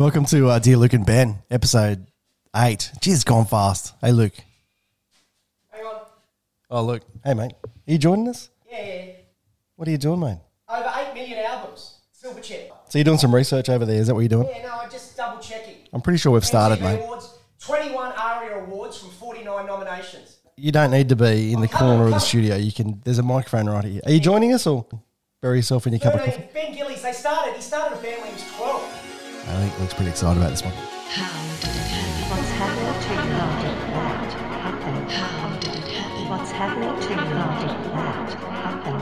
Welcome 0.00 0.24
to 0.24 0.48
uh, 0.48 0.58
Dear 0.58 0.78
Luke 0.78 0.94
and 0.94 1.04
Ben, 1.04 1.42
episode 1.50 2.06
eight. 2.56 2.90
Geez, 3.02 3.16
it's 3.16 3.24
gone 3.24 3.44
fast. 3.44 3.92
Hey, 4.00 4.12
Luke. 4.12 4.32
Hang 5.70 5.84
on. 5.84 6.00
Oh, 6.70 6.82
Luke. 6.84 7.02
Hey, 7.22 7.34
mate. 7.34 7.52
Are 7.62 7.70
you 7.84 7.98
joining 7.98 8.26
us? 8.28 8.48
Yeah, 8.66 8.82
yeah. 8.82 9.04
What 9.76 9.86
are 9.88 9.90
you 9.90 9.98
doing, 9.98 10.20
mate? 10.20 10.38
Over 10.70 10.90
8 10.96 11.12
million 11.12 11.44
albums. 11.44 11.98
Silverchair. 12.18 12.70
So 12.88 12.96
you're 12.96 13.04
doing 13.04 13.18
some 13.18 13.34
research 13.34 13.68
over 13.68 13.84
there. 13.84 14.00
Is 14.00 14.06
that 14.06 14.14
what 14.14 14.20
you're 14.20 14.30
doing? 14.30 14.48
Yeah, 14.48 14.68
no, 14.68 14.78
I'm 14.80 14.90
just 14.90 15.18
double 15.18 15.38
checking. 15.38 15.86
I'm 15.92 16.00
pretty 16.00 16.18
sure 16.18 16.32
we've 16.32 16.46
started, 16.46 16.78
MTV 16.78 16.82
mate. 16.82 17.04
Awards, 17.04 17.34
21 17.58 18.12
ARIA 18.12 18.64
awards 18.64 18.96
from 18.96 19.10
49 19.10 19.66
nominations. 19.66 20.38
You 20.56 20.72
don't 20.72 20.92
need 20.92 21.10
to 21.10 21.16
be 21.16 21.52
in 21.52 21.60
the 21.60 21.68
corner 21.68 22.04
of 22.06 22.12
the 22.12 22.20
studio. 22.20 22.56
You 22.56 22.72
can. 22.72 23.02
There's 23.04 23.18
a 23.18 23.22
microphone 23.22 23.68
right 23.68 23.84
here. 23.84 24.00
Are 24.06 24.12
you 24.12 24.20
joining 24.20 24.54
us 24.54 24.66
or 24.66 24.86
bury 25.42 25.58
yourself 25.58 25.86
in 25.86 25.92
your 25.92 26.00
cup 26.00 26.14
of 26.14 26.24
coffee? 26.24 26.48
Ben 26.54 26.72
Gillies, 26.72 27.02
they 27.02 27.12
started, 27.12 27.54
he 27.54 27.60
started 27.60 27.98
a 27.98 28.02
band 28.02 28.29
I 29.50 29.60
think 29.66 29.78
Luke's 29.80 29.94
pretty 29.94 30.10
excited 30.10 30.38
about 30.40 30.50
this 30.50 30.62
one. 30.62 30.72
How 30.72 31.30
did 31.60 31.70
it 31.70 31.86
happen? 31.90 32.30
What's 32.30 32.50
happening 32.52 32.94
to 33.02 33.10
you 33.10 33.30
now 33.30 33.50
did 33.60 33.76
that 33.90 34.32
happen? 34.62 34.94
How 35.10 35.58
did 35.58 35.74
it 35.74 35.88
happen? 35.90 36.28
What's 36.30 36.50
happening 36.52 36.94
to 37.00 37.08
you 37.10 37.16
now 37.16 37.60
did 37.60 37.70
that 37.92 38.30
happen? 38.54 38.96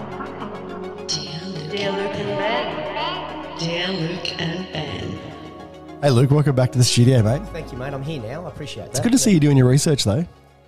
Dear 1.07 1.41
Luke, 1.53 1.71
Dear 1.71 1.91
Luke 1.93 2.17
and 2.17 2.33
Ben. 2.39 3.59
dear 3.59 3.89
Luke 3.89 4.41
and 4.41 4.73
Ben. 4.73 5.19
Hey, 6.01 6.11
Luke. 6.11 6.31
Welcome 6.31 6.55
back 6.57 6.73
to 6.73 6.79
the 6.79 6.85
studio, 6.85 7.23
mate. 7.23 7.43
Thank 7.53 7.71
you, 7.73 7.79
mate. 7.79 7.93
I'm 7.93 8.03
here 8.03 8.23
now. 8.23 8.45
I 8.47 8.49
appreciate 8.49 8.85
that. 8.85 8.91
It's 8.91 9.01
good 9.01 9.13
to 9.13 9.19
see 9.19 9.33
you 9.33 9.41
doing 9.41 9.57
your 9.57 9.69
research, 9.69 10.05
though. 10.05 10.25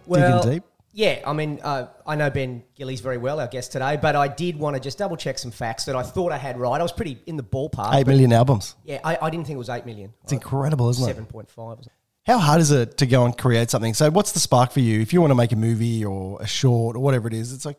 Well, 0.07 0.41
Digging 0.43 0.57
deep. 0.57 0.65
Yeah, 0.93 1.21
I 1.25 1.33
mean, 1.33 1.61
uh, 1.63 1.87
I 2.05 2.17
know 2.17 2.31
Ben 2.31 2.65
Gillies 2.75 3.01
very 3.01 3.19
well, 3.19 3.39
our 3.39 3.47
guest 3.47 3.73
today, 3.73 3.97
but 3.97 4.17
I 4.17 4.27
did 4.27 4.57
want 4.57 4.75
to 4.75 4.81
just 4.81 4.99
double 4.99 5.17
check 5.17 5.39
some 5.39 5.53
facts 5.53 5.85
that 5.85 5.95
I 5.95 6.03
thought 6.03 6.33
I 6.33 6.39
had 6.39 6.59
right. 6.59 6.81
I 6.81 6.83
was 6.83 6.93
pretty 6.93 7.19
in 7.27 7.37
the 7.37 7.45
ballpark. 7.45 7.95
Eight 7.95 8.07
million 8.07 8.33
albums. 8.33 8.75
Yeah, 8.85 8.99
I, 9.05 9.17
I 9.23 9.31
didn't 9.31 9.47
think 9.47 9.55
it 9.55 9.59
was 9.59 9.69
8 9.69 9.87
million. 9.87 10.13
It's 10.25 10.33
incredible, 10.33 10.89
isn't 10.91 11.09
it? 11.09 11.17
7.5. 11.17 11.87
How 12.27 12.39
hard 12.39 12.61
is 12.61 12.71
it 12.71 12.97
to 12.99 13.07
go 13.07 13.25
and 13.25 13.37
create 13.37 13.71
something? 13.71 13.95
So, 13.95 14.11
what's 14.11 14.33
the 14.33 14.41
spark 14.41 14.73
for 14.73 14.81
you? 14.81 15.01
If 15.01 15.13
you 15.13 15.21
want 15.21 15.31
to 15.31 15.37
make 15.37 15.53
a 15.53 15.57
movie 15.57 16.05
or 16.05 16.41
a 16.43 16.47
short 16.47 16.97
or 16.97 17.01
whatever 17.01 17.29
it 17.29 17.35
is, 17.35 17.53
it's 17.53 17.65
like, 17.65 17.79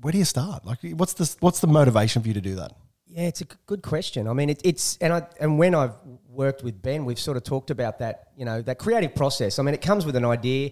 where 0.00 0.12
do 0.12 0.18
you 0.18 0.24
start? 0.24 0.64
Like, 0.64 0.78
what's 0.92 1.12
the 1.14 1.34
what's 1.40 1.60
the 1.60 1.66
motivation 1.66 2.22
for 2.22 2.28
you 2.28 2.34
to 2.34 2.40
do 2.40 2.56
that? 2.56 2.72
Yeah, 3.06 3.24
it's 3.24 3.42
a 3.42 3.46
good 3.66 3.82
question. 3.82 4.26
I 4.26 4.32
mean, 4.32 4.50
it, 4.50 4.60
it's 4.64 4.96
and 5.00 5.12
I 5.12 5.26
and 5.38 5.58
when 5.58 5.74
I've 5.74 5.94
worked 6.28 6.64
with 6.64 6.80
Ben, 6.80 7.04
we've 7.04 7.18
sort 7.18 7.36
of 7.36 7.44
talked 7.44 7.70
about 7.70 7.98
that. 7.98 8.28
You 8.36 8.46
know, 8.46 8.62
that 8.62 8.78
creative 8.78 9.14
process. 9.14 9.58
I 9.58 9.62
mean, 9.62 9.74
it 9.74 9.82
comes 9.82 10.06
with 10.06 10.16
an 10.16 10.24
idea. 10.24 10.70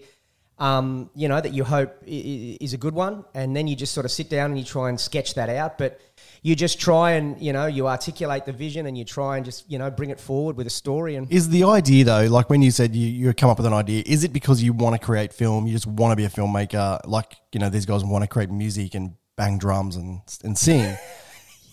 Um, 0.61 1.08
you 1.14 1.27
know 1.27 1.41
that 1.41 1.55
you 1.55 1.64
hope 1.64 1.97
is 2.06 2.75
a 2.75 2.77
good 2.77 2.94
one, 2.94 3.25
and 3.34 3.56
then 3.56 3.66
you 3.66 3.75
just 3.75 3.94
sort 3.94 4.05
of 4.05 4.12
sit 4.12 4.28
down 4.28 4.50
and 4.50 4.58
you 4.58 4.64
try 4.64 4.91
and 4.91 5.00
sketch 5.00 5.33
that 5.34 5.48
out. 5.48 5.78
But 5.78 5.98
you 6.42 6.55
just 6.55 6.78
try 6.78 7.12
and 7.12 7.41
you 7.41 7.55
know 7.55 7.64
you 7.64 7.89
articulate 7.89 8.44
the 8.44 8.53
vision 8.53 8.84
and 8.84 8.97
you 8.97 9.06
try 9.06 9.36
and 9.38 9.44
just 9.47 9.70
you 9.70 9.78
know 9.78 9.91
bring 9.91 10.11
it 10.11 10.20
forward 10.20 10.56
with 10.56 10.66
a 10.66 10.70
story. 10.70 11.16
And 11.16 11.33
Is 11.33 11.48
the 11.48 11.64
idea 11.64 12.05
though, 12.05 12.27
like 12.27 12.50
when 12.50 12.61
you 12.61 12.70
said 12.70 12.94
you 12.94 13.08
you 13.08 13.33
come 13.33 13.48
up 13.48 13.56
with 13.56 13.66
an 13.66 13.72
idea, 13.72 14.03
is 14.05 14.22
it 14.22 14.34
because 14.34 14.62
you 14.62 14.75
want 14.75 15.00
to 15.00 15.05
create 15.05 15.33
film? 15.33 15.66
You 15.66 15.72
just 15.72 15.86
want 15.86 16.12
to 16.12 16.16
be 16.16 16.25
a 16.25 16.28
filmmaker? 16.28 17.00
Like 17.06 17.36
you 17.53 17.61
know, 17.61 17.70
these 17.70 17.86
guys 17.86 18.05
want 18.05 18.22
to 18.22 18.28
create 18.28 18.50
music 18.50 18.94
and 18.94 19.14
bang 19.36 19.56
drums 19.58 19.97
and 19.97 20.20
and 20.44 20.58
sing. 20.58 20.94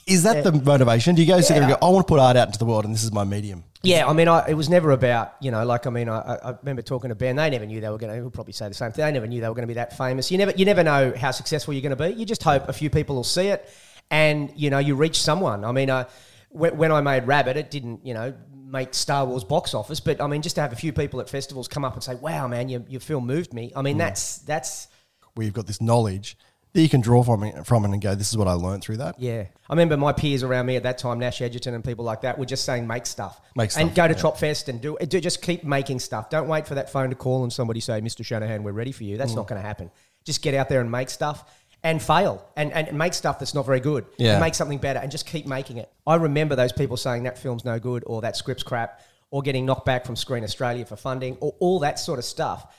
Is 0.08 0.23
that 0.23 0.44
the 0.44 0.52
motivation? 0.53 1.16
Do 1.16 1.22
you 1.22 1.27
go 1.27 1.41
sit 1.41 1.53
there 1.55 1.63
and 1.63 1.72
go, 1.72 1.77
I 1.86 1.89
want 1.91 2.08
to 2.08 2.11
put 2.11 2.19
art 2.19 2.38
out 2.38 2.47
into 2.47 2.59
the 2.59 2.66
world, 2.66 2.86
and 2.86 2.94
this 2.94 3.03
is 3.03 3.11
my 3.11 3.23
medium? 3.25 3.63
Yeah, 3.83 4.08
I 4.08 4.14
mean, 4.14 4.27
I, 4.27 4.47
it 4.49 4.53
was 4.55 4.69
never 4.69 4.91
about 4.91 5.33
you 5.41 5.52
know, 5.52 5.66
like 5.66 5.86
I 5.86 5.89
mean, 5.89 6.09
I, 6.09 6.17
I- 6.44 6.55
remember 6.61 6.81
talking 6.81 7.09
to 7.09 7.16
Ben. 7.16 7.36
They 7.36 7.49
never 7.49 7.66
knew 7.66 7.80
they 7.81 7.89
were 7.89 7.97
going 7.97 8.11
to. 8.14 8.16
He'll 8.19 8.31
probably 8.31 8.53
say 8.53 8.67
the 8.67 8.73
same 8.73 8.91
thing. 8.91 9.05
They 9.05 9.11
never 9.11 9.27
knew 9.27 9.41
they 9.41 9.47
were 9.47 9.53
going 9.53 9.67
to 9.67 9.73
be 9.73 9.75
that 9.75 9.97
famous. 9.97 10.31
You 10.31 10.38
never, 10.38 10.52
you 10.55 10.66
never 10.66 10.83
know 10.83 11.14
how 11.16 11.31
successful 11.31 11.73
you're 11.73 11.81
going 11.81 11.95
to 11.95 12.09
be. 12.09 12.14
You 12.19 12.25
just 12.25 12.41
hope 12.41 12.67
a 12.69 12.73
few 12.73 12.89
people 12.89 13.16
will 13.17 13.23
see 13.23 13.47
it, 13.47 13.69
and 14.09 14.52
you 14.55 14.69
know, 14.69 14.80
you 14.80 14.95
reach 14.95 15.19
someone. 15.22 15.64
I 15.66 15.72
mean, 15.72 15.89
uh, 15.89 16.05
when, 16.49 16.77
when 16.77 16.92
I 16.92 17.02
made 17.02 17.27
Rabbit, 17.27 17.58
it 17.58 17.69
didn't, 17.69 18.05
you 18.05 18.14
know, 18.14 18.33
make 18.66 18.94
Star 18.94 19.25
Wars 19.25 19.44
box 19.44 19.73
office, 19.73 19.99
but 19.99 20.21
I 20.21 20.27
mean, 20.27 20.42
just 20.42 20.55
to 20.55 20.61
have 20.61 20.73
a 20.73 20.77
few 20.77 20.94
people 20.94 21.19
at 21.21 21.30
festivals 21.30 21.67
come 21.67 21.83
up 21.86 21.94
and 21.94 22.03
say, 22.03 22.16
"Wow, 22.16 22.47
man, 22.47 22.69
your, 22.69 22.81
your 22.88 23.02
film 23.02 23.27
moved 23.27 23.53
me." 23.53 23.71
I 23.75 23.81
mean, 23.81 23.97
that's 23.97 24.39
that's 24.39 24.88
Where 25.36 25.45
you've 25.45 25.53
got 25.53 25.67
this 25.67 25.81
knowledge 25.81 26.38
that 26.77 26.83
you 26.83 26.89
can 26.89 27.02
draw 27.02 27.23
from 27.23 27.43
it, 27.43 27.65
from 27.65 27.83
it 27.86 27.89
and 27.89 27.99
go, 27.99 28.14
this 28.14 28.30
is 28.30 28.38
what 28.38 28.48
I 28.48 28.54
learned 28.54 28.83
through 28.83 28.98
that. 28.98 29.20
Yeah, 29.20 29.45
I 29.67 29.73
remember 29.73 29.98
my 29.98 30.14
peers 30.14 30.43
around 30.43 30.67
me 30.67 30.76
at 30.76 30.83
that 30.83 30.99
time, 30.99 31.17
Nash 31.17 31.42
Edgerton 31.42 31.73
and 31.73 31.83
people 31.83 32.05
like 32.05 32.21
that, 32.21 32.38
were 32.38 32.45
just 32.45 32.65
saying 32.65 32.86
make 32.86 33.08
stuff, 33.08 33.42
Make 33.55 33.71
stuff. 33.71 33.82
and 33.82 33.95
go 33.95 34.08
to 34.08 34.14
yeah. 34.14 34.20
Trop 34.20 34.38
Fest 34.38 34.70
and 34.70 34.80
do, 34.80 34.95
do 35.08 35.20
just 35.20 35.42
keep 35.42 35.64
making 35.64 35.98
stuff. 35.99 36.30
Don't 36.30 36.48
wait 36.48 36.67
for 36.67 36.76
that 36.76 36.92
phone 36.92 37.10
to 37.10 37.15
call 37.15 37.42
and 37.42 37.52
somebody 37.52 37.80
say, 37.80 37.99
"Mr. 37.99 38.23
Shanahan, 38.23 38.61
we're 38.61 38.73
ready 38.73 38.92
for 38.92 39.05
you." 39.05 39.15
Mm. 39.15 39.17
That's 39.17 39.33
not 39.33 39.48
going 39.48 39.60
to 39.60 39.67
happen. 39.67 39.89
Just 40.23 40.43
get 40.43 40.54
out 40.54 40.70
there 40.70 40.80
and 40.80 40.92
make 40.92 41.10
stuff 41.10 41.52
and 41.82 41.99
fail 41.99 42.48
and, 42.55 42.71
and 42.71 42.95
make 42.95 43.15
stuff 43.15 43.39
that's 43.39 43.55
not 43.55 43.65
very 43.65 43.80
good. 43.80 44.05
Yeah. 44.20 44.39
make 44.39 44.54
something 44.54 44.77
better 44.77 44.99
and 44.99 45.09
just 45.11 45.26
keep 45.26 45.48
making 45.48 45.77
it. 45.77 45.92
I 46.05 46.15
remember 46.15 46.55
those 46.55 46.73
people 46.73 46.95
saying 46.98 47.23
that 47.23 47.39
film's 47.39 47.65
no 47.65 47.80
good 47.80 48.04
or 48.05 48.21
that 48.21 48.38
script's 48.38 48.61
crap 48.64 49.02
or 49.32 49.42
getting 49.42 49.65
knocked 49.65 49.86
back 49.86 50.05
from 50.05 50.15
Screen 50.15 50.44
Australia 50.44 50.86
for 50.86 50.95
funding 50.95 51.38
or 51.39 51.55
all 51.59 51.80
that 51.80 51.98
sort 51.98 52.20
of 52.20 52.26
stuff. 52.26 52.71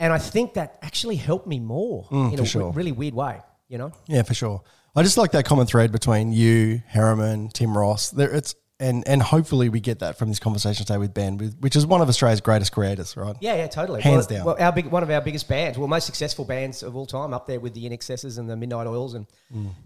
And 0.00 0.12
I 0.12 0.18
think 0.18 0.54
that 0.54 0.78
actually 0.82 1.16
helped 1.16 1.46
me 1.46 1.58
more 1.58 2.06
in 2.10 2.16
Mm, 2.30 2.36
for 2.36 2.42
a 2.42 2.46
sure. 2.46 2.72
really 2.72 2.92
weird 2.92 3.14
way. 3.14 3.40
You 3.68 3.78
know. 3.78 3.92
Yeah, 4.06 4.22
for 4.22 4.32
sure. 4.34 4.62
I 4.96 5.02
just 5.02 5.18
like 5.18 5.32
that 5.32 5.44
common 5.44 5.66
thread 5.66 5.92
between 5.92 6.32
you, 6.32 6.82
Harriman, 6.86 7.48
Tim 7.50 7.76
Ross. 7.76 8.10
There, 8.10 8.30
it's 8.34 8.54
and 8.80 9.06
and 9.08 9.20
hopefully 9.20 9.68
we 9.68 9.80
get 9.80 9.98
that 9.98 10.16
from 10.18 10.28
this 10.28 10.38
conversation 10.38 10.86
today 10.86 10.98
with 10.98 11.12
Ben, 11.12 11.36
with, 11.36 11.58
which 11.60 11.74
is 11.76 11.84
one 11.84 12.00
of 12.00 12.08
Australia's 12.08 12.40
greatest 12.40 12.70
creators, 12.72 13.16
right? 13.16 13.34
Yeah, 13.40 13.56
yeah, 13.56 13.66
totally. 13.66 14.00
Hands 14.00 14.26
well, 14.30 14.36
down. 14.38 14.46
Well, 14.46 14.56
our 14.60 14.72
big, 14.72 14.86
one 14.86 15.02
of 15.02 15.10
our 15.10 15.20
biggest 15.20 15.48
bands, 15.48 15.76
well, 15.76 15.88
most 15.88 16.06
successful 16.06 16.44
bands 16.44 16.82
of 16.84 16.94
all 16.96 17.04
time, 17.04 17.34
up 17.34 17.46
there 17.48 17.58
with 17.60 17.74
the 17.74 17.84
INXSs 17.90 18.38
and 18.38 18.48
the 18.48 18.56
Midnight 18.56 18.86
Oils, 18.86 19.14
and 19.14 19.26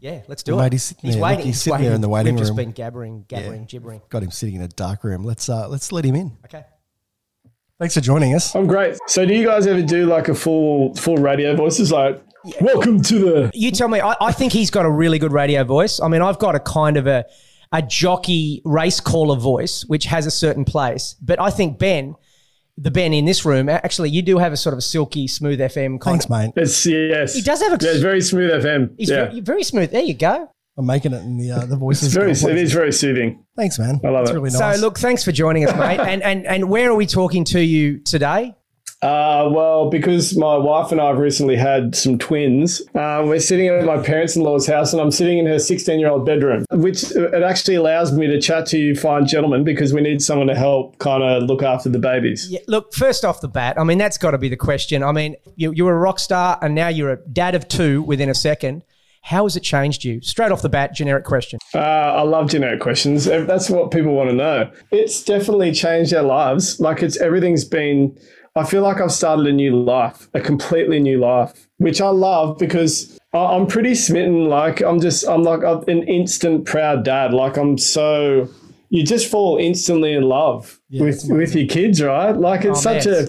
yeah, 0.01 0.21
let's 0.29 0.43
do 0.43 0.53
Well, 0.53 0.61
it. 0.61 0.65
mate, 0.67 0.73
he's 0.75 0.83
sitting 0.85 1.11
there. 1.11 1.19
Look, 1.21 1.29
waiting. 1.31 1.47
he's 1.47 1.63
sitting 1.63 1.81
there 1.83 1.95
in 1.95 2.01
the 2.03 2.09
waiting 2.11 2.35
We've 2.35 2.45
just 2.45 2.55
been 2.57 2.73
gabbering, 2.73 3.25
gabbering, 3.29 3.63
Yeah. 3.63 3.67
gibbering. 3.67 4.03
Got 4.11 4.23
him 4.25 4.31
sitting 4.31 4.57
in 4.57 4.63
a 4.63 4.69
dark 4.69 5.03
room. 5.05 5.25
Let's 5.25 5.49
uh, 5.49 5.69
let's 5.69 5.91
let 5.91 6.05
him 6.05 6.15
in. 6.15 6.37
Okay. 6.45 6.63
Thanks 7.79 7.95
for 7.95 8.01
joining 8.01 8.35
us. 8.35 8.55
I'm 8.55 8.67
great. 8.67 8.97
So, 9.09 9.27
do 9.27 9.35
you 9.35 9.45
guys 9.47 9.67
ever 9.67 9.83
do 9.83 10.07
like 10.07 10.29
a 10.29 10.35
full 10.35 10.95
full 10.95 11.17
radio 11.17 11.57
voices? 11.57 11.91
Like, 11.91 12.23
welcome 12.61 13.03
to 13.03 13.19
the. 13.19 13.51
You 13.55 13.71
tell 13.73 13.89
me. 13.89 14.01
I, 14.01 14.15
I 14.21 14.33
think 14.33 14.53
he's 14.53 14.71
got 14.71 14.85
a 14.87 14.91
really 14.91 15.19
good 15.19 15.33
radio 15.33 15.65
voice. 15.65 16.01
I 16.01 16.09
mean, 16.09 16.23
I've 16.23 16.39
got 16.39 16.55
a 16.55 16.61
kind 16.61 16.97
of 16.97 17.07
a 17.07 17.25
a 17.73 17.83
jockey 17.83 18.63
race 18.65 19.01
caller 19.01 19.37
voice, 19.37 19.85
which 19.87 20.05
has 20.05 20.27
a 20.27 20.31
certain 20.31 20.65
place. 20.65 21.17
But 21.23 21.41
I 21.41 21.51
think 21.51 21.79
Ben, 21.79 22.15
the 22.77 22.91
Ben 22.91 23.13
in 23.15 23.25
this 23.25 23.45
room, 23.45 23.69
actually, 23.69 24.11
you 24.11 24.23
do 24.23 24.39
have 24.39 24.53
a 24.53 24.57
sort 24.57 24.75
of 24.75 24.79
a 24.79 24.83
silky, 24.83 25.27
smooth 25.27 25.59
FM 25.59 25.99
kind 25.99 26.21
Thanks, 26.21 26.25
of. 26.27 26.31
mate. 26.31 26.53
It's 26.57 26.85
yes. 26.87 27.35
He 27.35 27.41
does 27.41 27.63
have 27.63 27.73
a- 27.81 27.85
Yeah, 27.85 28.01
very 28.01 28.21
smooth 28.21 28.51
FM. 28.63 28.95
He's 28.99 29.09
yeah, 29.11 29.25
very, 29.25 29.41
very 29.41 29.63
smooth. 29.65 29.91
There 29.91 30.03
you 30.03 30.15
go. 30.15 30.51
I'm 30.79 30.87
making 30.87 31.13
it 31.13 31.23
in 31.23 31.37
the 31.37 31.51
uh, 31.51 31.67
the 31.67 31.77
voices. 31.77 32.05
it's 32.09 32.15
very. 32.15 32.33
going 32.35 32.57
It 32.59 32.63
is 32.63 32.73
very 32.73 32.93
soothing. 32.93 33.45
Thanks, 33.57 33.79
man. 33.79 34.01
I 34.05 34.09
love 34.09 34.23
It's 34.23 34.31
it. 34.31 34.35
really 34.35 34.51
nice. 34.51 34.77
So, 34.77 34.81
look, 34.81 34.99
thanks 34.99 35.23
for 35.23 35.33
joining 35.33 35.69
us, 35.69 35.77
mate. 35.77 36.01
and 36.13 36.23
and 36.23 36.47
and 36.47 36.71
where 36.71 36.91
are 36.91 36.95
we 36.95 37.07
talking 37.07 37.45
to 37.47 37.61
you 37.61 37.99
today? 37.99 38.55
Uh, 39.03 39.51
well, 39.53 39.91
because 39.91 40.37
my 40.37 40.57
wife 40.57 40.93
and 40.93 41.01
I 41.01 41.09
have 41.09 41.19
recently 41.19 41.57
had 41.57 41.97
some 41.97 42.19
twins, 42.19 42.81
um, 42.95 43.27
we're 43.27 43.41
sitting 43.41 43.67
at 43.67 43.85
my 43.85 44.01
parents-in-law's 44.01 44.69
house, 44.69 44.93
and 44.93 45.03
I'm 45.03 45.11
sitting 45.11 45.39
in 45.39 45.47
her 45.47 45.57
16-year-old 45.57 46.25
bedroom, 46.25 46.65
which 46.71 47.05
uh, 47.17 47.33
it 47.33 47.43
actually 47.43 47.75
allows 47.75 48.13
me 48.13 48.29
to 48.29 48.41
chat 48.41 48.65
to 48.67 48.79
you 48.79 48.95
fine 48.95 49.27
gentlemen 49.27 49.65
because 49.65 49.93
we 49.93 50.03
need 50.03 50.23
someone 50.23 50.47
to 50.47 50.55
help 50.55 50.99
kind 50.99 51.25
of 51.25 51.43
look 51.43 51.65
after 51.65 51.89
the 51.89 51.99
babies. 51.99 52.49
Yeah, 52.49 52.61
look, 52.69 52.95
first 52.95 53.25
off 53.25 53.41
the 53.41 53.49
bat, 53.49 53.77
I 53.77 53.83
mean, 53.83 53.99
that's 53.99 54.19
got 54.19 54.31
to 54.33 54.39
be 54.39 54.49
the 54.49 54.57
question. 54.57 55.03
I 55.03 55.11
mean, 55.11 55.35
you, 55.57 55.73
you 55.73 55.85
were 55.85 55.95
a 55.97 55.99
rock 55.99 56.21
star 56.21 56.61
and 56.63 56.73
now 56.73 56.87
you're 56.87 57.11
a 57.11 57.17
dad 57.29 57.57
of 57.57 57.67
two 57.67 58.03
within 58.03 58.29
a 58.29 58.35
second. 58.37 58.85
How 59.23 59.45
has 59.45 59.57
it 59.57 59.61
changed 59.63 60.05
you? 60.05 60.21
Straight 60.21 60.51
off 60.51 60.63
the 60.63 60.69
bat, 60.69 60.95
generic 60.95 61.25
question. 61.25 61.59
Uh, 61.75 61.79
I 61.79 62.23
love 62.23 62.51
generic 62.51 62.81
questions. 62.81 63.25
That's 63.25 63.71
what 63.71 63.91
people 63.91 64.15
want 64.15 64.31
to 64.31 64.35
know. 64.35 64.71
It's 64.91 65.23
definitely 65.23 65.73
changed 65.73 66.13
our 66.13 66.25
lives. 66.25 66.81
Like 66.81 67.03
it's 67.03 67.17
everything's 67.19 67.65
been. 67.65 68.19
I 68.57 68.65
feel 68.65 68.83
like 68.83 69.01
I've 69.01 69.13
started 69.13 69.47
a 69.47 69.53
new 69.53 69.81
life, 69.81 70.29
a 70.35 70.41
completely 70.41 71.01
new 71.01 71.19
life, 71.19 71.67
which 71.79 72.01
I 72.03 72.09
love 72.09 72.59
because 72.59 73.19
I- 73.33 73.39
I'm 73.39 73.67
pretty 73.67 73.95
smitten. 73.95 74.47
Like 74.49 74.83
I'm 74.83 75.01
just, 75.01 75.27
I'm 75.27 75.43
like 75.45 75.63
I'm 75.65 75.83
an 75.89 76.03
instant 76.09 76.67
proud 76.67 77.05
dad. 77.05 77.33
Like 77.33 77.57
I'm 77.57 77.79
so. 77.79 78.49
You 78.91 79.03
just 79.07 79.31
fall 79.31 79.57
instantly 79.57 80.13
in 80.13 80.25
love 80.25 80.79
with 80.91 81.25
with 81.31 81.55
your 81.55 81.67
kids, 81.67 82.03
right? 82.03 82.33
Like 82.37 82.67
it's 82.67 82.81
Oh, 82.81 82.83
such 82.83 83.07
man. 83.07 83.29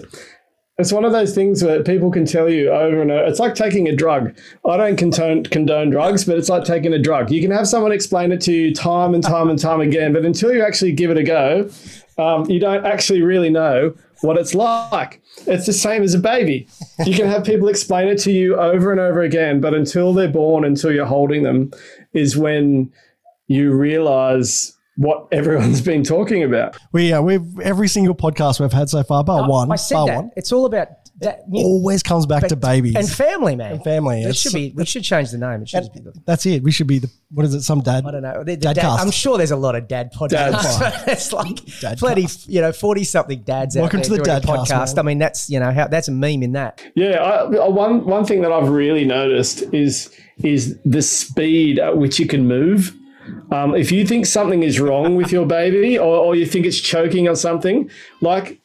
It's 0.76 0.92
one 0.92 1.04
of 1.04 1.12
those 1.12 1.36
things 1.36 1.62
where 1.62 1.84
people 1.84 2.10
can 2.10 2.26
tell 2.26 2.48
you 2.48 2.70
over 2.70 3.00
and 3.00 3.12
over. 3.12 3.24
It's 3.26 3.38
like 3.38 3.54
taking 3.54 3.86
a 3.86 3.94
drug. 3.94 4.36
I 4.68 4.76
don't 4.76 4.96
condone, 4.96 5.44
condone 5.44 5.90
drugs, 5.90 6.24
but 6.24 6.36
it's 6.36 6.48
like 6.48 6.64
taking 6.64 6.92
a 6.92 6.98
drug. 6.98 7.30
You 7.30 7.40
can 7.40 7.52
have 7.52 7.68
someone 7.68 7.92
explain 7.92 8.32
it 8.32 8.40
to 8.42 8.52
you 8.52 8.74
time 8.74 9.14
and 9.14 9.22
time 9.22 9.50
and 9.50 9.58
time 9.58 9.80
again, 9.80 10.12
but 10.12 10.24
until 10.24 10.52
you 10.52 10.64
actually 10.64 10.90
give 10.90 11.12
it 11.12 11.16
a 11.16 11.22
go, 11.22 11.70
um, 12.18 12.50
you 12.50 12.58
don't 12.58 12.84
actually 12.84 13.22
really 13.22 13.50
know 13.50 13.94
what 14.22 14.36
it's 14.36 14.52
like. 14.52 15.22
It's 15.46 15.66
the 15.66 15.72
same 15.72 16.02
as 16.02 16.14
a 16.14 16.18
baby. 16.18 16.66
You 17.06 17.14
can 17.14 17.28
have 17.28 17.44
people 17.44 17.68
explain 17.68 18.08
it 18.08 18.18
to 18.20 18.32
you 18.32 18.56
over 18.56 18.90
and 18.90 18.98
over 18.98 19.22
again, 19.22 19.60
but 19.60 19.74
until 19.74 20.12
they're 20.12 20.28
born, 20.28 20.64
until 20.64 20.90
you're 20.90 21.06
holding 21.06 21.44
them, 21.44 21.70
is 22.14 22.36
when 22.36 22.92
you 23.46 23.72
realize 23.72 24.76
what 24.96 25.26
everyone's 25.32 25.80
been 25.80 26.04
talking 26.04 26.42
about. 26.44 26.76
we 26.92 27.12
uh, 27.12 27.20
we've 27.20 27.58
every 27.60 27.88
single 27.88 28.14
podcast 28.14 28.60
we've 28.60 28.72
had 28.72 28.88
so 28.88 29.02
far, 29.02 29.24
bar 29.24 29.48
one, 29.48 29.70
I 29.72 29.76
said 29.76 29.94
bar 29.94 30.06
that. 30.06 30.16
one. 30.16 30.30
It's 30.36 30.52
all 30.52 30.66
about 30.66 30.88
That- 31.20 31.48
mu- 31.48 31.58
always 31.62 32.02
comes 32.02 32.26
back 32.26 32.46
to 32.48 32.56
babies 32.56 32.94
and 32.96 33.08
family, 33.10 33.56
man. 33.56 33.72
And 33.74 33.84
family. 33.84 34.22
It 34.22 34.36
should 34.36 34.52
be. 34.52 34.72
We 34.76 34.84
should 34.84 35.02
change 35.04 35.30
the 35.30 35.38
name. 35.38 35.62
It 35.62 35.68
should 35.68 35.80
just 35.80 35.94
be. 35.94 36.00
The, 36.00 36.12
That's 36.26 36.44
it. 36.46 36.62
We 36.62 36.70
should 36.72 36.86
be 36.86 36.98
the 37.00 37.10
what 37.30 37.44
is 37.46 37.54
it? 37.54 37.62
Some 37.62 37.80
dad. 37.80 38.04
I 38.06 38.10
don't 38.12 38.22
know. 38.22 38.38
The- 38.44 38.54
the 38.54 38.56
Dad 38.56 38.76
dad- 38.76 39.00
I'm 39.00 39.10
sure 39.10 39.36
there's 39.38 39.50
a 39.50 39.56
lot 39.56 39.74
of 39.74 39.88
dad 39.88 40.12
podcasts. 40.12 40.78
Dads. 40.80 41.04
it's 41.08 41.32
like 41.32 41.64
Dad 41.80 41.98
plenty, 41.98 42.26
you 42.46 42.60
know, 42.60 42.72
forty 42.72 43.02
something 43.04 43.42
dads 43.42 43.76
Welcome 43.76 44.00
out 44.00 44.04
to 44.04 44.10
the 44.16 44.18
dad 44.22 44.42
podcast. 44.44 44.94
man. 44.96 44.98
I 44.98 45.02
mean, 45.02 45.18
that's 45.18 45.50
you 45.50 45.58
know, 45.60 45.72
how, 45.72 45.88
that's 45.88 46.06
a 46.08 46.12
meme 46.12 46.42
in 46.44 46.52
that. 46.52 46.82
Yeah, 46.94 47.16
I, 47.22 47.44
I- 47.52 47.68
one 47.68 48.04
one 48.06 48.24
thing 48.24 48.42
that 48.42 48.52
I've 48.52 48.68
really 48.68 49.04
noticed 49.04 49.62
is 49.74 50.14
is 50.38 50.78
the 50.84 51.02
speed 51.02 51.78
at 51.78 51.96
which 51.98 52.18
you 52.20 52.26
can 52.26 52.46
move. 52.46 52.94
Um, 53.50 53.74
if 53.74 53.92
you 53.92 54.06
think 54.06 54.26
something 54.26 54.62
is 54.62 54.80
wrong 54.80 55.16
with 55.16 55.32
your 55.32 55.46
baby, 55.46 55.98
or, 55.98 56.16
or 56.16 56.34
you 56.34 56.46
think 56.46 56.66
it's 56.66 56.80
choking 56.80 57.28
or 57.28 57.36
something, 57.36 57.90
like 58.20 58.60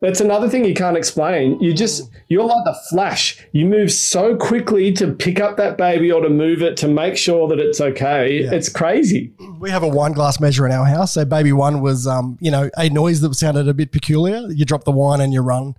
that's 0.00 0.20
another 0.20 0.48
thing 0.48 0.64
you 0.64 0.72
can't 0.74 0.96
explain. 0.96 1.60
You 1.60 1.74
just 1.74 2.10
you're 2.28 2.44
like 2.44 2.64
the 2.64 2.76
flash. 2.88 3.38
You 3.52 3.66
move 3.66 3.92
so 3.92 4.34
quickly 4.36 4.92
to 4.94 5.12
pick 5.12 5.40
up 5.40 5.58
that 5.58 5.76
baby 5.76 6.10
or 6.10 6.22
to 6.22 6.30
move 6.30 6.62
it 6.62 6.76
to 6.78 6.88
make 6.88 7.16
sure 7.18 7.46
that 7.48 7.58
it's 7.58 7.80
okay. 7.80 8.38
It's 8.38 8.70
crazy. 8.70 9.32
We 9.58 9.70
have 9.70 9.82
a 9.82 9.88
wine 9.88 10.12
glass 10.12 10.40
measure 10.40 10.64
in 10.64 10.72
our 10.72 10.86
house. 10.86 11.12
So 11.14 11.26
baby 11.26 11.52
one 11.52 11.82
was, 11.82 12.06
um, 12.06 12.38
you 12.40 12.50
know, 12.50 12.70
a 12.78 12.88
noise 12.88 13.20
that 13.20 13.34
sounded 13.34 13.68
a 13.68 13.74
bit 13.74 13.92
peculiar. 13.92 14.46
You 14.50 14.64
drop 14.64 14.84
the 14.84 14.92
wine 14.92 15.20
and 15.20 15.34
you 15.34 15.42
run. 15.42 15.74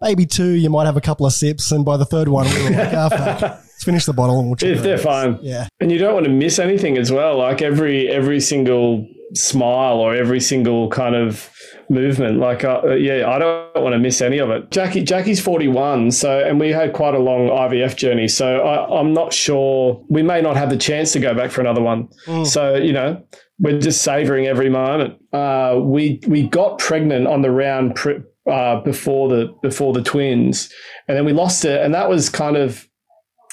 Baby 0.00 0.26
two, 0.26 0.50
you 0.50 0.68
might 0.68 0.86
have 0.86 0.96
a 0.96 1.00
couple 1.00 1.24
of 1.24 1.32
sips, 1.32 1.72
and 1.72 1.82
by 1.84 1.96
the 1.96 2.04
third 2.04 2.28
one, 2.28 2.46
we 2.46 2.64
were 2.64 2.70
like, 2.70 2.92
"Ah, 2.92 3.08
fuck. 3.08 3.40
let's 3.40 3.65
finish 3.86 4.04
the 4.10 4.12
bottle 4.20 4.36
and 4.40 4.46
we'll 4.48 4.56
check 4.56 4.70
If 4.76 4.82
they're 4.82 4.94
out." 4.94 5.00
fine. 5.14 5.32
Yeah, 5.42 5.64
And 5.80 5.88
you 5.92 5.98
don't 6.02 6.14
want 6.18 6.26
to 6.26 6.32
miss 6.44 6.58
anything 6.68 6.94
as 6.98 7.10
well. 7.18 7.32
Like 7.46 7.58
every 7.62 7.96
every 8.20 8.40
single 8.52 9.06
smile 9.34 9.96
or 10.04 10.14
every 10.14 10.40
single 10.40 10.88
kind 10.90 11.14
of 11.14 11.50
movement. 11.88 12.38
Like 12.38 12.64
uh, 12.64 12.94
yeah, 13.08 13.28
I 13.28 13.38
don't 13.38 13.82
want 13.84 13.92
to 13.94 13.98
miss 13.98 14.20
any 14.20 14.38
of 14.38 14.50
it. 14.50 14.70
Jacqui 14.70 15.04
Jacqui's 15.04 15.40
forty 15.40 15.68
one, 15.68 16.10
so 16.10 16.30
and 16.46 16.60
we 16.60 16.68
had 16.70 16.92
quite 16.92 17.14
a 17.14 17.18
long 17.18 17.48
IVF 17.48 17.96
journey. 17.96 18.28
So 18.28 18.46
I, 18.60 18.98
I'm 19.00 19.12
not 19.12 19.32
sure 19.32 20.04
we 20.08 20.22
may 20.22 20.40
not 20.42 20.56
have 20.56 20.70
the 20.70 20.76
chance 20.76 21.12
to 21.12 21.20
go 21.20 21.34
back 21.34 21.50
for 21.50 21.60
another 21.60 21.82
one. 21.82 22.08
So 22.44 22.76
you 22.76 22.92
know. 22.92 23.22
We're 23.58 23.80
just 23.80 24.02
savoring 24.02 24.46
every 24.46 24.68
moment. 24.68 25.14
Uh, 25.32 25.80
we 25.82 26.20
we 26.28 26.46
got 26.46 26.78
pregnant 26.78 27.26
on 27.26 27.40
the 27.40 27.50
round 27.50 27.94
pr- 27.94 28.20
uh, 28.46 28.82
before 28.82 29.30
the 29.30 29.48
before 29.62 29.94
the 29.94 30.02
twins, 30.02 30.70
and 31.08 31.16
then 31.16 31.24
we 31.24 31.32
lost 31.32 31.64
it, 31.64 31.80
and 31.82 31.94
that 31.94 32.06
was 32.10 32.28
kind 32.28 32.58
of 32.58 32.86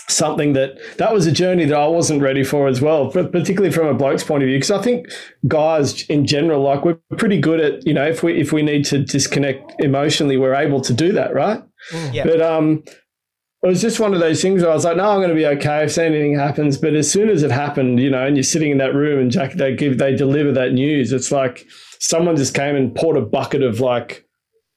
something 0.09 0.53
that 0.53 0.77
that 0.97 1.13
was 1.13 1.25
a 1.25 1.31
journey 1.31 1.65
that 1.65 1.77
I 1.77 1.87
wasn't 1.87 2.21
ready 2.21 2.43
for 2.43 2.67
as 2.67 2.81
well, 2.81 3.09
but 3.11 3.31
particularly 3.31 3.71
from 3.71 3.87
a 3.87 3.93
bloke's 3.93 4.23
point 4.23 4.43
of 4.43 4.47
view, 4.47 4.57
because 4.57 4.71
I 4.71 4.81
think 4.81 5.07
guys 5.47 6.03
in 6.03 6.25
general, 6.25 6.61
like 6.61 6.83
we're 6.83 6.99
pretty 7.17 7.39
good 7.39 7.59
at, 7.59 7.85
you 7.85 7.93
know, 7.93 8.05
if 8.05 8.23
we 8.23 8.39
if 8.39 8.51
we 8.51 8.61
need 8.61 8.85
to 8.85 8.99
disconnect 8.99 9.73
emotionally, 9.79 10.37
we're 10.37 10.55
able 10.55 10.81
to 10.81 10.93
do 10.93 11.11
that, 11.13 11.33
right? 11.33 11.63
Yeah. 12.11 12.25
But 12.25 12.41
um, 12.41 12.83
it 13.63 13.67
was 13.67 13.81
just 13.81 13.99
one 13.99 14.13
of 14.13 14.19
those 14.19 14.41
things 14.41 14.61
where 14.61 14.71
I 14.71 14.73
was 14.73 14.83
like, 14.83 14.97
no, 14.97 15.09
I'm 15.09 15.19
going 15.19 15.29
to 15.29 15.35
be 15.35 15.45
okay 15.45 15.85
if 15.85 15.97
anything 15.97 16.37
happens. 16.37 16.77
But 16.77 16.95
as 16.95 17.09
soon 17.09 17.29
as 17.29 17.43
it 17.43 17.51
happened, 17.51 17.99
you 17.99 18.09
know, 18.09 18.25
and 18.25 18.35
you're 18.35 18.43
sitting 18.43 18.71
in 18.71 18.77
that 18.79 18.93
room 18.93 19.19
and 19.19 19.31
Jack, 19.31 19.53
they 19.53 19.73
give 19.73 19.97
they 19.97 20.15
deliver 20.15 20.51
that 20.51 20.73
news, 20.73 21.13
it's 21.13 21.31
like 21.31 21.65
someone 21.99 22.35
just 22.35 22.53
came 22.53 22.75
and 22.75 22.93
poured 22.93 23.15
a 23.15 23.21
bucket 23.21 23.63
of 23.63 23.79
like 23.79 24.27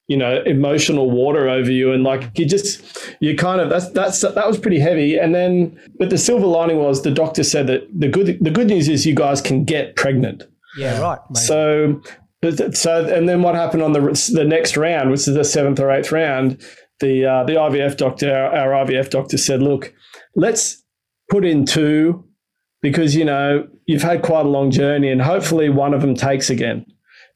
you 0.08 0.16
know 0.16 0.42
emotional 0.44 1.10
water 1.10 1.48
over 1.48 1.70
you. 1.70 1.92
And 1.92 2.04
like 2.04 2.38
you 2.38 2.46
just 2.46 2.82
you 3.20 3.36
kind 3.36 3.60
of 3.60 3.68
that's 3.70 3.90
that's 3.90 4.20
that 4.20 4.46
was 4.46 4.58
pretty 4.58 4.78
heavy. 4.78 5.16
And 5.18 5.34
then 5.34 5.78
but 5.98 6.10
the 6.10 6.18
silver 6.18 6.46
lining 6.46 6.78
was 6.78 7.02
the 7.02 7.10
doctor 7.10 7.42
said 7.42 7.66
that 7.66 7.88
the 7.92 8.08
good 8.08 8.38
the 8.40 8.50
good 8.50 8.68
news 8.68 8.88
is 8.88 9.06
you 9.06 9.14
guys 9.14 9.40
can 9.40 9.64
get 9.64 9.96
pregnant. 9.96 10.44
Yeah, 10.78 11.00
right. 11.00 11.18
so 11.34 12.00
but- 12.42 12.76
so 12.76 13.06
and 13.06 13.28
then 13.28 13.42
what 13.42 13.54
happened 13.54 13.82
on 13.82 13.92
the 13.92 14.00
the 14.34 14.44
next 14.44 14.76
round 14.76 15.10
which 15.10 15.20
is 15.26 15.34
the 15.34 15.42
seventh 15.42 15.80
or 15.80 15.90
eighth 15.90 16.12
round 16.12 16.60
the 17.00 17.24
uh, 17.24 17.44
the 17.44 17.54
IVF 17.54 17.96
doctor 17.96 18.30
our, 18.32 18.72
our 18.74 18.84
IVF 18.86 19.08
doctor 19.10 19.36
said 19.38 19.62
look 19.62 19.92
let's 20.36 20.84
put 21.30 21.44
in 21.46 21.64
two 21.64 22.24
because 22.82 23.16
you 23.16 23.24
know 23.24 23.66
you've 23.86 24.02
had 24.02 24.22
quite 24.22 24.44
a 24.44 24.48
long 24.48 24.70
journey 24.70 25.10
and 25.10 25.22
hopefully 25.22 25.70
one 25.70 25.94
of 25.94 26.02
them 26.02 26.14
takes 26.14 26.50
again 26.50 26.84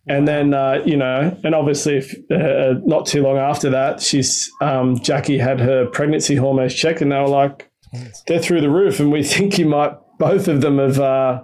and 0.06 0.26
then, 0.26 0.54
uh, 0.54 0.82
you 0.84 0.96
know, 0.96 1.36
and 1.44 1.54
obviously, 1.54 1.98
if, 1.98 2.14
uh, 2.30 2.80
not 2.84 3.06
too 3.06 3.22
long 3.22 3.36
after 3.36 3.70
that, 3.70 4.00
she's 4.00 4.50
um, 4.60 4.96
Jacqui 4.96 5.38
had 5.38 5.60
her 5.60 5.86
pregnancy 5.86 6.36
hormones 6.36 6.74
checked, 6.74 7.02
and 7.02 7.12
they 7.12 7.18
were 7.18 7.28
like, 7.28 7.70
they're 8.26 8.40
through 8.40 8.60
the 8.60 8.70
roof, 8.70 9.00
and 9.00 9.12
we 9.12 9.22
think 9.24 9.58
you 9.58 9.66
might 9.66 9.92
both 10.18 10.48
of 10.48 10.60
them 10.60 10.78
have, 10.78 11.00
uh, 11.00 11.42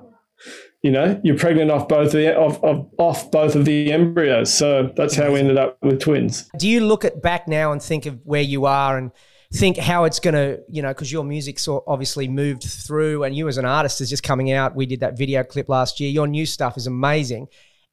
you 0.82 0.91
know, 0.91 1.20
you're 1.25 1.38
pregnant 1.38 1.70
off 1.70 1.88
both 1.88 2.08
of 2.08 2.12
the 2.12 2.37
off, 2.37 2.62
off, 2.62 2.87
off 2.99 3.31
both 3.31 3.55
of 3.55 3.64
the 3.64 3.91
embryos. 3.93 4.53
So 4.53 4.93
that's 4.97 5.17
how 5.17 5.32
we 5.32 5.41
ended 5.41 5.58
up 5.58 5.79
with 5.82 6.00
twins. 6.00 6.49
Do 6.58 6.69
you 6.69 6.81
look 6.81 7.05
at 7.05 7.23
back 7.23 7.49
now 7.49 7.73
and 7.73 7.82
think 7.82 8.06
of 8.06 8.20
where 8.25 8.43
you 8.43 8.67
are 8.67 8.97
and 8.97 9.11
think 9.53 9.79
how 9.79 10.05
it's 10.05 10.20
going 10.20 10.35
to, 10.35 10.61
you 10.69 10.82
know, 10.82 10.88
because 10.88 11.11
your 11.11 11.25
music's 11.25 11.67
obviously 11.69 12.29
moved 12.29 12.64
through 12.64 13.25
and 13.25 13.35
you 13.35 13.49
as 13.49 13.58
an 13.58 13.64
artist 13.64 14.00
is 14.00 14.11
just 14.11 14.23
coming 14.23 14.53
out. 14.53 14.76
We 14.76 14.87
did 14.87 15.00
that 15.00 15.17
video 15.17 15.43
clip 15.43 15.69
last 15.69 15.99
year. 15.99 16.11
Your 16.11 16.26
new 16.26 16.47
stuff 16.47 16.76
is 16.76 16.87
amazing. 16.87 17.49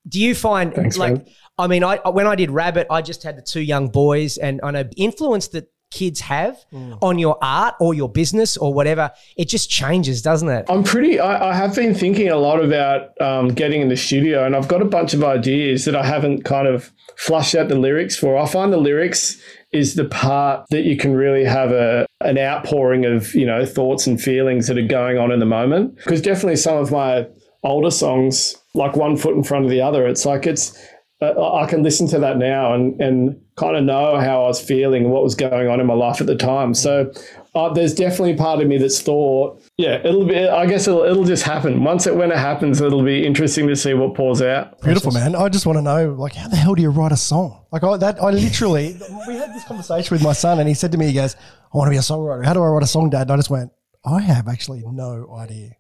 Do 0.08 0.20
you 0.20 0.36
find 0.36 0.74
Thanks, 0.74 0.98
like, 0.98 1.14
man. 1.14 1.26
I 1.58 1.68
mean, 1.68 1.84
I 1.84 1.98
when 2.10 2.28
I 2.28 2.36
did 2.36 2.52
Rabbit, 2.52 2.88
I 2.90 3.02
just 3.02 3.24
had 3.24 3.38
the 3.38 3.42
two 3.42 3.62
young 3.62 3.90
boys 3.90 4.38
and 4.38 4.60
I 4.64 4.72
know 4.72 4.84
influence 4.98 5.48
that 5.50 5.70
kids 5.92 6.22
have 6.22 6.58
Mm. 6.74 6.98
on 7.04 7.20
your 7.20 7.38
art 7.44 7.76
or 7.80 7.94
your 7.94 8.10
business 8.10 8.58
or 8.58 8.74
whatever, 8.74 9.12
it 9.38 9.48
just 9.48 9.70
changes, 9.70 10.24
doesn't 10.24 10.50
it? 10.50 10.66
I'm 10.68 10.84
pretty. 10.84 11.20
I, 11.20 11.52
I 11.52 11.54
have 11.54 11.76
been 11.76 11.94
thinking 11.94 12.30
a 12.30 12.36
lot 12.36 12.64
about 12.64 13.10
um, 13.22 13.50
getting 13.50 13.82
in 13.82 13.90
the 13.90 13.96
studio, 13.96 14.44
and 14.44 14.56
I've 14.56 14.68
got 14.68 14.82
a 14.82 14.86
bunch 14.86 15.14
of 15.14 15.24
ideas 15.24 15.86
that 15.86 15.96
I 15.96 16.04
haven't 16.04 16.44
kind 16.46 16.68
of 16.68 16.92
flushed 17.16 17.54
out 17.54 17.68
the 17.70 17.76
lyrics 17.78 18.18
for. 18.18 18.38
I 18.40 18.48
find 18.48 18.74
the 18.74 18.78
lyrics 18.78 19.40
is 19.72 19.94
the 19.94 20.06
part 20.06 20.66
that 20.72 20.82
you 20.82 20.98
can 20.98 21.14
really 21.14 21.46
have 21.46 21.72
a 21.72 22.08
an 22.22 22.40
outpouring 22.40 23.06
of 23.06 23.34
you 23.36 23.46
know 23.46 23.64
thoughts 23.64 24.08
and 24.08 24.20
feelings 24.20 24.66
that 24.68 24.80
are 24.80 24.88
going 24.88 25.20
on 25.20 25.32
in 25.32 25.40
the 25.40 25.46
moment. 25.46 25.96
Because 25.98 26.22
definitely 26.22 26.56
some 26.56 26.78
of 26.78 26.92
my 26.92 27.28
older 27.64 27.92
songs, 27.92 28.56
like 28.74 28.96
one 28.96 29.18
foot 29.18 29.36
in 29.36 29.44
front 29.44 29.66
of 29.66 29.72
the 29.72 29.82
other, 29.82 30.08
it's 30.08 30.26
like 30.26 30.46
it's. 30.48 30.78
Uh, 31.22 31.54
I 31.54 31.68
can 31.68 31.84
listen 31.84 32.06
to 32.10 32.20
that 32.20 32.38
now 32.38 32.74
and, 32.74 33.00
and 33.00 33.40
kind 33.56 33.78
of 33.78 33.84
know 33.86 34.20
how 34.20 34.44
I 34.44 34.48
was 34.48 34.60
feeling, 34.60 35.10
what 35.10 35.24
was 35.24 35.36
going 35.36 35.70
on 35.70 35.80
in 35.80 35.86
my 35.86 35.94
life 35.94 36.20
at 36.20 36.28
the 36.28 36.36
time. 36.36 36.74
So 36.74 37.14
uh, 37.56 37.72
there's 37.72 37.94
definitely 37.94 38.36
part 38.36 38.60
of 38.62 38.68
me 38.68 38.78
that's 38.78 39.00
thought, 39.00 39.62
yeah, 39.78 40.02
it'll 40.04 40.26
be. 40.26 40.38
I 40.38 40.66
guess 40.66 40.88
it'll, 40.88 41.04
it'll 41.04 41.24
just 41.24 41.44
happen. 41.44 41.84
Once 41.84 42.08
it 42.08 42.16
when 42.16 42.32
it 42.32 42.38
happens, 42.38 42.82
it'll 42.82 43.04
be 43.04 43.26
interesting 43.26 43.68
to 43.68 43.76
see 43.76 43.94
what 43.94 44.16
pours 44.16 44.42
out. 44.42 44.82
beautiful 44.82 45.12
man. 45.12 45.36
I 45.36 45.50
just 45.50 45.66
want 45.66 45.78
to 45.78 45.82
know, 45.82 46.14
like, 46.14 46.34
how 46.34 46.48
the 46.48 46.56
hell 46.56 46.76
do 46.76 46.82
you 46.82 46.90
write 46.90 47.12
a 47.12 47.18
song? 47.18 47.64
Like, 47.72 47.84
I, 47.84 47.96
that 47.98 48.22
I 48.22 48.32
literally, 48.32 49.00
we 49.28 49.36
had 49.36 49.54
this 49.54 49.64
conversation 49.64 50.14
with 50.14 50.24
my 50.24 50.34
son, 50.34 50.60
and 50.60 50.68
he 50.68 50.74
said 50.74 50.92
to 50.92 50.98
me, 50.98 51.08
he 51.08 51.14
goes, 51.14 51.36
"I 51.74 51.78
want 51.78 51.88
to 51.88 51.92
be 51.92 51.98
a 51.98 52.02
songwriter. 52.02 52.44
How 52.44 52.54
do 52.54 52.62
I 52.62 52.68
write 52.68 52.84
a 52.84 52.88
song, 52.88 53.10
Dad?" 53.12 53.24
And 53.24 53.32
I 53.32 53.36
just 53.38 53.50
went, 53.50 53.72
"I 54.04 54.20
have 54.20 54.48
actually 54.48 54.84
no 54.86 55.34
idea 55.38 55.72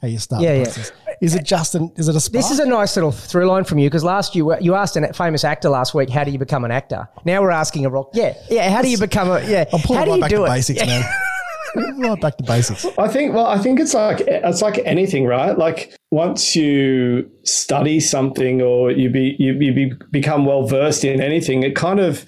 how 0.00 0.08
you 0.08 0.18
start 0.18 0.42
Yeah, 0.42 0.62
the 0.64 0.92
yeah. 0.96 1.05
Process. 1.20 1.34
Is 1.34 1.34
it 1.40 1.44
just 1.44 1.74
an? 1.74 1.92
Is 1.96 2.08
it 2.08 2.16
a 2.16 2.20
spark? 2.20 2.42
This 2.42 2.50
is 2.50 2.58
a 2.58 2.66
nice 2.66 2.96
little 2.96 3.12
through 3.12 3.46
line 3.46 3.64
from 3.64 3.78
you 3.78 3.88
because 3.88 4.04
last 4.04 4.34
you 4.34 4.56
you 4.60 4.74
asked 4.74 4.96
a 4.96 5.12
famous 5.12 5.44
actor 5.44 5.68
last 5.68 5.94
week, 5.94 6.10
how 6.10 6.24
do 6.24 6.30
you 6.30 6.38
become 6.38 6.64
an 6.64 6.70
actor? 6.70 7.08
Now 7.24 7.42
we're 7.42 7.50
asking 7.50 7.84
a 7.86 7.90
rock. 7.90 8.10
Yeah, 8.14 8.34
yeah. 8.50 8.70
How 8.70 8.82
do 8.82 8.88
you 8.88 8.98
become 8.98 9.28
a 9.30 9.40
yeah? 9.46 9.64
I'm 9.72 9.80
pulling 9.80 9.98
how 9.98 10.04
do 10.04 10.10
right 10.12 10.16
you 10.16 10.20
back 10.20 10.30
do 10.30 10.36
to 10.36 10.44
it? 10.44 10.48
basics, 10.48 10.80
Yeah. 10.80 10.86
man. 10.86 11.04
right 11.98 12.20
back 12.20 12.36
to 12.38 12.44
basics. 12.44 12.86
I 12.98 13.08
think. 13.08 13.34
Well, 13.34 13.46
I 13.46 13.58
think 13.58 13.80
it's 13.80 13.92
like 13.94 14.20
it's 14.20 14.62
like 14.62 14.78
anything, 14.84 15.26
right? 15.26 15.56
Like 15.58 15.94
once 16.10 16.56
you 16.56 17.30
study 17.44 18.00
something 18.00 18.62
or 18.62 18.90
you 18.90 19.10
be 19.10 19.36
you, 19.38 19.52
you 19.54 19.72
be, 19.74 19.92
become 20.10 20.46
well 20.46 20.66
versed 20.66 21.04
in 21.04 21.20
anything, 21.20 21.62
it 21.62 21.74
kind 21.76 22.00
of 22.00 22.24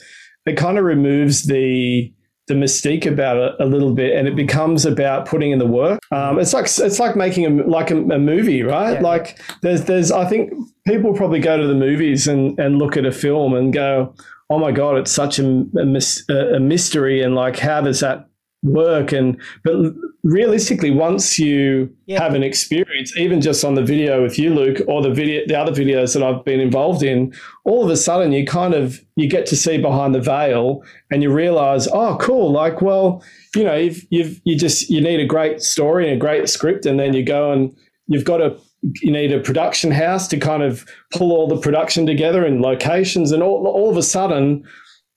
it 0.46 0.56
kind 0.56 0.78
of 0.78 0.84
removes 0.84 1.44
the 1.44 2.12
the 2.48 2.54
mystique 2.54 3.06
about 3.06 3.36
it 3.36 3.54
a 3.60 3.66
little 3.66 3.92
bit, 3.92 4.16
and 4.16 4.26
it 4.26 4.34
becomes 4.34 4.84
about 4.84 5.26
putting 5.26 5.52
in 5.52 5.58
the 5.58 5.66
work. 5.66 6.00
Um, 6.10 6.38
it's 6.38 6.52
like 6.52 6.64
it's 6.64 6.98
like 6.98 7.16
making 7.16 7.46
a 7.46 7.64
like 7.64 7.90
a, 7.90 7.96
a 7.96 8.18
movie, 8.18 8.62
right? 8.62 8.94
Yeah, 8.94 9.00
like 9.00 9.38
there's 9.62 9.84
there's 9.84 10.10
I 10.10 10.24
think 10.26 10.52
people 10.86 11.14
probably 11.14 11.40
go 11.40 11.56
to 11.56 11.66
the 11.66 11.74
movies 11.74 12.26
and 12.26 12.58
and 12.58 12.78
look 12.78 12.96
at 12.96 13.06
a 13.06 13.12
film 13.12 13.54
and 13.54 13.72
go, 13.72 14.14
oh 14.50 14.58
my 14.58 14.72
god, 14.72 14.96
it's 14.96 15.12
such 15.12 15.38
a, 15.38 15.44
a, 15.76 16.00
a 16.30 16.56
a 16.56 16.60
mystery, 16.60 17.22
and 17.22 17.34
like 17.34 17.58
how 17.58 17.80
does 17.80 18.00
that 18.00 18.27
work 18.64 19.12
and 19.12 19.40
but 19.62 19.76
realistically 20.24 20.90
once 20.90 21.38
you 21.38 21.88
Yeah. 22.06 22.20
have 22.20 22.34
an 22.34 22.42
experience 22.42 23.16
even 23.16 23.40
just 23.40 23.64
on 23.64 23.74
the 23.74 23.84
video 23.84 24.20
with 24.20 24.36
you 24.36 24.52
luke 24.52 24.80
or 24.88 25.00
the 25.00 25.12
video 25.12 25.42
the 25.46 25.54
other 25.56 25.70
videos 25.70 26.12
that 26.14 26.24
i've 26.24 26.44
been 26.44 26.58
involved 26.58 27.04
in 27.04 27.32
all 27.64 27.84
of 27.84 27.90
a 27.90 27.96
sudden 27.96 28.32
you 28.32 28.44
kind 28.44 28.74
of 28.74 29.00
you 29.14 29.28
get 29.28 29.46
to 29.46 29.56
see 29.56 29.78
behind 29.78 30.12
the 30.12 30.20
veil 30.20 30.82
and 31.12 31.22
you 31.22 31.32
realize 31.32 31.86
oh 31.92 32.16
cool 32.20 32.50
like 32.50 32.82
well 32.82 33.22
you 33.54 33.62
know 33.62 33.76
you've, 33.76 34.04
you've 34.10 34.40
you 34.44 34.58
just 34.58 34.90
you 34.90 35.00
need 35.00 35.20
a 35.20 35.26
great 35.26 35.60
story 35.62 36.06
and 36.08 36.14
a 36.16 36.18
great 36.18 36.48
script 36.48 36.84
and 36.84 36.98
then 36.98 37.14
you 37.14 37.22
go 37.22 37.52
and 37.52 37.72
you've 38.08 38.24
got 38.24 38.40
a 38.40 38.56
you 39.02 39.12
need 39.12 39.32
a 39.32 39.38
production 39.38 39.92
house 39.92 40.26
to 40.26 40.36
kind 40.36 40.64
of 40.64 40.84
pull 41.12 41.30
all 41.30 41.46
the 41.46 41.56
production 41.56 42.06
together 42.06 42.44
and 42.44 42.60
locations 42.60 43.30
and 43.30 43.40
all, 43.42 43.66
all 43.68 43.88
of 43.88 43.96
a 43.96 44.02
sudden 44.02 44.64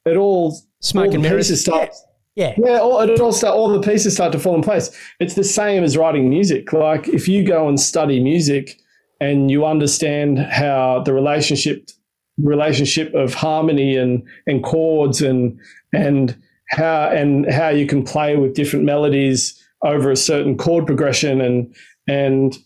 it 0.05 0.15
all 0.15 0.55
Smoke 0.79 1.07
all 1.07 1.13
and 1.15 1.23
mirrors. 1.23 1.59
start 1.61 1.89
Yeah, 1.91 2.10
yeah, 2.57 2.77
all, 2.79 3.01
it 3.01 3.19
all 3.19 3.33
start, 3.33 3.55
all 3.55 3.69
the 3.69 3.81
pieces 3.81 4.13
start 4.13 4.31
to 4.31 4.39
fall 4.39 4.55
in 4.55 4.61
place. 4.61 4.89
It's 5.19 5.33
the 5.33 5.43
same 5.43 5.83
as 5.83 5.97
writing 5.97 6.29
music. 6.29 6.71
Like 6.71 7.07
if 7.07 7.27
you 7.27 7.45
go 7.45 7.67
and 7.67 7.79
study 7.79 8.21
music 8.21 8.79
and 9.19 9.51
you 9.51 9.65
understand 9.65 10.39
how 10.39 11.03
the 11.03 11.13
relationship 11.13 11.89
relationship 12.37 13.13
of 13.13 13.33
harmony 13.33 13.95
and 13.97 14.23
and 14.47 14.63
chords 14.63 15.21
and 15.21 15.59
and 15.93 16.41
how 16.69 17.09
and 17.09 17.51
how 17.51 17.69
you 17.69 17.85
can 17.85 18.03
play 18.03 18.37
with 18.37 18.55
different 18.55 18.85
melodies 18.85 19.61
over 19.83 20.09
a 20.09 20.15
certain 20.15 20.57
chord 20.57 20.85
progression 20.87 21.41
and 21.41 21.75
and 22.07 22.57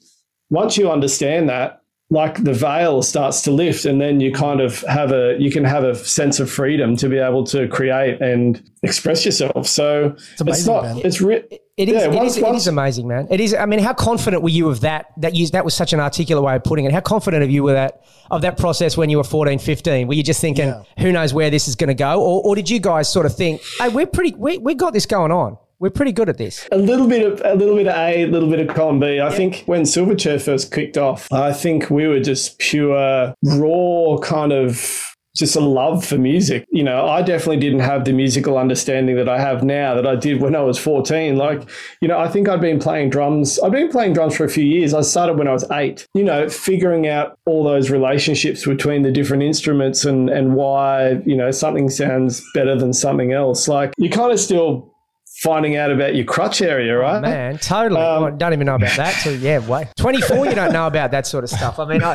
once 0.49 0.77
you 0.77 0.89
understand 0.89 1.49
that 1.49 1.81
like 2.11 2.43
the 2.43 2.53
veil 2.53 3.01
starts 3.01 3.41
to 3.41 3.51
lift 3.51 3.85
and 3.85 3.99
then 3.99 4.19
you 4.19 4.31
kind 4.31 4.61
of 4.61 4.81
have 4.81 5.11
a 5.11 5.35
you 5.39 5.49
can 5.51 5.63
have 5.63 5.83
a 5.83 5.95
sense 5.95 6.39
of 6.39 6.51
freedom 6.51 6.95
to 6.95 7.09
be 7.09 7.17
able 7.17 7.43
to 7.43 7.67
create 7.67 8.21
and 8.21 8.61
express 8.83 9.25
yourself 9.25 9.65
so 9.67 10.15
it's, 10.31 10.39
amazing, 10.41 10.73
not 10.73 10.83
man. 10.83 10.97
it's 11.03 11.19
re- 11.19 11.43
It 11.77 11.89
is, 11.89 11.95
Yeah, 11.95 12.05
it, 12.05 12.11
once- 12.11 12.37
is, 12.37 12.43
once- 12.43 12.57
is 12.61 12.67
amazing, 12.67 13.07
man. 13.07 13.27
It 13.31 13.41
is. 13.41 13.53
I 13.53 13.65
mean, 13.65 13.79
how 13.79 13.93
confident 13.93 14.43
were 14.43 14.49
you 14.49 14.69
of 14.69 14.79
that? 14.81 15.07
That 15.17 15.35
you, 15.35 15.45
that 15.47 15.65
was 15.65 15.73
such 15.73 15.91
an 15.93 15.99
articulate 15.99 16.41
way 16.45 16.55
of 16.55 16.63
putting 16.63 16.85
it. 16.85 16.93
How 16.93 17.01
confident 17.01 17.43
of 17.43 17.49
you 17.49 17.63
were 17.63 17.73
that 17.73 18.03
of 18.31 18.43
that 18.43 18.57
process 18.57 18.95
when 18.95 19.09
you 19.09 19.17
were 19.17 19.23
14, 19.25 19.59
15? 19.59 20.07
Were 20.07 20.13
you 20.13 20.23
just 20.23 20.39
thinking, 20.39 20.67
Yeah. 20.69 20.83
who 20.99 21.11
knows 21.11 21.33
where 21.33 21.49
this 21.49 21.67
is 21.67 21.75
going 21.75 21.89
to 21.89 21.93
go, 21.95 22.21
or, 22.21 22.41
or 22.45 22.55
did 22.55 22.69
you 22.69 22.79
guys 22.79 23.11
sort 23.11 23.25
of 23.25 23.35
think, 23.35 23.61
hey, 23.79 23.89
we're 23.89 24.05
pretty, 24.05 24.33
we 24.37 24.57
we 24.59 24.73
got 24.75 24.93
this 24.93 25.05
going 25.05 25.31
on. 25.33 25.57
We're 25.79 25.89
pretty 25.89 26.13
good 26.13 26.29
at 26.29 26.37
this. 26.37 26.67
a 26.71 26.77
little 26.77 27.07
bit 27.07 27.25
of 27.25 27.41
a 27.43 27.55
little 27.55 27.75
bit 27.75 27.87
of 27.87 27.95
A, 27.95 28.23
a 28.23 28.27
little 28.27 28.49
bit 28.49 28.59
of 28.59 28.75
column 28.75 28.99
B. 28.99 29.19
I 29.19 29.29
think 29.29 29.63
when 29.65 29.81
Silverchair 29.83 30.41
first 30.41 30.71
kicked 30.71 30.97
off, 30.97 31.31
I 31.31 31.51
think 31.51 31.89
we 31.89 32.07
were 32.07 32.19
just 32.19 32.57
pure 32.59 33.33
raw 33.43 34.17
kind 34.21 34.53
of 34.53 35.15
just 35.35 35.55
a 35.55 35.59
love 35.59 36.05
for 36.05 36.17
music. 36.17 36.65
You 36.71 36.83
know, 36.83 37.07
I 37.07 37.21
definitely 37.21 37.57
didn't 37.57 37.81
have 37.81 38.05
the 38.05 38.13
musical 38.13 38.57
understanding 38.57 39.17
that 39.17 39.27
I 39.27 39.39
have 39.39 39.63
now 39.63 39.93
that 39.93 40.07
I 40.07 40.15
did 40.15 40.41
when 40.41 40.55
I 40.55 40.61
was 40.61 40.79
14. 40.79 41.35
Like, 41.35 41.69
you 42.01 42.07
know, 42.07 42.17
I 42.17 42.29
think 42.29 42.47
I'd 42.47 42.61
been 42.61 42.79
playing 42.79 43.09
drums. 43.09 43.59
I've 43.59 43.73
been 43.73 43.89
playing 43.89 44.13
drums 44.13 44.37
for 44.37 44.45
a 44.45 44.49
few 44.49 44.63
years. 44.63 44.93
I 44.93 45.01
started 45.01 45.37
when 45.37 45.47
I 45.47 45.51
was 45.51 45.69
eight, 45.71 46.07
you 46.13 46.23
know, 46.23 46.47
figuring 46.47 47.07
out 47.07 47.37
all 47.45 47.63
those 47.63 47.89
relationships 47.91 48.65
between 48.65 49.01
the 49.01 49.11
different 49.11 49.43
instruments 49.43 50.05
and, 50.05 50.29
and 50.29 50.55
why, 50.55 51.21
you 51.25 51.35
know, 51.35 51.51
something 51.51 51.89
sounds 51.89 52.41
better 52.53 52.75
than 52.77 52.93
something 52.93 53.33
else. 53.33 53.67
Like, 53.67 53.93
you 53.97 54.09
kind 54.09 54.31
of 54.31 54.39
still 54.39 54.94
finding 55.41 55.75
out 55.75 55.91
about 55.91 56.15
your 56.15 56.25
crutch 56.25 56.61
area, 56.61 56.97
right? 56.97 57.21
Man, 57.21 57.57
totally. 57.57 57.99
Um, 58.01 58.23
I 58.23 58.29
don't 58.31 58.53
even 58.53 58.65
know 58.65 58.75
about 58.75 58.95
that. 58.97 59.13
So 59.21 59.29
yeah, 59.31 59.59
wait. 59.59 59.87
24, 59.97 60.45
you 60.45 60.55
don't 60.55 60.71
know 60.73 60.87
about 60.87 61.11
that 61.11 61.27
sort 61.27 61.43
of 61.43 61.49
stuff. 61.49 61.77
I 61.79 61.85
mean, 61.85 62.01
I, 62.03 62.13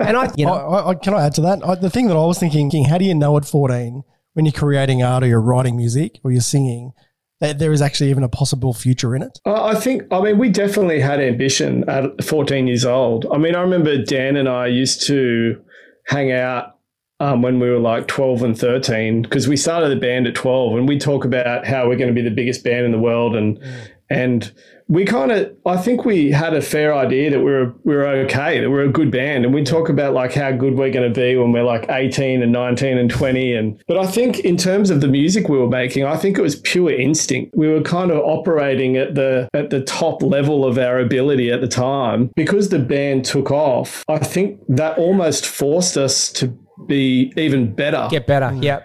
and 0.00 0.16
I, 0.16 0.30
you 0.36 0.46
know, 0.46 0.52
I, 0.54 0.90
I- 0.90 0.94
can 0.94 1.14
I 1.14 1.26
add 1.26 1.34
to 1.34 1.40
that? 1.42 1.64
I, 1.66 1.74
the 1.74 1.90
thing 1.90 2.06
that 2.08 2.16
I 2.16 2.24
was 2.24 2.38
thinking, 2.38 2.70
King, 2.70 2.84
how 2.84 2.98
do 2.98 3.04
you 3.04 3.14
know 3.14 3.36
at 3.36 3.44
14 3.44 4.02
when 4.34 4.44
you're 4.46 4.52
creating 4.52 5.02
art 5.02 5.24
or 5.24 5.26
you're 5.26 5.40
writing 5.40 5.76
music 5.76 6.20
or 6.22 6.30
you're 6.30 6.40
singing 6.40 6.92
that 7.40 7.58
there 7.58 7.72
is 7.72 7.80
actually 7.82 8.10
even 8.10 8.22
a 8.22 8.28
possible 8.28 8.72
future 8.74 9.16
in 9.16 9.22
it? 9.22 9.38
I 9.44 9.70
I 9.70 9.74
think, 9.74 10.04
I 10.12 10.20
mean, 10.20 10.38
we 10.38 10.48
definitely 10.50 11.00
had 11.00 11.20
ambition 11.20 11.88
at 11.88 12.22
14 12.22 12.66
years 12.66 12.84
old. 12.84 13.26
I 13.32 13.38
mean, 13.38 13.54
I 13.56 13.62
remember 13.62 13.96
Dan 14.02 14.36
and 14.36 14.48
I 14.48 14.66
used 14.66 15.06
to 15.08 15.60
hang 16.06 16.30
out 16.32 16.76
um, 17.20 17.42
when 17.42 17.60
we 17.60 17.70
were 17.70 17.78
like 17.78 18.08
12 18.08 18.42
and 18.42 18.58
13 18.58 19.22
because 19.22 19.46
we 19.46 19.56
started 19.56 19.90
the 19.90 20.00
band 20.00 20.26
at 20.26 20.34
12 20.34 20.78
and 20.78 20.88
we 20.88 20.98
talk 20.98 21.24
about 21.24 21.66
how 21.66 21.86
we're 21.86 21.96
going 21.96 22.12
to 22.12 22.14
be 22.14 22.26
the 22.26 22.34
biggest 22.34 22.64
band 22.64 22.84
in 22.84 22.92
the 22.92 22.98
world 22.98 23.36
and 23.36 23.62
and 24.08 24.52
we 24.88 25.04
kind 25.04 25.30
of 25.30 25.54
I 25.64 25.76
think 25.76 26.04
we 26.04 26.32
had 26.32 26.52
a 26.52 26.60
fair 26.60 26.92
idea 26.92 27.30
that 27.30 27.38
we 27.38 27.44
were 27.44 27.72
we 27.84 27.94
were 27.94 28.06
okay 28.06 28.58
that 28.60 28.68
we're 28.68 28.82
a 28.82 28.88
good 28.88 29.12
band 29.12 29.44
and 29.44 29.54
we 29.54 29.62
talk 29.62 29.88
about 29.88 30.14
like 30.14 30.32
how 30.32 30.50
good 30.50 30.76
we're 30.76 30.90
going 30.90 31.12
to 31.12 31.20
be 31.20 31.36
when 31.36 31.52
we're 31.52 31.62
like 31.62 31.88
18 31.88 32.42
and 32.42 32.50
19 32.50 32.98
and 32.98 33.08
20 33.08 33.54
and 33.54 33.84
but 33.86 33.98
I 33.98 34.06
think 34.06 34.40
in 34.40 34.56
terms 34.56 34.90
of 34.90 35.00
the 35.00 35.06
music 35.06 35.48
we 35.48 35.58
were 35.58 35.68
making 35.68 36.04
I 36.04 36.16
think 36.16 36.38
it 36.38 36.42
was 36.42 36.56
pure 36.56 36.90
instinct. 36.90 37.54
We 37.54 37.68
were 37.68 37.82
kind 37.82 38.10
of 38.10 38.18
operating 38.18 38.96
at 38.96 39.14
the 39.14 39.48
at 39.54 39.70
the 39.70 39.82
top 39.82 40.22
level 40.22 40.64
of 40.64 40.76
our 40.76 40.98
ability 40.98 41.52
at 41.52 41.60
the 41.60 41.68
time. 41.68 42.30
Because 42.34 42.70
the 42.70 42.78
band 42.80 43.24
took 43.24 43.52
off 43.52 44.04
I 44.08 44.18
think 44.18 44.60
that 44.68 44.98
almost 44.98 45.46
forced 45.46 45.96
us 45.96 46.32
to 46.32 46.52
be 46.86 47.32
even 47.36 47.72
better 47.72 48.08
get 48.10 48.26
better. 48.26 48.46
Mm. 48.46 48.62
Yeah. 48.62 48.80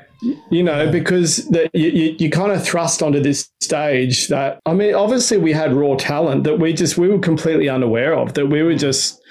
you 0.49 0.63
know, 0.63 0.91
because 0.91 1.47
that 1.49 1.69
you, 1.73 1.89
you, 1.89 2.15
you 2.19 2.29
kind 2.29 2.51
of 2.51 2.63
thrust 2.63 3.03
onto 3.03 3.19
this 3.19 3.49
stage 3.61 4.27
that, 4.29 4.59
I 4.65 4.73
mean, 4.73 4.95
obviously 4.95 5.37
we 5.37 5.51
had 5.53 5.73
raw 5.73 5.95
talent 5.95 6.43
that 6.45 6.59
we 6.59 6.73
just, 6.73 6.97
we 6.97 7.07
were 7.07 7.19
completely 7.19 7.69
unaware 7.69 8.13
of, 8.13 8.33
that 8.33 8.47
we 8.47 8.63
were 8.63 8.73
mm. 8.73 8.79
just, 8.79 9.21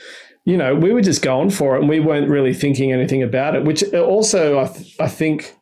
you 0.45 0.57
know, 0.57 0.75
we 0.75 0.93
were 0.93 1.01
just 1.01 1.23
going 1.23 1.51
for 1.51 1.77
it 1.77 1.81
and 1.81 1.89
we 1.89 2.01
weren't 2.01 2.29
really 2.29 2.55
thinking 2.55 2.93
anything 2.93 3.23
about 3.23 3.55
it, 3.55 3.65
which 3.65 3.83
also 3.95 4.61
I, 4.61 4.67
th- 4.67 4.97
I 5.01 5.09
think 5.09 5.57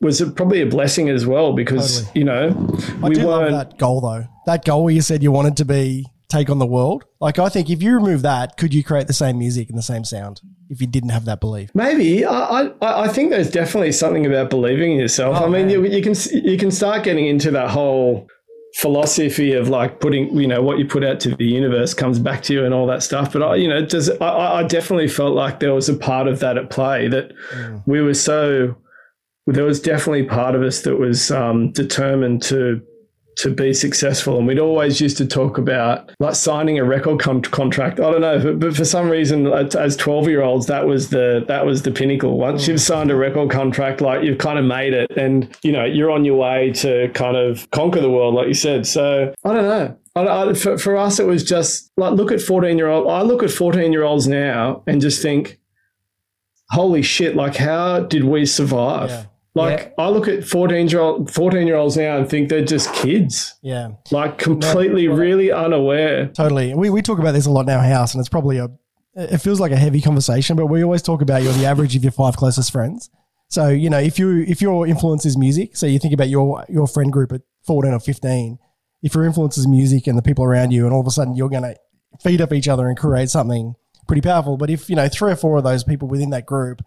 was 0.00 0.20
probably 0.32 0.60
a 0.60 0.66
blessing 0.66 1.08
as 1.08 1.24
well 1.24 1.52
because, 1.52 2.02
Totally. 2.02 2.20
you 2.20 2.24
know, 2.24 2.78
I 3.02 3.08
we 3.08 3.14
do 3.14 3.26
love 3.26 3.42
weren't. 3.42 3.52
that 3.52 3.78
goal 3.78 4.00
though. 4.00 4.26
That 4.46 4.64
goal 4.64 4.84
where 4.84 4.92
you 4.92 5.00
said 5.00 5.22
you 5.22 5.32
wanted 5.32 5.56
to 5.58 5.64
be 5.64 6.06
take 6.28 6.50
on 6.50 6.58
the 6.58 6.66
world. 6.66 7.04
Like 7.20 7.38
I 7.38 7.48
think 7.48 7.70
if 7.70 7.82
you 7.82 7.94
remove 7.94 8.22
that, 8.22 8.56
could 8.56 8.74
you 8.74 8.82
create 8.82 9.06
the 9.06 9.12
same 9.12 9.38
music 9.38 9.68
and 9.68 9.78
the 9.78 9.82
same 9.82 10.04
sound 10.04 10.40
if 10.68 10.80
you 10.80 10.86
didn't 10.86 11.10
have 11.10 11.24
that 11.26 11.40
belief? 11.40 11.70
Maybe 11.74 12.24
I, 12.24 12.70
I 12.80 13.04
I 13.04 13.08
think 13.08 13.30
there's 13.30 13.50
definitely 13.50 13.92
something 13.92 14.26
about 14.26 14.50
believing 14.50 14.92
in 14.92 14.98
yourself. 14.98 15.36
Oh, 15.40 15.46
I 15.46 15.48
mean, 15.48 15.68
you, 15.68 15.84
you 15.86 16.02
can 16.02 16.14
you 16.32 16.56
can 16.56 16.70
start 16.70 17.04
getting 17.04 17.26
into 17.26 17.50
that 17.52 17.70
whole 17.70 18.28
philosophy 18.74 19.52
of 19.52 19.68
like 19.68 20.00
putting 20.00 20.36
you 20.36 20.48
know 20.48 20.60
what 20.60 20.78
you 20.78 20.84
put 20.84 21.04
out 21.04 21.20
to 21.20 21.34
the 21.36 21.44
universe 21.44 21.94
comes 21.94 22.18
back 22.18 22.42
to 22.42 22.52
you 22.52 22.64
and 22.64 22.74
all 22.74 22.86
that 22.86 23.02
stuff. 23.02 23.32
But 23.32 23.42
I 23.42 23.54
you 23.56 23.68
know 23.68 23.84
does 23.84 24.10
I, 24.20 24.60
I 24.60 24.62
definitely 24.64 25.08
felt 25.08 25.34
like 25.34 25.60
there 25.60 25.74
was 25.74 25.88
a 25.88 25.94
part 25.94 26.26
of 26.26 26.40
that 26.40 26.58
at 26.58 26.70
play 26.70 27.08
that 27.08 27.32
we 27.86 28.00
were 28.00 28.14
so 28.14 28.76
there 29.46 29.64
was 29.64 29.80
definitely 29.80 30.24
part 30.24 30.54
of 30.54 30.62
us 30.62 30.82
that 30.82 30.96
was 30.96 31.30
um, 31.30 31.70
determined 31.72 32.42
to 32.42 32.80
to 33.36 33.50
be 33.50 33.72
successful. 33.74 34.38
And 34.38 34.46
we'd 34.46 34.58
always 34.58 35.00
used 35.00 35.16
to 35.18 35.26
talk 35.26 35.58
about 35.58 36.10
like 36.20 36.34
signing 36.34 36.78
a 36.78 36.84
record 36.84 37.20
con- 37.20 37.42
contract. 37.42 38.00
I 38.00 38.10
don't 38.10 38.20
know, 38.20 38.38
but, 38.38 38.58
but 38.58 38.76
for 38.76 38.84
some 38.84 39.08
reason, 39.08 39.46
as 39.46 39.96
twelve 39.96 40.28
year 40.28 40.42
olds, 40.42 40.66
that 40.66 40.86
was 40.86 41.10
the 41.10 41.44
that 41.48 41.66
was 41.66 41.82
the 41.82 41.90
pinnacle. 41.90 42.38
Once 42.38 42.64
mm. 42.64 42.68
you've 42.68 42.80
signed 42.80 43.10
a 43.10 43.16
record 43.16 43.50
contract, 43.50 44.00
like 44.00 44.22
you've 44.22 44.38
kind 44.38 44.58
of 44.58 44.64
made 44.64 44.92
it, 44.92 45.10
and 45.16 45.56
you 45.62 45.72
know 45.72 45.84
you're 45.84 46.10
on 46.10 46.24
your 46.24 46.36
way 46.36 46.72
to 46.72 47.08
kind 47.14 47.36
of 47.36 47.70
conquer 47.70 48.00
the 48.00 48.10
world, 48.10 48.34
like 48.34 48.48
you 48.48 48.54
said. 48.54 48.86
So 48.86 49.32
I 49.44 49.52
don't 49.52 49.64
know. 49.64 49.96
I, 50.16 50.50
I, 50.50 50.54
for, 50.54 50.78
for 50.78 50.96
us, 50.96 51.18
it 51.18 51.26
was 51.26 51.42
just 51.42 51.90
like 51.96 52.12
look 52.14 52.30
at 52.30 52.40
fourteen 52.40 52.78
year 52.78 52.88
old. 52.88 53.10
I 53.10 53.22
look 53.22 53.42
at 53.42 53.50
fourteen 53.50 53.92
year 53.92 54.04
olds 54.04 54.28
now 54.28 54.82
and 54.86 55.00
just 55.00 55.20
think, 55.20 55.58
holy 56.70 57.02
shit! 57.02 57.34
Like 57.34 57.56
how 57.56 58.00
did 58.00 58.24
we 58.24 58.46
survive? 58.46 59.10
Yeah. 59.10 59.24
Like 59.56 59.94
I 59.98 60.08
look 60.08 60.26
at 60.26 60.44
fourteen 60.44 60.88
year 60.88 61.00
old 61.00 61.32
fourteen 61.32 61.66
year 61.66 61.76
olds 61.76 61.96
now 61.96 62.16
and 62.16 62.28
think 62.28 62.48
they're 62.48 62.64
just 62.64 62.92
kids, 62.92 63.54
Yeah, 63.62 63.90
like 64.10 64.36
completely, 64.38 65.06
really 65.08 65.52
unaware. 65.52 66.26
totally. 66.28 66.74
We 66.74 66.90
we 66.90 67.02
talk 67.02 67.20
about 67.20 67.32
this 67.32 67.46
a 67.46 67.50
lot 67.50 67.62
in 67.62 67.70
our 67.70 67.82
house, 67.84 68.14
and 68.14 68.20
it's 68.20 68.28
probably 68.28 68.58
a 68.58 68.68
it 69.14 69.38
feels 69.38 69.60
like 69.60 69.70
a 69.70 69.76
heavy 69.76 70.00
conversation, 70.00 70.56
but 70.56 70.66
we 70.66 70.82
always 70.82 71.02
talk 71.02 71.22
about 71.22 71.44
you're 71.44 71.52
the 71.52 71.66
average 71.66 71.94
of 71.94 72.02
your 72.02 72.10
five 72.10 72.36
closest 72.36 72.72
friends. 72.72 73.10
So 73.48 73.68
you 73.68 73.88
know 73.90 74.00
if 74.00 74.18
you 74.18 74.40
if 74.48 74.60
your 74.60 74.88
influence 74.88 75.24
is 75.24 75.36
music, 75.38 75.76
so 75.76 75.86
you 75.86 76.00
think 76.00 76.14
about 76.14 76.28
your 76.28 76.64
your 76.68 76.88
friend 76.88 77.12
group 77.12 77.30
at 77.30 77.42
fourteen 77.62 77.92
or 77.92 78.00
fifteen. 78.00 78.58
If 79.02 79.14
your 79.14 79.24
influence 79.24 79.56
is 79.56 79.68
music 79.68 80.06
and 80.08 80.18
the 80.18 80.22
people 80.22 80.44
around 80.44 80.72
you, 80.72 80.84
and 80.84 80.92
all 80.92 81.00
of 81.00 81.06
a 81.06 81.10
sudden 81.12 81.36
you're 81.36 81.50
going 81.50 81.62
to 81.62 81.76
feed 82.22 82.40
up 82.40 82.52
each 82.52 82.66
other 82.66 82.88
and 82.88 82.96
create 82.96 83.28
something 83.30 83.74
pretty 84.08 84.22
powerful. 84.22 84.56
But 84.56 84.70
if 84.70 84.90
you 84.90 84.96
know 84.96 85.08
three 85.08 85.30
or 85.30 85.36
four 85.36 85.58
of 85.58 85.64
those 85.64 85.84
people 85.84 86.08
within 86.08 86.30
that 86.30 86.44
group 86.46 86.82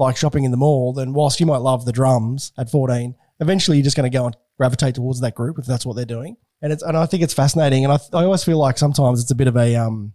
like 0.00 0.16
shopping 0.16 0.44
in 0.44 0.50
the 0.50 0.56
mall, 0.56 0.92
then 0.92 1.12
whilst 1.12 1.38
you 1.38 1.46
might 1.46 1.58
love 1.58 1.84
the 1.84 1.92
drums 1.92 2.52
at 2.58 2.70
14, 2.70 3.14
eventually 3.38 3.76
you're 3.76 3.84
just 3.84 3.96
going 3.96 4.10
to 4.10 4.18
go 4.18 4.26
and 4.26 4.36
gravitate 4.58 4.96
towards 4.96 5.20
that 5.20 5.34
group 5.34 5.58
if 5.58 5.66
that's 5.66 5.86
what 5.86 5.94
they're 5.94 6.04
doing. 6.04 6.36
And 6.62 6.72
it's 6.72 6.82
and 6.82 6.96
I 6.96 7.06
think 7.06 7.22
it's 7.22 7.34
fascinating. 7.34 7.84
And 7.84 7.92
I, 7.92 7.98
I 8.12 8.24
always 8.24 8.42
feel 8.42 8.58
like 8.58 8.78
sometimes 8.78 9.22
it's 9.22 9.30
a 9.30 9.36
bit 9.36 9.48
of 9.48 9.56
a 9.56 9.76
um 9.76 10.14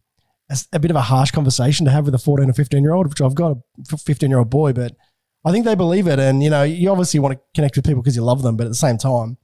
a, 0.50 0.58
a 0.74 0.80
bit 0.80 0.92
of 0.92 0.98
a 0.98 1.02
harsh 1.02 1.32
conversation 1.32 1.86
to 1.86 1.92
have 1.92 2.06
with 2.06 2.16
a 2.16 2.20
14 2.20 2.50
or 2.50 2.54
15 2.54 2.84
year 2.84 2.94
old, 2.94 3.08
which 3.08 3.22
I've 3.22 3.36
got 3.36 3.58
a 3.92 3.98
15 3.98 4.30
year 4.30 4.40
old 4.40 4.50
boy, 4.50 4.74
but 4.74 4.94
I 5.46 5.52
think 5.52 5.66
they 5.66 5.76
believe 5.76 6.08
it. 6.08 6.20
And 6.20 6.44
you 6.44 6.50
know, 6.50 6.64
you 6.64 6.90
obviously 6.92 7.20
want 7.20 7.36
to 7.36 7.42
connect 7.54 7.76
with 7.76 7.86
people 7.86 8.02
because 8.02 8.16
you 8.16 8.24
love 8.24 8.42
them, 8.42 8.58
but 8.58 8.66
at 8.66 8.70
the 8.70 8.76
same 8.76 8.98
time, 8.98 9.38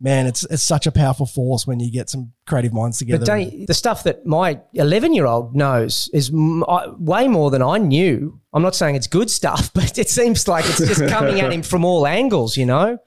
man, 0.00 0.26
it's 0.26 0.44
it's 0.44 0.62
such 0.62 0.86
a 0.86 0.92
powerful 0.92 1.26
force 1.26 1.66
when 1.66 1.80
you 1.80 1.90
get 1.90 2.10
some 2.10 2.32
creative 2.46 2.72
minds 2.72 2.98
together. 2.98 3.18
But 3.20 3.26
don't 3.26 3.52
you- 3.52 3.66
the 3.66 3.74
stuff 3.74 4.02
that 4.04 4.26
my 4.26 4.60
11 4.74 5.14
year 5.14 5.26
old 5.26 5.54
knows 5.56 6.10
is 6.12 6.30
m- 6.30 6.64
I- 6.68 6.88
way 6.98 7.28
more 7.28 7.50
than 7.50 7.62
I 7.62 7.78
knew. 7.78 8.38
I'm 8.52 8.62
not 8.62 8.74
saying 8.74 8.94
it's 8.96 9.06
good 9.06 9.30
stuff, 9.30 9.72
but 9.74 9.98
it 9.98 10.08
seems 10.10 10.46
like 10.48 10.64
it's 10.66 10.78
just 10.78 11.06
coming 11.08 11.40
at 11.40 11.52
him 11.52 11.62
from 11.62 11.84
all 11.84 12.06
angles, 12.06 12.56
you 12.56 12.66
know? 12.66 12.98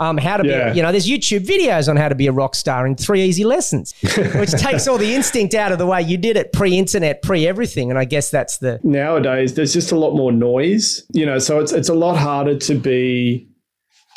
Um, 0.00 0.16
how 0.18 0.38
to 0.38 0.48
Yeah. 0.48 0.70
be, 0.70 0.76
you 0.78 0.82
know, 0.82 0.90
there's 0.90 1.06
YouTube 1.06 1.46
videos 1.46 1.88
on 1.88 1.96
how 1.96 2.08
to 2.08 2.16
be 2.16 2.26
a 2.26 2.32
rock 2.32 2.56
star 2.56 2.84
in 2.84 2.96
three 2.96 3.22
easy 3.22 3.44
lessons, 3.44 3.94
which 4.34 4.50
takes 4.52 4.88
all 4.88 4.98
the 4.98 5.14
instinct 5.14 5.54
out 5.54 5.70
of 5.70 5.78
the 5.78 5.86
way 5.86 6.02
you 6.02 6.16
did 6.16 6.36
it 6.36 6.52
pre 6.52 6.76
internet, 6.76 7.22
pre 7.22 7.46
everything. 7.46 7.88
And 7.90 7.96
I 7.98 8.04
guess 8.04 8.28
that's 8.28 8.58
the, 8.58 8.80
Nowadays, 8.82 9.54
there's 9.54 9.72
just 9.72 9.92
a 9.92 9.96
lot 9.96 10.16
more 10.16 10.32
noise, 10.32 11.04
you 11.12 11.24
know. 11.24 11.38
So 11.38 11.60
it's 11.60 11.70
it's 11.72 11.88
a 11.88 11.94
lot 11.94 12.16
harder 12.16 12.56
to 12.58 12.74
be 12.74 13.46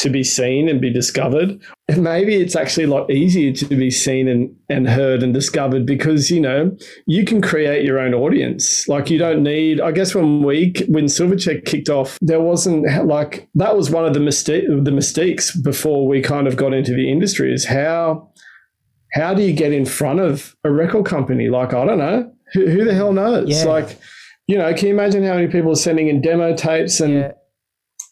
to 0.02 0.10
be 0.10 0.24
seen 0.24 0.68
and 0.68 0.82
be 0.82 0.92
discovered. 0.92 1.62
And 1.88 2.04
maybe 2.04 2.36
it's 2.36 2.56
actually 2.56 2.86
a 2.86 2.90
lot 2.90 3.12
easier 3.12 3.54
to 3.54 3.66
be 3.66 3.92
seen 3.92 4.28
and, 4.28 4.56
and 4.70 4.90
heard 4.90 5.22
and 5.22 5.34
discovered 5.34 5.86
because, 5.86 6.32
you 6.32 6.42
know, 6.42 6.76
you 7.06 7.24
can 7.24 7.42
create 7.42 7.86
your 7.86 8.00
own 8.00 8.14
audience. 8.14 8.88
Like 8.88 9.10
you 9.10 9.18
don't 9.18 9.44
need, 9.44 9.80
I 9.80 9.92
guess 9.92 10.16
when 10.16 10.44
we, 10.44 10.74
when 10.88 11.06
Silverchair 11.06 11.64
kicked 11.66 11.90
off, 11.90 12.18
there 12.22 12.42
wasn't 12.42 12.86
like, 13.06 13.48
that 13.56 13.78
was 13.78 13.92
one 13.92 14.06
of 14.06 14.14
the 14.14 14.20
mistake, 14.20 14.66
the 14.68 14.92
mistakes 14.92 15.56
before 15.56 16.08
we 16.08 16.22
kind 16.22 16.48
of 16.48 16.56
got 16.56 16.74
into 16.74 16.94
the 16.94 17.12
industry 17.12 17.54
is 17.54 17.66
how, 17.66 18.32
how 19.14 19.34
do 19.34 19.44
you 19.44 19.54
get 19.54 19.74
in 19.74 19.86
front 19.86 20.20
of 20.20 20.56
a 20.64 20.72
record 20.72 21.06
company? 21.06 21.50
Like, 21.50 21.74
I 21.74 21.86
don't 21.86 22.00
know. 22.00 22.34
Who, 22.54 22.68
who 22.68 22.86
the 22.86 22.94
hell 22.94 23.14
knows? 23.14 23.50
Yeah. 23.50 23.66
Like, 23.66 24.00
you 24.48 24.58
know, 24.58 24.74
can 24.74 24.88
you 24.88 24.94
imagine 24.94 25.24
how 25.24 25.36
many 25.36 25.48
people 25.48 25.72
are 25.72 25.76
sending 25.76 26.08
in 26.08 26.22
demo 26.22 26.56
tapes 26.56 27.00
and, 27.00 27.14
yeah, 27.14 27.32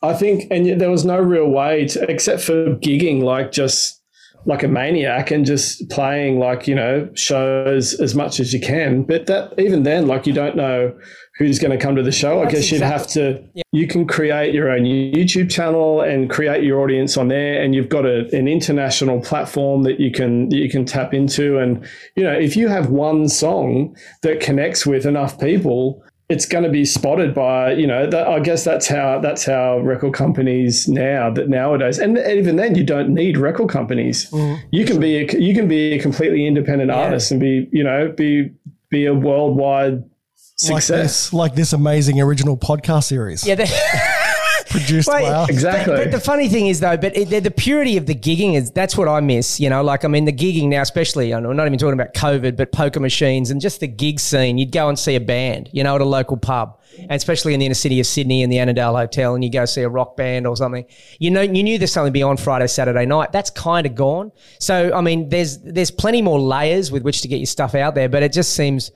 I 0.01 0.13
think, 0.13 0.47
and 0.49 0.79
there 0.79 0.89
was 0.89 1.05
no 1.05 1.19
real 1.19 1.49
way 1.49 1.87
to, 1.87 2.09
except 2.09 2.41
for 2.41 2.75
gigging, 2.77 3.21
like 3.21 3.51
just 3.51 3.99
like 4.45 4.63
a 4.63 4.67
maniac 4.67 5.31
and 5.31 5.45
just 5.45 5.89
playing 5.89 6.39
like 6.39 6.67
you 6.67 6.73
know 6.73 7.09
shows 7.13 7.99
as 7.99 8.15
much 8.15 8.39
as 8.39 8.53
you 8.53 8.59
can. 8.59 9.03
But 9.03 9.25
that 9.27 9.53
even 9.57 9.83
then, 9.83 10.07
like 10.07 10.25
you 10.25 10.33
don't 10.33 10.55
know 10.55 10.97
who's 11.37 11.59
going 11.59 11.71
to 11.71 11.77
come 11.77 11.95
to 11.95 12.03
the 12.03 12.11
show. 12.11 12.43
I 12.43 12.49
guess 12.49 12.71
you'd 12.71 12.81
have 12.81 13.07
to. 13.07 13.41
yeah. 13.53 13.63
You 13.71 13.87
can 13.87 14.05
create 14.07 14.53
your 14.53 14.69
own 14.69 14.83
YouTube 14.83 15.49
channel 15.49 16.01
and 16.01 16.29
create 16.29 16.63
your 16.63 16.81
audience 16.81 17.17
on 17.17 17.27
there, 17.27 17.61
and 17.61 17.75
you've 17.75 17.89
got 17.89 18.05
a, 18.05 18.27
an 18.35 18.47
international 18.47 19.21
platform 19.21 19.83
that 19.83 19.99
you 19.99 20.11
can 20.11 20.49
that 20.49 20.57
you 20.57 20.69
can 20.69 20.85
tap 20.85 21.13
into. 21.13 21.57
And 21.57 21.85
you 22.15 22.23
know, 22.23 22.33
if 22.33 22.55
you 22.55 22.67
have 22.69 22.89
one 22.89 23.27
song 23.27 23.95
that 24.21 24.39
connects 24.39 24.85
with 24.85 25.05
enough 25.05 25.39
people 25.39 26.03
it's 26.29 26.45
going 26.45 26.63
to 26.63 26.69
be 26.69 26.85
spotted 26.85 27.33
by 27.33 27.71
you 27.73 27.87
know 27.87 28.07
that, 28.07 28.27
I 28.27 28.39
guess 28.39 28.63
that's 28.63 28.87
how 28.87 29.19
that's 29.19 29.45
how 29.45 29.79
record 29.79 30.13
companies 30.13 30.87
now 30.87 31.31
that 31.31 31.49
nowadays 31.49 31.97
and 31.97 32.17
even 32.19 32.55
then 32.55 32.75
you 32.75 32.83
don't 32.83 33.09
need 33.09 33.37
record 33.37 33.69
companies. 33.69 34.29
Mm. 34.29 34.59
You 34.71 34.85
can 34.85 34.99
be 34.99 35.17
a, 35.17 35.39
you 35.39 35.53
can 35.55 35.67
be 35.67 35.93
a 35.93 35.99
completely 35.99 36.45
independent 36.45 36.91
artist 36.91 37.31
and 37.31 37.39
be 37.39 37.67
you 37.71 37.83
know 37.83 38.13
be 38.15 38.51
be 38.89 39.05
a 39.07 39.13
worldwide 39.13 40.03
Like 40.69 40.81
success. 40.83 40.87
this, 40.87 41.33
like 41.33 41.55
this 41.55 41.73
amazing 41.73 42.21
original 42.21 42.57
podcast 42.57 43.05
series. 43.05 43.45
Yeah, 43.45 43.55
they- 43.55 43.65
produced 44.69 45.07
Well, 45.07 45.21
by 45.21 45.29
us. 45.29 45.49
exactly 45.49 45.95
But, 45.95 46.03
but 46.05 46.11
the 46.11 46.19
funny 46.19 46.47
thing 46.47 46.67
is, 46.67 46.79
though, 46.79 46.97
but 46.97 47.15
it, 47.17 47.29
the, 47.29 47.39
the 47.39 47.51
purity 47.51 47.97
of 47.97 48.05
the 48.05 48.15
gigging 48.15 48.55
is 48.55 48.71
that's 48.71 48.95
what 48.97 49.07
I 49.07 49.19
miss. 49.19 49.59
You 49.59 49.69
know, 49.69 49.83
like 49.83 50.05
I 50.05 50.07
mean, 50.07 50.25
the 50.25 50.33
gigging 50.33 50.69
now, 50.69 50.81
especially, 50.81 51.33
I'm 51.33 51.43
not 51.43 51.65
even 51.65 51.77
talking 51.79 51.93
about 51.99 52.13
COVID, 52.13 52.55
but 52.55 52.71
poker 52.71 52.99
machines 52.99 53.51
and 53.51 53.59
just 53.59 53.79
the 53.79 53.87
gig 53.87 54.19
scene. 54.19 54.57
You'd 54.57 54.71
go 54.71 54.89
and 54.89 54.97
see 54.97 55.15
a 55.15 55.19
band, 55.19 55.69
you 55.73 55.83
know, 55.83 55.95
at 55.95 56.01
a 56.01 56.05
local 56.05 56.37
pub, 56.37 56.79
and 56.97 57.11
especially 57.11 57.53
in 57.53 57.59
the 57.59 57.65
inner 57.65 57.75
city 57.75 57.99
of 57.99 58.05
Sydney 58.05 58.41
in 58.43 58.49
the 58.49 58.57
Annandale 58.59 58.95
Hotel, 58.95 59.35
and 59.35 59.43
you 59.43 59.51
go 59.51 59.65
see 59.65 59.81
a 59.81 59.89
rock 59.89 60.15
band 60.17 60.45
or 60.47 60.55
something. 60.55 60.85
You 61.19 61.31
know, 61.31 61.41
you 61.41 61.63
knew 61.63 61.77
there's 61.77 61.91
something 61.93 62.13
beyond 62.13 62.39
Friday, 62.39 62.67
Saturday 62.67 63.05
night. 63.05 63.31
That's 63.31 63.49
kind 63.49 63.85
of 63.85 63.95
gone. 63.95 64.31
So, 64.59 64.93
I 64.93 65.01
mean, 65.01 65.29
there's 65.29 65.57
there's 65.59 65.91
plenty 65.91 66.21
more 66.21 66.39
layers 66.39 66.91
with 66.91 67.03
which 67.03 67.21
to 67.21 67.27
get 67.27 67.37
your 67.37 67.45
stuff 67.47 67.75
out 67.75 67.95
there, 67.95 68.09
but 68.09 68.23
it 68.23 68.33
just 68.33 68.53
seems 68.55 68.91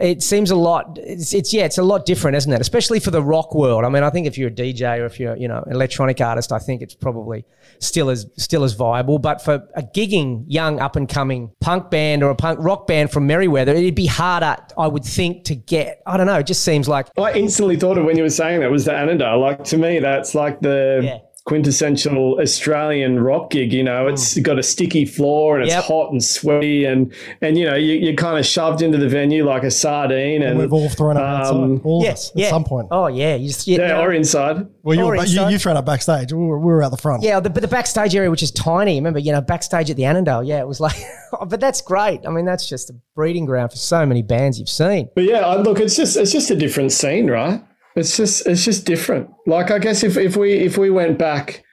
it 0.00 0.22
seems 0.22 0.50
a 0.50 0.56
lot. 0.56 0.98
It's, 1.02 1.34
it's 1.34 1.52
yeah, 1.52 1.64
it's 1.64 1.78
a 1.78 1.82
lot 1.82 2.06
different, 2.06 2.36
isn't 2.36 2.52
it? 2.52 2.60
Especially 2.60 3.00
for 3.00 3.10
the 3.10 3.22
rock 3.22 3.54
world. 3.54 3.84
I 3.84 3.88
mean, 3.88 4.02
I 4.02 4.10
think 4.10 4.26
if 4.26 4.38
you're 4.38 4.48
a 4.48 4.52
DJ 4.52 4.98
or 4.98 5.06
if 5.06 5.18
you're 5.18 5.36
you 5.36 5.48
know 5.48 5.62
an 5.66 5.72
electronic 5.72 6.20
artist, 6.20 6.52
I 6.52 6.58
think 6.58 6.82
it's 6.82 6.94
probably 6.94 7.44
still 7.80 8.10
as 8.10 8.26
still 8.36 8.64
as 8.64 8.74
viable. 8.74 9.18
But 9.18 9.42
for 9.42 9.66
a 9.74 9.82
gigging 9.82 10.44
young 10.46 10.80
up 10.80 10.96
and 10.96 11.08
coming 11.08 11.50
punk 11.60 11.90
band 11.90 12.22
or 12.22 12.30
a 12.30 12.36
punk 12.36 12.60
rock 12.62 12.86
band 12.86 13.10
from 13.10 13.28
Merewether, 13.28 13.68
it'd 13.68 13.94
be 13.94 14.06
harder, 14.06 14.56
I 14.76 14.86
would 14.86 15.04
think, 15.04 15.44
to 15.44 15.54
get. 15.54 16.02
I 16.06 16.16
don't 16.16 16.26
know. 16.26 16.38
It 16.38 16.46
just 16.46 16.64
seems 16.64 16.88
like 16.88 17.08
I 17.18 17.32
instantly 17.32 17.76
thought 17.76 17.98
of 17.98 18.04
when 18.04 18.16
you 18.16 18.22
were 18.22 18.30
saying 18.30 18.60
that 18.60 18.70
was 18.70 18.84
the 18.84 18.92
Annandale. 18.92 19.40
Like 19.40 19.64
to 19.64 19.78
me, 19.78 19.98
that's 19.98 20.34
like 20.34 20.60
the 20.60 21.00
Yeah. 21.02 21.18
Quintessential 21.48 22.38
Australian 22.40 23.20
rock 23.20 23.50
gig. 23.50 23.72
You 23.72 23.82
know, 23.82 24.06
it's 24.06 24.38
got 24.40 24.58
a 24.58 24.62
sticky 24.62 25.06
floor 25.06 25.56
and 25.56 25.64
it's 25.64 25.74
Mm. 25.74 25.78
Yep. 25.78 25.84
hot 25.84 26.12
and 26.12 26.22
sweaty, 26.22 26.84
and 26.84 27.12
and 27.40 27.56
you 27.56 27.64
know 27.64 27.74
you, 27.74 27.94
you're 27.94 28.14
kind 28.14 28.38
of 28.38 28.44
shoved 28.44 28.82
into 28.82 28.98
the 28.98 29.08
venue 29.08 29.46
like 29.46 29.62
a 29.62 29.70
sardine, 29.70 30.42
and, 30.42 30.50
And 30.52 30.58
we've 30.58 30.72
all 30.72 30.88
thrown 30.88 31.16
up 31.16 31.22
um, 31.22 31.28
outside, 31.40 31.80
all 31.84 32.00
of 32.00 32.04
yes, 32.04 32.26
us, 32.26 32.30
at 32.32 32.36
yeah. 32.36 32.50
some 32.50 32.64
point. 32.64 32.88
Oh 32.90 33.06
yeah, 33.06 33.34
you 33.36 33.48
just 33.48 33.66
yeah, 33.66 33.78
yeah, 33.78 33.88
no. 33.88 34.02
or 34.02 34.12
inside. 34.12 34.66
well, 34.82 34.96
you, 34.96 35.02
or 35.04 35.08
were, 35.08 35.16
you, 35.16 35.22
inside. 35.22 35.50
you 35.50 35.58
thrown 35.58 35.76
up 35.76 35.86
backstage. 35.86 36.32
We 36.32 36.38
were, 36.38 36.58
we 36.58 36.66
were 36.66 36.82
out 36.82 36.90
the 36.90 36.98
front. 36.98 37.22
Yeah, 37.22 37.40
the, 37.40 37.48
but 37.50 37.62
the 37.62 37.68
backstage 37.68 38.14
area, 38.14 38.30
which 38.30 38.42
is 38.42 38.50
tiny, 38.50 38.96
remember, 38.96 39.18
you 39.18 39.32
know, 39.32 39.40
backstage 39.40 39.90
at 39.90 39.96
the 39.96 40.04
Annandale, 40.04 40.44
yeah, 40.44 40.60
it 40.60 40.68
was 40.68 40.80
like, 40.80 40.96
but 41.48 41.60
that's 41.60 41.80
great. 41.80 42.26
I 42.26 42.30
mean, 42.30 42.44
that's 42.44 42.68
just 42.68 42.90
a 42.90 42.94
breeding 43.14 43.46
ground 43.46 43.70
for 43.70 43.78
so 43.78 44.04
many 44.04 44.22
bands 44.22 44.58
you've 44.58 44.68
seen. 44.68 45.08
But 45.14 45.24
yeah, 45.24 45.46
look, 45.46 45.80
it's 45.80 45.96
just 45.96 46.16
it's 46.16 46.32
just 46.32 46.50
a 46.50 46.56
different 46.56 46.92
scene, 46.92 47.30
right? 47.30 47.62
It's 47.98 48.16
just 48.16 48.46
it's 48.46 48.64
just 48.64 48.86
different. 48.86 49.30
Like 49.46 49.70
I 49.70 49.78
guess 49.78 50.02
if, 50.02 50.16
if 50.16 50.36
we 50.36 50.52
if 50.52 50.78
we 50.78 50.90
went 50.90 51.18
back, 51.18 51.64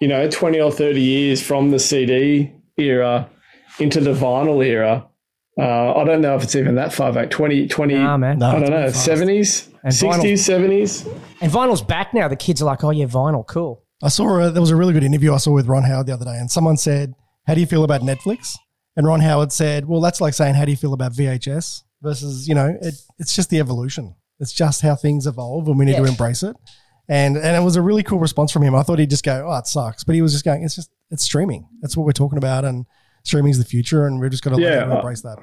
you 0.00 0.08
know, 0.08 0.28
twenty 0.30 0.60
or 0.60 0.70
thirty 0.70 1.00
years 1.00 1.42
from 1.42 1.70
the 1.70 1.78
CD 1.78 2.52
era 2.76 3.28
into 3.78 4.00
the 4.00 4.12
vinyl 4.12 4.64
era, 4.64 5.08
uh, 5.58 5.94
I 5.94 6.04
don't 6.04 6.20
know 6.20 6.36
if 6.36 6.42
it's 6.44 6.54
even 6.54 6.74
that 6.76 6.92
far 6.92 7.12
back. 7.12 7.30
20, 7.30 7.68
20 7.68 7.94
Nah, 7.94 8.16
man. 8.16 8.38
No, 8.38 8.50
I 8.50 8.60
don't 8.60 8.70
know, 8.70 8.90
seventies, 8.90 9.68
And 9.82 9.92
vinyl- 9.92 10.12
sixties, 10.12 10.44
seventies. 10.44 11.06
And 11.40 11.52
vinyl's 11.52 11.82
back 11.82 12.14
now. 12.14 12.28
The 12.28 12.36
kids 12.36 12.62
are 12.62 12.66
like, 12.66 12.82
oh, 12.84 12.90
yeah, 12.90 13.06
vinyl, 13.06 13.46
cool. 13.46 13.84
I 14.02 14.08
saw 14.08 14.38
a, 14.38 14.50
there 14.50 14.60
was 14.62 14.70
a 14.70 14.76
really 14.76 14.92
good 14.94 15.04
interview 15.04 15.34
I 15.34 15.36
saw 15.38 15.52
with 15.52 15.66
Ron 15.66 15.82
Howard 15.82 16.06
the 16.06 16.14
other 16.14 16.24
day, 16.24 16.36
and 16.38 16.50
someone 16.50 16.78
said, 16.78 17.14
"How 17.46 17.54
do 17.54 17.60
you 17.60 17.66
feel 17.66 17.84
about 17.84 18.00
Netflix?" 18.00 18.56
And 18.96 19.06
Ron 19.06 19.20
Howard 19.20 19.52
said, 19.52 19.86
"Well, 19.86 20.00
that's 20.00 20.20
like 20.22 20.32
saying, 20.32 20.54
how 20.54 20.64
do 20.64 20.70
you 20.70 20.76
feel 20.76 20.94
about 20.94 21.12
VHS 21.12 21.82
versus 22.00 22.48
you 22.48 22.54
know, 22.54 22.76
it, 22.80 22.94
it's 23.18 23.34
just 23.36 23.50
the 23.50 23.58
evolution. 23.58 24.14
It's 24.40 24.52
just 24.52 24.80
how 24.82 24.96
things 24.96 25.26
evolve, 25.26 25.68
and 25.68 25.78
we 25.78 25.84
need 25.84 25.96
to 25.96 26.04
embrace 26.04 26.42
it." 26.42 26.56
And 27.08 27.36
and 27.36 27.56
it 27.56 27.64
was 27.64 27.76
a 27.76 27.82
really 27.82 28.02
cool 28.02 28.18
response 28.18 28.50
from 28.52 28.62
him. 28.62 28.74
I 28.74 28.82
thought 28.82 28.98
he'd 28.98 29.10
just 29.10 29.24
go, 29.24 29.48
"Oh, 29.50 29.58
it 29.58 29.66
sucks," 29.66 30.04
but 30.04 30.14
he 30.14 30.22
was 30.22 30.32
just 30.32 30.44
going, 30.44 30.62
"It's 30.64 30.74
just 30.76 30.90
it's 31.10 31.22
streaming. 31.24 31.66
That's 31.82 31.96
what 31.96 32.06
we're 32.06 32.12
talking 32.12 32.38
about, 32.38 32.64
and 32.64 32.86
streaming's 33.24 33.58
the 33.58 33.64
future, 33.64 34.06
and 34.06 34.20
we've 34.20 34.30
just 34.30 34.42
got 34.44 34.54
to 34.54 34.60
Yeah. 34.62 34.84
learn 34.84 34.92
embrace 34.96 35.22
that." 35.22 35.38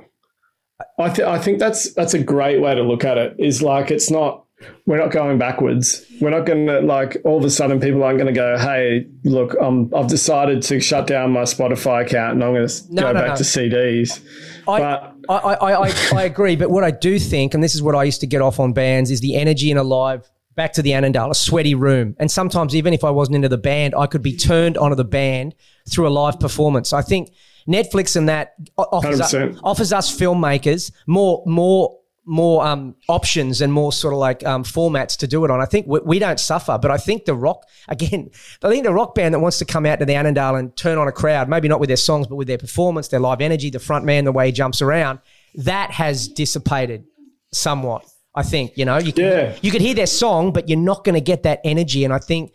I, 0.99 1.09
th- 1.09 1.27
I 1.27 1.39
think 1.39 1.59
that's 1.59 1.93
that's 1.93 2.13
a 2.13 2.19
great 2.23 2.61
way 2.61 2.75
to 2.75 2.83
look 2.83 3.03
at 3.03 3.17
it. 3.17 3.35
Is 3.39 3.61
like 3.61 3.91
it's 3.91 4.09
not 4.11 4.45
we're 4.85 4.97
not 4.97 5.11
going 5.11 5.37
backwards. 5.37 6.03
We're 6.21 6.29
not 6.31 6.45
going 6.45 6.65
to 6.67 6.81
like 6.81 7.17
all 7.25 7.37
of 7.37 7.43
a 7.43 7.49
sudden 7.49 7.79
people 7.79 8.03
aren't 8.03 8.17
going 8.19 8.33
to 8.33 8.39
go, 8.39 8.57
hey, 8.57 9.05
look, 9.23 9.55
um, 9.61 9.91
I've 9.95 10.07
decided 10.07 10.61
to 10.63 10.79
shut 10.79 11.05
down 11.07 11.31
my 11.31 11.43
Spotify 11.43 12.03
account 12.05 12.33
and 12.35 12.43
I'm 12.43 12.53
going 12.53 12.67
to 12.67 12.83
No, 12.89 13.01
go 13.03 13.11
no, 13.11 13.19
back 13.19 13.29
no. 13.29 13.35
to 13.35 13.43
CDs. 13.43 14.19
I, 14.67 14.79
But- 14.79 15.13
I, 15.29 15.33
I, 15.33 15.87
I, 15.87 15.93
I 16.15 16.23
agree. 16.23 16.55
But 16.55 16.69
what 16.69 16.83
I 16.83 16.91
do 16.91 17.19
think, 17.19 17.53
and 17.53 17.63
this 17.63 17.75
is 17.75 17.81
what 17.81 17.95
I 17.95 18.03
used 18.03 18.21
to 18.21 18.27
get 18.27 18.41
off 18.41 18.59
on 18.59 18.73
bands, 18.73 19.11
is 19.11 19.21
the 19.21 19.35
energy 19.35 19.71
in 19.71 19.77
a 19.77 19.83
live, 19.83 20.29
back 20.55 20.73
to 20.73 20.81
the 20.81 20.93
Annandale, 20.93 21.31
a 21.31 21.35
sweaty 21.35 21.75
room. 21.75 22.15
And 22.19 22.29
sometimes, 22.31 22.75
even 22.75 22.93
if 22.93 23.03
I 23.03 23.11
wasn't 23.11 23.35
into 23.35 23.49
the 23.49 23.57
band, 23.57 23.93
I 23.95 24.07
could 24.07 24.21
be 24.21 24.35
turned 24.35 24.77
onto 24.77 24.95
the 24.95 25.05
band 25.05 25.55
through 25.89 26.07
a 26.07 26.09
live 26.09 26.39
performance. 26.39 26.93
I 26.93 27.01
think 27.01 27.31
Netflix 27.67 28.15
and 28.15 28.29
that 28.29 28.53
offers, 28.77 29.19
us, 29.21 29.31
offers 29.63 29.93
us 29.93 30.17
filmmakers 30.17 30.91
more, 31.05 31.43
more, 31.45 31.96
more 32.29 32.65
um, 32.65 32.93
options 33.07 33.61
and 33.61 33.71
more 33.71 33.93
sort 33.93 34.13
of 34.13 34.19
like 34.19 34.45
um, 34.45 34.63
formats 34.63 35.17
to 35.17 35.27
do 35.27 35.45
it 35.45 35.49
on. 35.49 35.61
I 35.61 35.65
think 35.65 35.87
we, 35.87 35.99
we 36.01 36.19
don't 36.19 36.39
suffer, 36.39 36.77
but 36.77 36.91
I 36.91 36.97
think 36.97 37.23
the 37.25 37.33
rock 37.33 37.63
again. 37.87 38.29
I 38.61 38.69
think 38.69 38.83
the 38.83 38.93
rock 38.93 39.15
band 39.15 39.33
that 39.33 39.39
wants 39.39 39.57
to 39.59 39.65
come 39.65 39.85
out 39.85 39.99
to 39.99 40.05
the 40.05 40.13
Annandale 40.13 40.55
and 40.55 40.75
turn 40.75 40.97
on 40.97 41.07
a 41.07 41.11
crowd, 41.11 41.47
maybe 41.49 41.67
not 41.67 41.79
with 41.79 41.87
their 41.87 41.95
songs, 41.97 42.27
but 42.27 42.35
with 42.35 42.47
their 42.47 42.57
performance, 42.57 43.07
their 43.07 43.21
live 43.21 43.39
energy, 43.41 43.69
the 43.69 43.79
front 43.79 44.03
man, 44.05 44.25
the 44.25 44.31
way 44.33 44.47
he 44.47 44.51
jumps 44.51 44.81
around, 44.81 45.19
that 45.55 45.91
has 45.91 46.27
dissipated 46.27 47.05
somewhat. 47.53 48.05
I 48.35 48.43
think 48.43 48.77
you 48.77 48.85
know 48.85 48.97
you 48.97 49.13
can 49.13 49.23
Yeah. 49.23 49.55
you 49.61 49.71
could 49.71 49.81
hear 49.81 49.95
their 49.95 50.05
song, 50.05 50.51
but 50.51 50.69
you're 50.69 50.77
not 50.77 51.03
going 51.03 51.15
to 51.15 51.21
get 51.21 51.43
that 51.43 51.59
energy. 51.63 52.03
And 52.03 52.13
I 52.13 52.19
think 52.19 52.51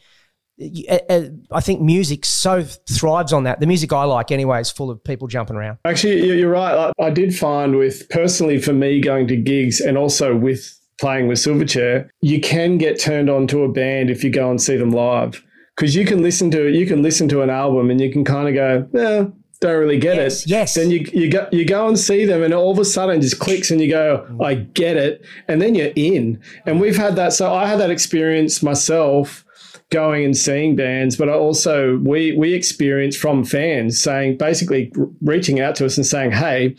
I 0.61 1.61
think 1.61 1.81
music 1.81 2.25
so 2.25 2.63
thrives 2.63 3.33
on 3.33 3.45
that. 3.45 3.61
The 3.61 3.67
music 3.67 3.93
I 3.93 4.05
like, 4.05 4.31
anyway, 4.31 4.61
is 4.61 4.71
full 4.71 4.91
of 4.91 5.03
people 5.03 5.29
jumping 5.29 5.57
around. 5.57 5.79
Actually, 5.85 6.27
you- 6.27 6.35
you're 6.35 6.51
right. 6.51 6.93
I 7.01 7.11
did 7.11 7.35
find 7.35 7.77
with 7.77 8.09
personally 8.11 8.59
for 8.59 8.73
me 8.73 9.01
going 9.01 9.27
to 9.29 9.37
gigs 9.37 9.81
and 9.81 9.97
also 9.97 10.37
with 10.37 10.79
playing 11.01 11.27
with 11.27 11.39
Silverchair, 11.39 12.09
you 12.21 12.41
can 12.41 12.79
get 12.79 13.01
turned 13.01 13.29
on 13.29 13.47
to 13.49 13.65
a 13.65 13.69
band 13.73 14.11
if 14.11 14.23
you 14.23 14.31
go 14.31 14.51
and 14.51 14.61
see 14.61 14.77
them 14.77 14.91
live 14.91 15.43
because 15.77 15.97
you 15.97 16.05
can 16.05 16.23
listen 16.23 16.51
to 16.53 16.69
you 16.69 16.87
can 16.87 17.03
listen 17.03 17.29
to 17.31 17.43
an 17.43 17.51
album 17.51 17.91
and 17.91 18.01
you 18.01 18.13
can 18.13 18.25
kind 18.25 18.47
of 18.49 18.55
go, 18.55 18.87
yeah, 18.93 19.25
don't 19.61 19.81
really 19.81 19.99
get 19.99 20.17
Yes, 20.17 20.43
it. 20.45 20.49
yes. 20.51 20.75
Then 20.75 20.91
you 20.91 21.05
you 21.13 21.29
go 21.31 21.49
you 21.51 21.65
go 21.65 21.89
and 21.89 21.99
see 21.99 22.25
them 22.25 22.43
and 22.43 22.55
all 22.55 22.71
of 22.71 22.79
a 22.79 22.85
sudden 22.85 23.19
it 23.19 23.23
just 23.23 23.41
clicks 23.41 23.71
and 23.71 23.81
you 23.81 23.91
go, 23.91 24.25
I 24.41 24.55
get 24.55 24.97
it, 24.97 25.25
and 25.49 25.61
then 25.61 25.75
you're 25.75 25.93
in. 25.97 26.41
And 26.67 26.81
we've 26.81 26.97
had 26.97 27.17
that. 27.17 27.33
So 27.33 27.53
I 27.53 27.67
had 27.67 27.81
that 27.81 27.91
experience 27.91 28.63
myself 28.63 29.45
going 29.93 30.25
and 30.25 30.37
seeing 30.37 30.75
bands, 30.75 31.17
but 31.17 31.29
also 31.29 31.99
we 31.99 32.33
we 32.37 32.55
experienced 32.55 33.19
from 33.19 33.45
fans 33.45 34.01
saying 34.01 34.39
basically 34.39 34.93
reaching 35.21 35.61
out 35.61 35.77
to 35.77 35.87
us 35.87 35.97
and 35.97 36.05
saying, 36.05 36.33
"Hey, 36.33 36.75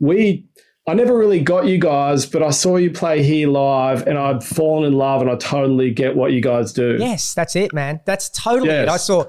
we 0.00 0.44
I 0.86 0.94
never 0.94 1.16
really 1.16 1.40
got 1.40 1.66
you 1.66 1.78
guys, 1.78 2.26
but 2.26 2.42
I 2.42 2.50
saw 2.50 2.76
you 2.76 2.90
play 2.90 3.22
here 3.22 3.48
live, 3.48 4.06
and 4.06 4.18
I've 4.18 4.44
fallen 4.44 4.84
in 4.84 4.92
love, 4.92 5.22
and 5.22 5.30
I 5.30 5.36
totally 5.36 5.90
get 5.90 6.16
what 6.16 6.32
you 6.32 6.40
guys 6.40 6.72
do." 6.72 6.96
Yes, 6.98 7.34
that's 7.34 7.54
it, 7.54 7.72
man. 7.72 8.00
That's 8.04 8.28
totally 8.30 8.70
it. 8.70 8.88
I 8.88 8.96
saw 8.96 9.24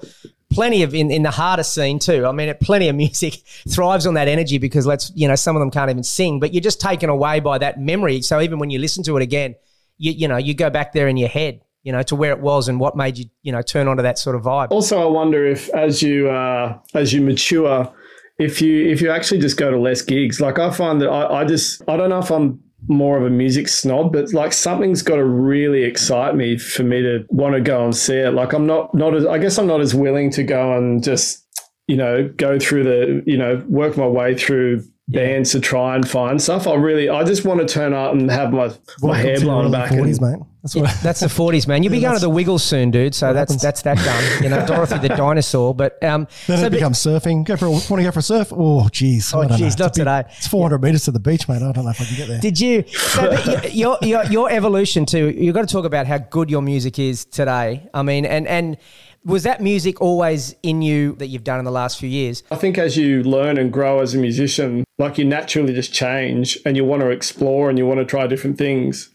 plenty 0.52 0.84
of 0.84 0.96
in, 0.96 1.12
in 1.12 1.24
the 1.24 1.32
harder 1.32 1.64
scene 1.64 2.00
too. 2.00 2.26
I 2.26 2.32
mean, 2.32 2.54
plenty 2.62 2.88
of 2.88 2.96
music 3.06 3.36
thrives 3.70 4.08
on 4.08 4.16
that 4.16 4.28
energy 4.28 4.58
because 4.58 4.88
let's 4.88 5.12
you 5.16 5.28
know 5.28 5.36
some 5.36 5.56
of 5.56 5.60
them 5.60 5.72
can't 5.72 5.90
even 5.90 6.04
sing, 6.04 6.40
but 6.40 6.54
you're 6.54 6.62
just 6.62 6.82
taken 6.82 7.10
away 7.10 7.40
by 7.40 7.58
that 7.58 7.80
memory. 7.80 8.22
So 8.22 8.42
even 8.42 8.60
when 8.60 8.70
you 8.70 8.80
listen 8.80 9.04
to 9.04 9.18
it 9.18 9.22
again, 9.22 9.56
you 9.98 10.12
you 10.12 10.28
know 10.28 10.38
you 10.38 10.54
go 10.54 10.70
back 10.70 10.94
there 10.94 11.08
in 11.08 11.18
your 11.18 11.30
head, 11.30 11.62
you 11.86 11.92
know, 11.92 12.02
to 12.02 12.16
where 12.16 12.32
it 12.32 12.40
was 12.40 12.68
and 12.68 12.80
what 12.80 12.98
made 12.98 13.18
you 13.18 13.26
you 13.44 13.52
know 13.52 13.62
turn 13.62 13.88
onto 13.88 14.02
that 14.04 14.18
sort 14.18 14.36
of 14.36 14.42
vibe. 14.42 14.72
Also, 14.72 15.00
I 15.02 15.06
wonder 15.06 15.46
if 15.46 15.70
as 15.70 16.02
you 16.02 16.30
uh, 16.30 16.78
as 16.96 17.14
you 17.14 17.22
mature, 17.22 17.94
if 18.40 18.60
you 18.60 18.90
if 18.90 19.02
you 19.02 19.12
actually 19.12 19.40
just 19.40 19.56
go 19.56 19.70
to 19.70 19.80
less 19.80 20.02
gigs. 20.02 20.42
Like 20.42 20.58
I 20.58 20.72
find 20.72 21.00
that 21.02 21.10
I, 21.10 21.42
I 21.42 21.46
just 21.46 21.82
I 21.88 21.96
don't 21.96 22.10
know 22.10 22.20
if 22.20 22.32
I'm 22.32 22.60
more 22.88 23.18
of 23.18 23.24
a 23.24 23.30
music 23.30 23.68
snob, 23.68 24.14
but 24.14 24.34
like 24.34 24.52
something's 24.52 25.04
got 25.04 25.18
to 25.18 25.24
really 25.24 25.84
excite 25.84 26.36
me 26.36 26.58
for 26.58 26.84
me 26.84 27.02
to 27.04 27.24
want 27.30 27.54
to 27.54 27.62
go 27.62 27.84
and 27.84 27.96
see 27.96 28.16
it. 28.16 28.34
Like 28.34 28.54
I'm 28.54 28.66
not 28.66 28.94
not 28.96 29.14
as 29.14 29.26
I 29.28 29.38
guess 29.38 29.60
I'm 29.60 29.68
not 29.68 29.80
as 29.80 29.94
willing 29.94 30.32
to 30.32 30.44
go 30.44 30.76
and 30.76 31.04
just 31.04 31.46
you 31.88 31.96
know 31.96 32.28
go 32.36 32.58
through 32.58 32.84
the 32.84 33.24
you 33.28 33.38
know 33.38 33.64
work 33.70 33.96
my 33.96 34.08
way 34.08 34.36
through 34.36 34.84
bands 35.08 35.52
to 35.52 35.60
try 35.60 35.96
and 35.96 36.08
find 36.08 36.42
stuff. 36.42 36.68
I 36.68 36.74
really 36.76 37.10
I 37.10 37.24
just 37.24 37.46
want 37.46 37.60
to 37.60 37.66
turn 37.68 37.94
up 37.94 38.14
and 38.14 38.30
have 38.32 38.52
my 38.52 38.68
my 38.68 38.74
Welcome 39.02 39.22
hair 39.22 39.36
to 39.38 39.42
blown 39.46 39.72
back. 39.72 39.92
40s, 39.92 40.22
and- 40.22 40.40
mate. 40.40 40.46
That's 40.66 40.76
what. 40.76 40.98
That's 41.04 41.20
the 41.20 41.30
forties, 41.30 41.68
man. 41.68 41.84
You'll 41.84 41.92
be 41.92 42.00
going 42.02 42.16
to 42.16 42.20
the 42.20 42.28
Wiggles 42.28 42.64
soon, 42.64 42.90
dude. 42.90 43.14
So 43.14 43.34
that's 43.34 43.52
happens. 43.52 43.62
that's 43.62 43.84
that 43.84 43.98
done. 44.00 44.44
You 44.44 44.50
know, 44.50 44.66
Dorothy 44.66 44.98
the 44.98 45.10
dinosaur. 45.16 45.76
But 45.76 46.04
um, 46.04 46.28
Then 46.48 46.58
so 46.58 46.66
it 46.66 46.72
becomes 46.72 46.98
surfing. 46.98 47.46
Go 47.46 47.56
for 47.56 47.66
a, 47.68 47.70
want 47.70 47.84
to 47.88 48.02
go 48.02 48.10
for 48.10 48.18
a 48.18 48.24
surf? 48.24 48.52
Oh, 48.52 48.90
geez. 48.90 49.32
Oh, 49.32 49.42
I 49.42 49.48
don't 49.48 49.60
geez, 49.60 49.74
It's 49.74 49.80
a 49.80 49.84
not 49.84 49.94
today. 49.94 50.24
It's 50.36 50.48
400 50.48 50.82
meters 50.82 51.04
to 51.06 51.12
the 51.12 51.20
beach, 51.20 51.48
mate. 51.48 51.58
I 51.62 51.72
don't 51.72 51.84
know 51.86 51.92
if 51.92 52.02
I 52.02 52.06
can 52.06 52.16
get 52.18 52.28
there. 52.28 52.40
Did 52.40 52.60
you? 52.60 52.84
So, 52.88 53.30
but 53.30 53.76
your, 53.76 54.00
your 54.02 54.26
your 54.26 54.50
evolution 54.50 55.06
too. 55.06 55.30
You've 55.30 55.54
got 55.54 55.68
to 55.68 55.72
talk 55.72 55.86
about 55.86 56.08
how 56.08 56.18
good 56.18 56.50
your 56.50 56.64
music 56.64 56.98
is 56.98 57.26
today. 57.26 57.88
I 57.94 58.02
mean, 58.02 58.26
and 58.26 58.48
and 58.48 58.78
was 59.26 59.44
that 59.44 59.62
music 59.62 60.00
always 60.00 60.56
in 60.62 60.82
you 60.82 61.16
that 61.16 61.28
you've 61.28 61.44
done 61.44 61.60
in 61.60 61.66
the 61.66 61.72
last 61.72 62.00
few 62.00 62.08
years? 62.08 62.44
I 62.52 62.56
think 62.56 62.78
as 62.78 62.96
you 62.96 63.24
learn 63.24 63.58
and 63.58 63.74
grow 63.74 64.00
as 64.00 64.14
a 64.14 64.18
musician, 64.18 64.86
like 65.00 65.18
you 65.18 65.26
naturally 65.26 65.74
just 65.74 65.92
change 65.94 66.58
and 66.66 66.78
you 66.78 66.86
want 66.86 67.02
to 67.02 67.10
explore 67.10 67.70
and 67.70 67.78
you 67.78 67.86
want 67.86 68.00
to 68.00 68.06
try 68.06 68.28
different 68.28 68.58
things. 68.58 69.10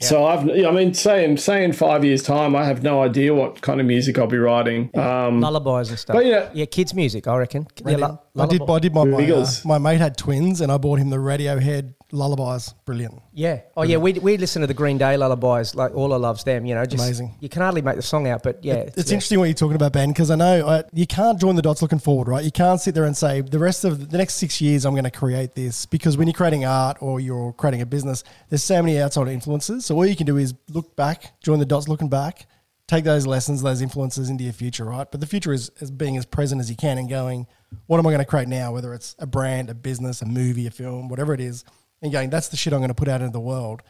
So 0.00 0.26
I've, 0.26 0.48
I 0.48 0.70
mean, 0.70 0.94
say 0.94 1.24
in 1.24 1.36
say 1.36 1.64
in 1.64 1.72
five 1.72 2.04
years' 2.04 2.22
time, 2.22 2.54
I 2.54 2.64
have 2.64 2.84
no 2.84 3.02
idea 3.02 3.34
what 3.34 3.62
kind 3.62 3.80
of 3.80 3.86
music 3.86 4.16
I'll 4.16 4.28
be 4.28 4.38
writing. 4.38 4.96
Um, 4.96 5.40
Lullabies 5.40 5.90
and 5.90 5.98
stuff. 5.98 6.14
But, 6.14 6.24
yeah. 6.24 6.50
yeah, 6.54 6.66
kids' 6.66 6.94
music, 6.94 7.26
I 7.26 7.36
reckon. 7.36 7.66
Yeah, 7.84 7.94
Radio- 7.94 8.22
I 8.38 8.46
did. 8.46 8.62
I 8.62 8.78
did 8.78 8.94
my 8.94 9.02
my, 9.02 9.28
uh, 9.28 9.46
my 9.64 9.78
mate 9.78 10.00
had 10.00 10.16
twins, 10.16 10.60
and 10.60 10.70
I 10.70 10.78
bought 10.78 11.00
him 11.00 11.10
the 11.10 11.16
Radiohead 11.16 11.94
lullabies. 12.12 12.74
Brilliant. 12.84 13.20
Yeah. 13.32 13.60
Oh, 13.76 13.82
yeah. 13.82 13.98
We 13.98 14.14
we 14.14 14.36
listen 14.36 14.60
to 14.60 14.66
the 14.66 14.74
Green 14.74 14.98
Day 14.98 15.16
lullabies. 15.16 15.74
Like 15.74 15.94
all 15.94 16.18
loves 16.18 16.44
them. 16.44 16.66
You 16.66 16.74
know, 16.74 16.84
just 16.84 17.02
Amazing. 17.02 17.34
You 17.40 17.48
can 17.48 17.62
hardly 17.62 17.82
make 17.82 17.96
the 17.96 18.02
song 18.02 18.26
out, 18.28 18.42
but 18.42 18.64
yeah, 18.64 18.74
It's 18.74 18.96
yeah. 18.96 19.14
interesting 19.14 19.38
what 19.38 19.46
you're 19.46 19.54
talking 19.54 19.76
about, 19.76 19.92
Ben, 19.92 20.08
because 20.08 20.30
I 20.30 20.36
know 20.36 20.66
uh, 20.66 20.82
you 20.92 21.06
can't 21.06 21.40
join 21.40 21.56
the 21.56 21.62
dots 21.62 21.82
looking 21.82 21.98
forward, 21.98 22.28
right? 22.28 22.44
You 22.44 22.52
can't 22.52 22.80
sit 22.80 22.94
there 22.94 23.04
and 23.04 23.16
say 23.16 23.40
the 23.40 23.58
rest 23.58 23.84
of 23.84 24.10
the 24.10 24.18
next 24.18 24.34
six 24.34 24.60
years 24.60 24.84
I'm 24.84 24.94
going 24.94 25.04
to 25.04 25.10
create 25.10 25.54
this 25.54 25.86
because 25.86 26.16
when 26.16 26.26
you're 26.26 26.34
creating 26.34 26.64
art 26.64 26.98
or 27.00 27.20
you're 27.20 27.52
creating 27.52 27.82
a 27.82 27.86
business, 27.86 28.24
there's 28.48 28.62
so 28.62 28.82
many 28.82 28.98
outside 28.98 29.28
influences. 29.28 29.86
So 29.86 29.94
all 29.96 30.06
you 30.06 30.16
can 30.16 30.26
do 30.26 30.36
is 30.36 30.54
look 30.70 30.96
back, 30.96 31.40
join 31.40 31.58
the 31.58 31.66
dots 31.66 31.88
looking 31.88 32.08
back, 32.08 32.46
take 32.86 33.04
those 33.04 33.26
lessons, 33.26 33.62
those 33.62 33.82
influences 33.82 34.30
into 34.30 34.44
your 34.44 34.52
future, 34.52 34.84
right? 34.84 35.10
But 35.10 35.20
the 35.20 35.26
future 35.26 35.52
is, 35.52 35.70
is 35.78 35.90
being 35.90 36.16
as 36.16 36.24
present 36.24 36.60
as 36.60 36.70
you 36.70 36.76
can 36.76 36.96
and 36.98 37.08
going, 37.08 37.46
what 37.86 37.98
am 37.98 38.06
I 38.06 38.10
going 38.10 38.20
to 38.20 38.24
create 38.24 38.48
now? 38.48 38.72
Whether 38.72 38.94
it's 38.94 39.14
a 39.18 39.26
brand, 39.26 39.68
a 39.68 39.74
business, 39.74 40.22
a 40.22 40.26
movie, 40.26 40.66
a 40.66 40.70
film, 40.70 41.08
whatever 41.08 41.34
it 41.34 41.40
is, 41.40 41.64
and 42.02 42.12
going, 42.12 42.30
that's 42.30 42.48
the 42.48 42.56
shit 42.56 42.72
I'm 42.72 42.80
going 42.80 42.88
to 42.88 42.94
put 42.94 43.08
out 43.08 43.20
into 43.20 43.32
the 43.32 43.40
world. 43.40 43.82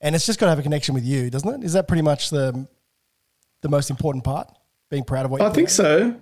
And 0.00 0.14
it's 0.14 0.26
just 0.26 0.38
got 0.38 0.46
to 0.46 0.50
have 0.50 0.58
a 0.58 0.62
connection 0.62 0.94
with 0.94 1.04
you, 1.04 1.30
doesn't 1.30 1.62
it? 1.62 1.64
Is 1.64 1.72
that 1.72 1.88
pretty 1.88 2.02
much 2.02 2.30
the 2.30 2.66
the 3.62 3.68
most 3.68 3.88
important 3.88 4.24
part? 4.24 4.50
Being 4.90 5.04
proud 5.04 5.24
of 5.24 5.30
what 5.30 5.40
you 5.40 5.46
I 5.46 5.50
think 5.50 5.70
so. 5.70 6.14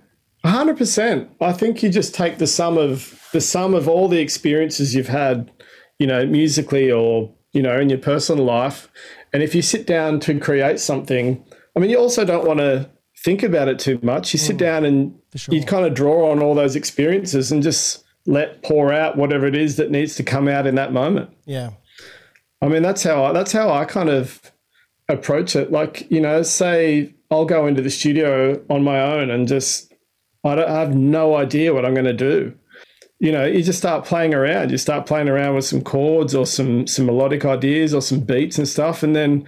hundred 0.45 0.77
percent. 0.77 1.29
I 1.41 1.51
think 1.51 1.83
you 1.83 1.89
just 1.89 2.15
take 2.15 2.37
the 2.37 2.47
sum 2.47 2.77
of 2.77 3.19
the 3.33 3.41
sum 3.41 3.73
of 3.73 3.89
all 3.89 4.07
the 4.07 4.19
experiences 4.19 4.95
you've 4.95 5.09
had, 5.09 5.51
you 5.99 6.07
know, 6.07 6.25
musically 6.25 6.91
or 6.91 7.33
you 7.51 7.61
know, 7.61 7.79
in 7.79 7.89
your 7.89 7.99
personal 7.99 8.45
life, 8.45 8.89
and 9.31 9.43
if 9.43 9.53
you 9.53 9.61
sit 9.61 9.85
down 9.85 10.19
to 10.21 10.39
create 10.39 10.79
something, 10.79 11.43
I 11.75 11.79
mean, 11.79 11.89
you 11.89 11.97
also 11.97 12.25
don't 12.25 12.47
want 12.47 12.59
to 12.59 12.89
think 13.23 13.43
about 13.43 13.67
it 13.67 13.79
too 13.79 13.99
much. 14.01 14.33
You 14.33 14.39
sit 14.39 14.55
mm. 14.55 14.59
down 14.59 14.85
and 14.85 15.19
sure. 15.35 15.53
you 15.53 15.63
kind 15.63 15.85
of 15.85 15.93
draw 15.93 16.31
on 16.31 16.41
all 16.41 16.55
those 16.55 16.75
experiences 16.75 17.51
and 17.51 17.63
just 17.63 18.02
let 18.25 18.63
pour 18.63 18.91
out 18.91 19.17
whatever 19.17 19.45
it 19.45 19.55
is 19.55 19.75
that 19.75 19.91
needs 19.91 20.15
to 20.15 20.23
come 20.23 20.47
out 20.47 20.65
in 20.65 20.75
that 20.75 20.93
moment. 20.93 21.29
Yeah. 21.45 21.71
I 22.61 22.67
mean, 22.69 22.81
that's 22.81 23.03
how 23.03 23.25
I, 23.25 23.33
that's 23.33 23.51
how 23.51 23.71
I 23.71 23.85
kind 23.85 24.09
of 24.09 24.41
approach 25.09 25.55
it. 25.55 25.71
Like, 25.71 26.09
you 26.09 26.21
know, 26.21 26.41
say 26.43 27.13
I'll 27.29 27.45
go 27.45 27.67
into 27.67 27.81
the 27.81 27.89
studio 27.89 28.63
on 28.69 28.83
my 28.83 29.01
own 29.01 29.29
and 29.29 29.47
just 29.47 29.93
I, 30.43 30.55
don't, 30.55 30.69
I 30.69 30.79
have 30.79 30.95
no 30.95 31.35
idea 31.35 31.73
what 31.73 31.85
I'm 31.85 31.93
going 31.93 32.05
to 32.05 32.13
do. 32.13 32.57
You 33.19 33.31
know, 33.31 33.45
you 33.45 33.63
just 33.63 33.79
start 33.79 34.05
playing 34.05 34.33
around. 34.33 34.71
You 34.71 34.77
start 34.77 35.05
playing 35.05 35.29
around 35.29 35.55
with 35.55 35.65
some 35.65 35.81
chords 35.81 36.35
or 36.35 36.45
some 36.45 36.87
some 36.87 37.05
melodic 37.05 37.45
ideas 37.45 37.93
or 37.93 38.01
some 38.01 38.19
beats 38.19 38.57
and 38.57 38.67
stuff, 38.67 39.01
and 39.01 39.15
then 39.15 39.47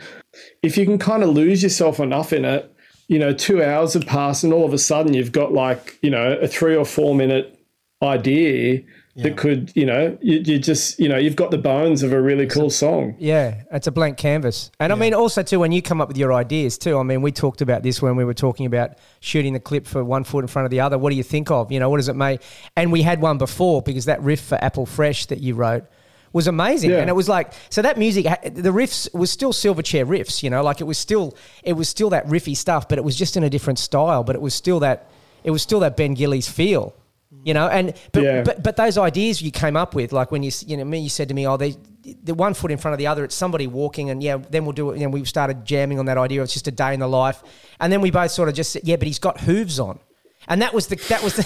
if 0.63 0.77
you 0.77 0.85
can 0.85 0.97
kind 0.97 1.23
of 1.23 1.29
lose 1.29 1.61
yourself 1.61 1.99
enough 1.99 2.31
in 2.31 2.45
it, 2.45 2.73
you 3.09 3.19
know, 3.19 3.33
two 3.33 3.61
hours 3.61 3.93
have 3.93 4.05
passed, 4.05 4.45
and 4.45 4.53
all 4.53 4.63
of 4.63 4.73
a 4.73 4.77
sudden 4.77 5.13
you've 5.13 5.33
got 5.33 5.51
like 5.51 5.99
you 6.01 6.09
know 6.09 6.37
a 6.37 6.47
three 6.47 6.73
or 6.73 6.85
four 6.85 7.15
minute 7.15 7.54
idea 8.01 8.83
that 9.17 9.37
could, 9.37 9.71
you 9.75 9.85
know, 9.85 10.17
you, 10.21 10.39
you 10.39 10.59
just 10.59 10.99
you 10.99 11.07
know 11.07 11.17
you've 11.17 11.37
got 11.37 11.49
the 11.49 11.57
bones 11.57 12.03
of 12.03 12.11
a 12.11 12.21
really 12.21 12.45
cool 12.45 12.69
song. 12.69 13.15
Yeah, 13.17 13.63
it's 13.71 13.87
a 13.87 13.91
blank 13.91 14.17
canvas. 14.17 14.71
And 14.79 14.91
I 14.91 14.95
mean, 14.95 15.13
also, 15.13 15.41
too, 15.41 15.59
when 15.59 15.71
you 15.71 15.81
come 15.81 16.01
up 16.01 16.09
with 16.09 16.17
your 16.17 16.33
ideas, 16.33 16.77
too, 16.77 16.97
I 16.97 17.03
mean, 17.03 17.21
we 17.21 17.31
talked 17.31 17.61
about 17.61 17.81
this 17.81 18.01
when 18.01 18.17
we 18.17 18.25
were 18.25 18.33
talking 18.33 18.65
about 18.65 18.97
shooting 19.21 19.53
the 19.53 19.59
clip 19.59 19.87
for 19.87 20.03
one 20.03 20.25
foot 20.25 20.43
in 20.43 20.47
front 20.49 20.65
of 20.65 20.71
the 20.71 20.81
other. 20.81 20.97
What 20.97 21.11
do 21.11 21.15
you 21.15 21.23
think 21.23 21.49
of? 21.49 21.71
You 21.71 21.79
know, 21.79 21.89
what 21.89 21.97
does 21.97 22.09
it 22.09 22.15
make? 22.15 22.41
And 22.75 22.91
we 22.91 23.03
had 23.03 23.21
one 23.21 23.37
before 23.37 23.81
because 23.81 24.05
that 24.05 24.21
riff 24.21 24.41
for 24.41 24.61
Apple 24.61 24.85
Fresh 24.85 25.27
that 25.27 25.39
you 25.39 25.55
wrote 25.55 25.85
was 26.33 26.47
amazing. 26.47 26.89
Yeah. 26.89 26.97
And 26.97 27.09
it 27.09 27.13
was 27.13 27.29
like, 27.29 27.53
so 27.69 27.81
that 27.81 27.97
music, 27.97 28.25
the 28.25 28.71
riffs 28.71 29.11
was 29.13 29.31
still 29.31 29.53
Silverchair 29.53 30.05
riffs, 30.05 30.43
you 30.43 30.49
know, 30.49 30.61
like 30.61 30.81
it 30.81 30.83
was 30.83 30.97
still, 30.97 31.33
it 31.63 31.73
was 31.73 31.87
still 31.87 32.09
that 32.09 32.27
riffy 32.27 32.57
stuff, 32.57 32.89
but 32.89 32.97
it 32.97 33.05
was 33.05 33.15
just 33.15 33.37
in 33.37 33.43
a 33.45 33.49
different 33.49 33.79
style, 33.79 34.25
but 34.25 34.35
it 34.35 34.41
was 34.41 34.53
still 34.53 34.81
that, 34.81 35.09
it 35.45 35.51
was 35.51 35.61
still 35.61 35.79
that 35.79 35.95
Ben 35.95 36.13
Gillies 36.13 36.49
feel. 36.49 36.93
You 37.43 37.53
know, 37.53 37.67
and 37.67 37.93
but, 38.11 38.23
Yeah. 38.23 38.43
but 38.43 38.63
but 38.63 38.75
those 38.75 38.97
ideas 38.97 39.41
you 39.41 39.51
came 39.51 39.75
up 39.75 39.93
with, 39.93 40.11
like 40.11 40.31
when 40.31 40.41
you 40.41 40.51
you 40.65 40.77
know 40.77 40.85
me, 40.85 40.99
you 40.99 41.09
said 41.09 41.27
to 41.27 41.33
me, 41.33 41.47
"Oh, 41.47 41.57
they 41.57 41.75
the 42.23 42.33
one 42.33 42.53
foot 42.53 42.71
in 42.71 42.77
front 42.77 42.93
of 42.93 42.97
the 42.97 43.07
other." 43.07 43.23
It's 43.23 43.35
somebody 43.35 43.67
walking, 43.67 44.09
and 44.09 44.23
yeah, 44.23 44.37
then 44.37 44.65
we'll 44.65 44.73
do 44.73 44.91
it. 44.91 45.01
And 45.01 45.13
we 45.13 45.23
started 45.25 45.63
jamming 45.65 45.99
on 45.99 46.05
that 46.05 46.17
idea. 46.17 46.41
It's 46.41 46.53
just 46.53 46.67
a 46.67 46.71
day 46.71 46.93
in 46.93 46.99
the 46.99 47.07
life, 47.07 47.43
and 47.79 47.93
then 47.93 48.01
we 48.01 48.09
both 48.09 48.31
sort 48.31 48.49
of 48.49 48.55
just 48.55 48.71
said, 48.71 48.81
"Yeah, 48.83 48.95
but 48.95 49.07
he's 49.07 49.19
got 49.19 49.41
hooves 49.41 49.79
on." 49.79 49.99
And 50.47 50.61
that 50.61 50.73
was 50.73 50.87
the 50.87 50.95
that 51.09 51.23
was 51.23 51.33
the 51.37 51.43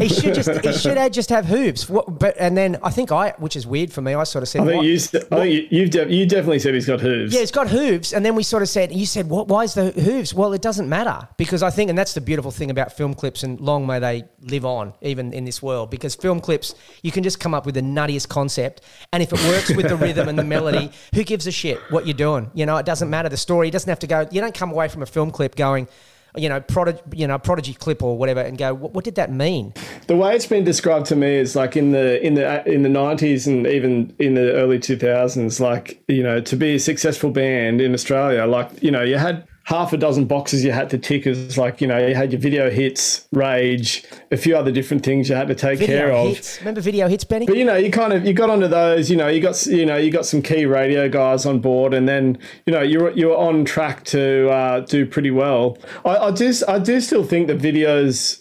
he 0.00 0.08
should 0.08 0.34
just 0.34 0.50
he 0.64 0.72
should 0.72 0.96
have 0.96 1.12
just 1.12 1.30
have 1.30 1.46
hooves. 1.46 1.88
What, 1.88 2.18
but 2.18 2.34
and 2.38 2.56
then 2.56 2.78
I 2.82 2.90
think 2.90 3.12
I, 3.12 3.30
which 3.38 3.54
is 3.56 3.66
weird 3.66 3.92
for 3.92 4.00
me, 4.02 4.14
I 4.14 4.24
sort 4.24 4.42
of 4.42 4.48
said, 4.48 4.62
I 4.62 4.64
think 4.66 4.76
"What?" 4.78 4.86
you, 4.86 4.94
s- 4.94 5.14
I 5.14 5.18
think 5.20 5.54
you, 5.54 5.78
you've 5.80 5.90
de- 5.90 6.12
you 6.12 6.26
definitely 6.26 6.58
said 6.58 6.74
he's 6.74 6.86
got 6.86 7.00
hooves. 7.00 7.32
Yeah, 7.32 7.40
he's 7.40 7.50
got 7.52 7.68
hooves, 7.68 8.12
and 8.12 8.24
then 8.24 8.34
we 8.34 8.42
sort 8.42 8.62
of 8.62 8.68
said, 8.68 8.92
you 8.92 9.06
said, 9.06 9.28
what? 9.28 9.48
Why 9.48 9.62
is 9.64 9.74
the 9.74 9.90
hooves? 9.92 10.34
Well, 10.34 10.52
it 10.52 10.62
doesn't 10.62 10.88
matter 10.88 11.28
because 11.36 11.62
I 11.62 11.70
think, 11.70 11.90
and 11.90 11.98
that's 11.98 12.14
the 12.14 12.20
beautiful 12.20 12.50
thing 12.50 12.70
about 12.70 12.92
film 12.92 13.14
clips, 13.14 13.42
and 13.44 13.60
long 13.60 13.86
may 13.86 13.98
they 14.00 14.24
live 14.42 14.64
on, 14.64 14.94
even 15.00 15.32
in 15.32 15.44
this 15.44 15.62
world, 15.62 15.90
because 15.90 16.14
film 16.14 16.40
clips, 16.40 16.74
you 17.02 17.12
can 17.12 17.22
just 17.22 17.38
come 17.38 17.54
up 17.54 17.66
with 17.66 17.76
the 17.76 17.82
nuttiest 17.82 18.28
concept, 18.28 18.82
and 19.12 19.22
if 19.22 19.32
it 19.32 19.38
works 19.48 19.74
with 19.74 19.88
the 19.88 19.96
rhythm 19.96 20.28
and 20.28 20.38
the 20.38 20.44
melody, 20.44 20.90
who 21.14 21.22
gives 21.22 21.46
a 21.46 21.52
shit 21.52 21.78
what 21.90 22.06
you're 22.06 22.14
doing? 22.14 22.50
You 22.54 22.66
know, 22.66 22.76
it 22.78 22.86
doesn't 22.86 23.08
matter. 23.10 23.28
The 23.28 23.36
story 23.36 23.70
doesn't 23.70 23.88
have 23.88 24.00
to 24.00 24.06
go. 24.08 24.26
You 24.30 24.40
don't 24.40 24.54
come 24.54 24.72
away 24.72 24.88
from 24.88 25.02
a 25.02 25.06
film 25.06 25.30
clip 25.30 25.54
going. 25.54 25.86
You 26.36 26.48
know, 26.48 26.60
prodigy, 26.60 27.00
you 27.14 27.26
know, 27.26 27.38
prodigy 27.38 27.74
clip 27.74 28.02
or 28.02 28.16
whatever, 28.18 28.40
and 28.40 28.58
go. 28.58 28.74
What, 28.74 28.92
what 28.92 29.04
did 29.04 29.14
that 29.16 29.32
mean? 29.32 29.72
The 30.06 30.16
way 30.16 30.36
it's 30.36 30.46
been 30.46 30.64
described 30.64 31.06
to 31.06 31.16
me 31.16 31.36
is 31.36 31.56
like 31.56 31.76
in 31.76 31.92
the 31.92 32.24
in 32.24 32.34
the 32.34 32.68
in 32.68 32.82
the 32.82 32.88
nineties 32.88 33.46
and 33.46 33.66
even 33.66 34.14
in 34.18 34.34
the 34.34 34.52
early 34.52 34.78
two 34.78 34.96
thousands, 34.96 35.60
like 35.60 36.02
you 36.08 36.22
know, 36.22 36.40
to 36.40 36.56
be 36.56 36.74
a 36.74 36.80
successful 36.80 37.30
band 37.30 37.80
in 37.80 37.94
Australia, 37.94 38.44
like 38.46 38.82
you 38.82 38.90
know, 38.90 39.02
you 39.02 39.16
had 39.16 39.46
half 39.68 39.92
a 39.92 39.98
dozen 39.98 40.24
boxes 40.24 40.64
you 40.64 40.72
had 40.72 40.88
to 40.88 40.96
tick 40.96 41.26
as 41.26 41.58
like 41.58 41.78
you 41.82 41.86
know, 41.86 41.98
you 42.06 42.14
had 42.14 42.32
your 42.32 42.40
video 42.40 42.70
hits, 42.70 43.28
rage, 43.32 44.02
a 44.30 44.36
few 44.38 44.56
other 44.56 44.72
different 44.72 45.04
things 45.04 45.28
you 45.28 45.34
had 45.34 45.46
to 45.46 45.54
take 45.54 45.78
care 45.78 46.06
Video 46.06 46.30
of. 46.30 46.56
Remember 46.60 46.80
video 46.80 47.06
hits, 47.06 47.22
Benny? 47.24 47.44
But 47.44 47.58
you 47.58 47.66
know, 47.66 47.76
you 47.76 47.90
kind 47.90 48.14
of 48.14 48.24
you 48.24 48.32
got 48.32 48.48
onto 48.48 48.66
those. 48.66 49.10
You 49.10 49.16
know, 49.18 49.28
you 49.28 49.42
got 49.42 49.66
you 49.66 49.84
know 49.84 49.98
you 49.98 50.10
got 50.10 50.24
some 50.24 50.40
key 50.40 50.64
radio 50.64 51.06
guys 51.10 51.44
on 51.44 51.58
board, 51.60 51.92
and 51.92 52.08
then 52.08 52.38
you 52.64 52.72
know 52.72 52.80
you 52.80 52.98
were 53.00 53.10
you 53.10 53.28
were 53.28 53.36
on 53.36 53.66
track 53.66 54.04
to 54.06 54.48
uh, 54.48 54.80
do 54.80 55.04
pretty 55.04 55.30
well. 55.30 55.76
I, 56.02 56.16
I 56.16 56.30
do 56.30 56.50
I 56.66 56.78
do 56.78 56.98
still 57.02 57.24
think 57.24 57.48
that 57.48 57.58
videos 57.58 58.40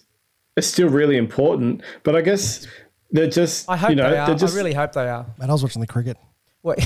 are 0.58 0.62
still 0.62 0.88
really 0.88 1.18
important, 1.18 1.82
but 2.04 2.16
I 2.16 2.22
guess 2.22 2.66
they're 3.12 3.30
just 3.30 3.70
I 3.70 3.76
hope 3.76 3.90
you 3.90 3.98
know 3.98 4.10
they 4.10 4.18
are. 4.18 4.28
they're 4.28 4.36
just 4.36 4.54
I 4.56 4.58
really 4.58 4.74
hope 4.74 4.94
they 4.94 5.10
are. 5.10 5.26
Man, 5.38 5.50
I 5.50 5.52
was 5.52 5.62
watching 5.62 5.82
the 5.82 5.88
cricket. 5.88 6.16
What? 6.62 6.80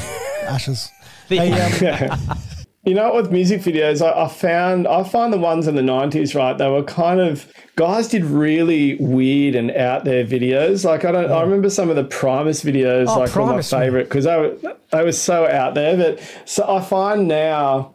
Ashes. 0.43 0.89
The- 1.29 1.37
Hey, 1.37 2.07
um, 2.09 2.19
You 2.83 2.95
know, 2.95 3.13
with 3.13 3.31
music 3.31 3.61
videos, 3.61 4.01
I, 4.01 4.23
I 4.23 4.27
found 4.27 4.87
I 4.87 5.03
find 5.03 5.31
the 5.31 5.37
ones 5.37 5.67
in 5.67 5.75
the 5.75 5.83
nineties, 5.83 6.33
right? 6.33 6.57
They 6.57 6.67
were 6.67 6.81
kind 6.83 7.19
of 7.19 7.51
guys 7.75 8.07
did 8.07 8.23
really 8.25 8.95
weird 8.95 9.53
and 9.53 9.69
out 9.71 10.03
there 10.03 10.25
videos. 10.25 10.83
Like 10.83 11.05
I 11.05 11.11
don't, 11.11 11.31
I 11.31 11.41
remember 11.43 11.69
some 11.69 11.91
of 11.91 11.95
the 11.95 12.03
Primus 12.03 12.63
videos, 12.63 13.05
Oh, 13.07 13.19
like 13.19 13.29
Primus, 13.29 13.71
were 13.71 13.77
my 13.77 13.83
favorite 13.85 14.05
because 14.05 14.25
they 14.25 14.35
were 14.35 14.57
they 14.91 15.03
were 15.03 15.11
so 15.11 15.47
out 15.47 15.75
there. 15.75 15.95
But 15.95 16.41
so 16.45 16.67
I 16.67 16.81
find 16.81 17.27
now 17.27 17.93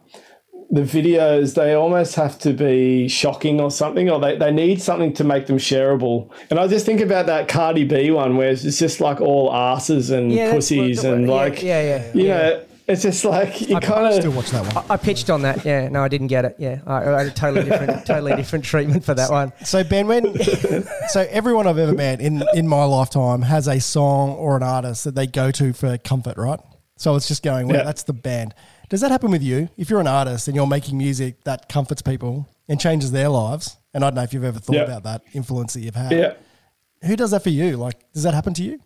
the 0.69 0.81
videos 0.81 1.55
they 1.55 1.73
almost 1.73 2.15
have 2.15 2.39
to 2.39 2.53
be 2.53 3.09
shocking 3.09 3.59
or 3.59 3.71
something, 3.71 4.09
or 4.09 4.21
they, 4.21 4.37
they 4.37 4.51
need 4.51 4.81
something 4.81 5.11
to 5.15 5.25
make 5.25 5.47
them 5.47 5.57
shareable. 5.57 6.29
And 6.49 6.59
I 6.59 6.67
just 6.67 6.85
think 6.85 7.01
about 7.01 7.25
that 7.25 7.49
Cardi 7.49 7.83
B 7.83 8.09
one 8.11 8.37
where 8.37 8.51
it's 8.51 8.63
just 8.79 9.01
like 9.01 9.19
all 9.19 9.53
asses 9.53 10.11
and 10.11 10.31
Yeah, 10.31 10.53
pussies 10.53 11.03
and 11.03 11.27
yeah, 11.27 11.33
like 11.33 11.61
yeah, 11.61 11.81
yeah, 11.81 12.13
you 12.13 12.23
yeah. 12.27 12.37
know. 12.37 12.63
It's 12.87 13.01
just 13.01 13.25
like 13.25 13.59
you 13.61 13.77
kind 13.81 14.07
of 14.07 14.13
still 14.13 14.31
watch 14.31 14.49
that 14.51 14.73
one. 14.73 14.85
I 14.89 14.95
pitched 14.95 15.29
on 15.29 15.41
that. 15.41 15.65
Yeah, 15.65 15.89
no, 15.89 16.01
I 16.03 16.07
didn't 16.07 16.27
get 16.27 16.45
it. 16.45 16.55
Yeah, 16.57 16.79
I, 16.87 16.97
I 17.03 17.17
had 17.23 17.27
a 17.27 17.31
totally 17.31 17.69
different, 17.69 18.05
totally 18.07 18.35
different 18.35 18.63
treatment 18.63 19.03
for 19.03 19.13
that 19.13 19.29
one. 19.29 19.51
So 19.65 19.83
Ben, 19.83 20.07
when 20.07 20.33
so 21.09 21.27
everyone 21.29 21.67
I've 21.67 21.77
ever 21.77 21.93
met 21.93 22.21
in 22.21 22.43
in 22.53 22.67
my 22.67 22.85
lifetime 22.85 23.41
has 23.41 23.67
a 23.67 23.79
song 23.81 24.31
or 24.31 24.55
an 24.55 24.63
artist 24.63 25.03
that 25.03 25.15
they 25.15 25.27
go 25.27 25.51
to 25.51 25.73
for 25.73 25.97
comfort, 25.97 26.37
right? 26.37 26.59
So 26.95 27.15
it's 27.15 27.27
just 27.27 27.43
going, 27.43 27.67
well, 27.67 27.77
Yeah. 27.77 27.83
that's 27.83 28.03
the 28.03 28.13
band. 28.13 28.55
Does 28.89 29.01
that 29.01 29.11
happen 29.11 29.31
with 29.31 29.43
you? 29.43 29.67
If 29.77 29.89
you're 29.89 29.99
an 29.99 30.07
artist 30.07 30.47
and 30.47 30.55
you're 30.55 30.65
making 30.65 30.97
music 30.97 31.43
that 31.43 31.67
comforts 31.67 32.01
people 32.01 32.47
and 32.69 32.79
changes 32.79 33.11
their 33.11 33.27
lives, 33.29 33.75
and 33.93 34.03
I 34.03 34.07
don't 34.09 34.15
know 34.15 34.23
if 34.23 34.33
you've 34.33 34.43
ever 34.45 34.59
thought 34.59 34.77
Yeah. 34.77 34.83
about 34.83 35.03
that 35.03 35.21
influence 35.33 35.73
that 35.73 35.81
you've 35.81 35.93
had. 35.95 36.11
yeah. 36.13 36.33
Who 37.05 37.15
does 37.17 37.31
that 37.31 37.43
for 37.43 37.49
you? 37.49 37.75
Like, 37.77 37.97
does 38.13 38.23
that 38.23 38.33
happen 38.33 38.53
to 38.55 38.63
you? 38.63 38.79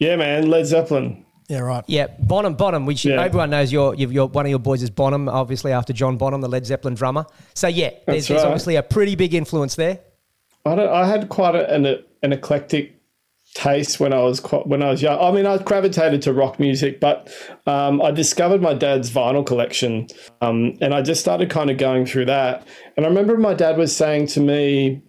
Yeah, 0.00 0.16
man, 0.16 0.50
Led 0.50 0.66
Zeppelin. 0.66 1.24
Yeah, 1.48 1.58
right. 1.60 1.84
Yeah, 1.86 2.06
Bonham, 2.20 2.54
Bonham. 2.54 2.86
We 2.86 2.96
should, 2.96 3.12
Yeah. 3.12 3.22
everyone 3.22 3.50
knows 3.50 3.70
your, 3.70 3.94
your, 3.94 4.10
your 4.10 4.28
one 4.28 4.46
of 4.46 4.50
your 4.50 4.58
boys 4.58 4.82
is 4.82 4.90
Bonham, 4.90 5.28
obviously 5.28 5.72
after 5.72 5.92
John 5.92 6.16
Bonham, 6.16 6.40
the 6.40 6.48
Led 6.48 6.64
Zeppelin 6.66 6.94
drummer. 6.94 7.26
So 7.54 7.68
yeah, 7.68 7.90
there's, 7.90 8.00
That's 8.06 8.28
there's 8.28 8.42
obviously 8.44 8.76
a 8.76 8.82
pretty 8.82 9.14
big 9.14 9.34
influence 9.34 9.74
there. 9.74 10.00
I, 10.64 10.74
don't, 10.74 10.88
I 10.88 11.06
had 11.06 11.28
quite 11.28 11.54
a, 11.54 11.70
an, 11.72 11.84
an 12.22 12.32
eclectic 12.32 12.92
taste 13.54 14.00
when 14.00 14.14
I 14.14 14.20
was 14.22 14.40
quite, 14.40 14.66
when 14.66 14.82
I 14.82 14.90
was 14.90 15.02
young. 15.02 15.20
I 15.20 15.30
mean, 15.30 15.44
I 15.44 15.58
gravitated 15.58 16.22
to 16.22 16.32
rock 16.32 16.58
music, 16.58 16.98
but 16.98 17.30
um, 17.66 18.00
I 18.00 18.10
discovered 18.10 18.62
my 18.62 18.72
dad's 18.72 19.10
vinyl 19.10 19.44
collection, 19.44 20.08
um, 20.40 20.78
and 20.80 20.94
I 20.94 21.02
just 21.02 21.20
started 21.20 21.50
kind 21.50 21.70
of 21.70 21.76
going 21.76 22.06
through 22.06 22.24
that. 22.24 22.66
And 22.96 23.04
I 23.04 23.08
remember 23.10 23.36
my 23.36 23.52
dad 23.54 23.76
was 23.76 23.94
saying 23.94 24.28
to 24.28 24.40
me, 24.40 25.02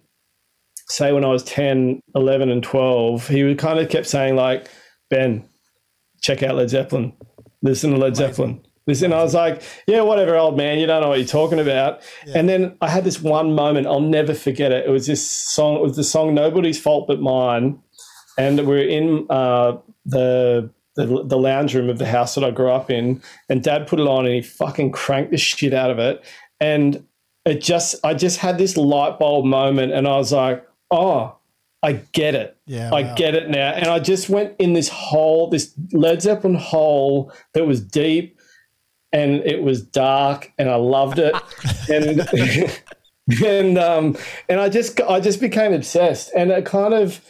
say 0.88 1.12
when 1.12 1.24
I 1.24 1.28
was 1.28 1.42
10, 1.44 2.00
11, 2.14 2.50
and 2.50 2.62
12, 2.62 3.26
he 3.28 3.42
would 3.42 3.58
kind 3.58 3.78
of 3.80 3.88
kept 3.88 4.06
saying 4.06 4.36
like, 4.36 4.68
Ben, 5.08 5.48
check 6.20 6.42
out 6.42 6.56
Led 6.56 6.70
Zeppelin. 6.70 7.12
Listen 7.62 7.92
to 7.92 7.96
Led 7.96 8.16
Zeppelin. 8.16 8.60
Listen, 8.86 9.12
I 9.12 9.22
was 9.22 9.34
like, 9.34 9.62
yeah, 9.88 10.02
whatever, 10.02 10.36
old 10.36 10.56
man, 10.56 10.78
you 10.78 10.86
don't 10.86 11.02
know 11.02 11.08
what 11.08 11.18
you're 11.18 11.26
talking 11.26 11.58
about. 11.58 12.02
And 12.34 12.48
then 12.48 12.76
I 12.80 12.88
had 12.88 13.02
this 13.02 13.20
one 13.20 13.52
moment, 13.52 13.88
I'll 13.88 14.00
never 14.00 14.32
forget 14.32 14.70
it. 14.70 14.86
It 14.86 14.90
was 14.90 15.08
this 15.08 15.28
song, 15.28 15.76
it 15.76 15.82
was 15.82 15.96
the 15.96 16.04
song 16.04 16.34
Nobody's 16.34 16.80
Fault 16.80 17.08
But 17.08 17.20
Mine. 17.20 17.80
And 18.38 18.64
we 18.66 18.76
are 18.76 18.88
in 18.88 19.26
uh, 19.30 19.78
the, 20.04 20.70
the 20.96 21.24
the 21.24 21.38
lounge 21.38 21.74
room 21.74 21.88
of 21.88 21.98
the 21.98 22.06
house 22.06 22.34
that 22.34 22.44
I 22.44 22.50
grew 22.50 22.70
up 22.70 22.90
in, 22.90 23.22
and 23.48 23.62
Dad 23.62 23.86
put 23.86 24.00
it 24.00 24.06
on, 24.06 24.26
and 24.26 24.34
he 24.34 24.42
fucking 24.42 24.92
cranked 24.92 25.30
the 25.30 25.36
shit 25.36 25.72
out 25.72 25.90
of 25.90 25.98
it, 25.98 26.24
and 26.60 27.06
it 27.44 27.60
just 27.60 27.94
I 28.04 28.14
just 28.14 28.38
had 28.38 28.58
this 28.58 28.76
light 28.76 29.18
bulb 29.18 29.44
moment, 29.44 29.92
and 29.92 30.08
I 30.08 30.16
was 30.16 30.32
like, 30.32 30.66
oh, 30.90 31.36
I 31.82 31.92
get 32.12 32.34
it. 32.34 32.56
Yeah, 32.66 32.92
I 32.92 33.02
wow. 33.02 33.14
get 33.14 33.34
it 33.34 33.48
now, 33.48 33.70
and 33.70 33.86
I 33.86 33.98
just 33.98 34.28
went 34.28 34.54
in 34.58 34.72
this 34.72 34.88
hole, 34.88 35.50
this 35.50 35.74
Led 35.92 36.22
Zeppelin 36.22 36.54
hole 36.54 37.32
that 37.54 37.66
was 37.66 37.80
deep, 37.80 38.38
and 39.12 39.34
it 39.44 39.62
was 39.62 39.82
dark, 39.82 40.52
and 40.58 40.68
I 40.70 40.76
loved 40.76 41.18
it, 41.18 41.34
and. 41.90 42.70
And 43.44 43.76
um, 43.76 44.16
and 44.48 44.60
I 44.60 44.68
just 44.68 45.00
I 45.00 45.18
just 45.18 45.40
became 45.40 45.72
obsessed, 45.72 46.30
and 46.36 46.52
it 46.52 46.64
kind 46.64 46.94
of 46.94 47.20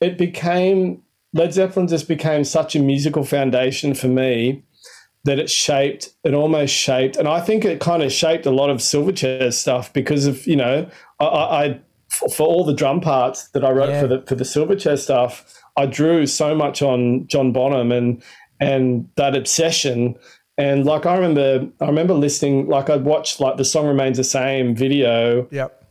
it 0.00 0.16
became 0.16 1.02
Led 1.34 1.52
Zeppelin 1.52 1.88
just 1.88 2.08
became 2.08 2.44
such 2.44 2.74
a 2.74 2.78
musical 2.78 3.24
foundation 3.24 3.92
for 3.92 4.08
me 4.08 4.62
that 5.24 5.38
it 5.38 5.50
shaped 5.50 6.14
it 6.22 6.32
almost 6.34 6.72
shaped 6.72 7.16
and 7.16 7.26
I 7.26 7.40
think 7.40 7.64
it 7.64 7.80
kind 7.80 8.02
of 8.02 8.12
shaped 8.12 8.46
a 8.46 8.50
lot 8.50 8.70
of 8.70 8.78
Silverchair 8.78 9.52
stuff 9.52 9.92
because 9.92 10.26
of 10.26 10.46
you 10.46 10.56
know 10.56 10.88
I, 11.20 11.24
I 11.24 11.64
I- 11.64 11.80
for 12.34 12.46
all 12.46 12.64
the 12.64 12.74
drum 12.74 13.00
parts 13.00 13.48
that 13.50 13.64
I 13.64 13.70
wrote 13.70 13.88
Yeah. 13.90 14.00
for 14.02 14.06
the 14.06 14.22
for 14.26 14.34
the 14.34 14.44
Silverchair 14.44 14.98
stuff 14.98 15.44
I 15.76 15.86
drew 15.86 16.26
so 16.26 16.54
much 16.54 16.82
on 16.82 17.26
John 17.26 17.52
Bonham 17.52 17.90
and 17.92 18.22
and 18.60 19.08
that 19.16 19.34
obsession 19.36 20.14
and 20.56 20.84
like 20.86 21.04
I 21.06 21.14
remember 21.16 21.66
I 21.80 21.86
remember 21.86 22.14
listening 22.14 22.68
like 22.68 22.88
I'd 22.90 23.04
watched 23.04 23.40
like 23.40 23.56
the 23.56 23.64
song 23.64 23.86
remains 23.86 24.16
the 24.18 24.24
same 24.24 24.74
video 24.76 25.48
Yep. 25.50 25.84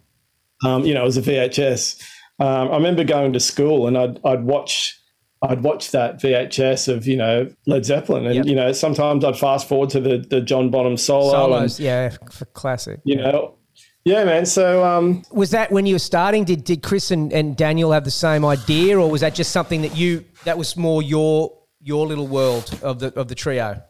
um, 0.65 0.86
you 0.86 0.93
know, 0.93 1.01
it 1.01 1.05
was 1.05 1.17
a 1.17 1.21
VHS. 1.21 2.01
Um, 2.39 2.71
I 2.71 2.75
remember 2.75 3.03
going 3.03 3.33
to 3.33 3.39
school 3.39 3.88
and 3.88 3.97
I'd, 3.97 4.19
I'd 4.25 4.43
watch 4.45 4.99
I'd 5.41 5.62
watch 5.62 5.91
that 5.91 6.21
VHS 6.21 6.88
of 6.88 7.05
you 7.05 7.17
know 7.17 7.51
Led 7.67 7.83
Zeppelin, 7.86 8.25
and 8.25 8.36
Yep. 8.36 8.45
you 8.45 8.55
know 8.55 8.71
sometimes 8.71 9.25
I'd 9.25 9.38
fast 9.38 9.67
forward 9.67 9.89
to 9.89 9.99
the 9.99 10.17
the 10.19 10.39
John 10.39 10.69
Bonham 10.69 10.95
solo, 10.95 11.31
Solos, 11.31 11.77
and 11.79 11.86
yeah, 11.86 12.09
for 12.31 12.45
classic. 12.45 13.01
you 13.03 13.17
know, 13.17 13.55
yeah, 14.05 14.23
man. 14.23 14.45
So 14.45 14.83
um, 14.83 15.23
Was 15.31 15.51
that 15.51 15.71
when 15.71 15.85
you 15.85 15.95
were 15.95 15.99
starting? 15.99 16.43
Did 16.43 16.63
did 16.63 16.83
Chris 16.83 17.11
and, 17.11 17.31
and 17.31 17.55
Daniel 17.55 17.91
have 17.91 18.03
the 18.03 18.11
same 18.11 18.43
idea, 18.45 18.99
or 18.99 19.09
was 19.09 19.21
that 19.21 19.35
just 19.35 19.51
something 19.51 19.81
that 19.81 19.95
you 19.95 20.25
that 20.43 20.57
was 20.57 20.75
more 20.75 21.01
your 21.01 21.57
your 21.81 22.05
little 22.07 22.27
world 22.27 22.77
of 22.81 22.99
the 22.99 23.13
of 23.19 23.27
the 23.27 23.35
trio? 23.35 23.81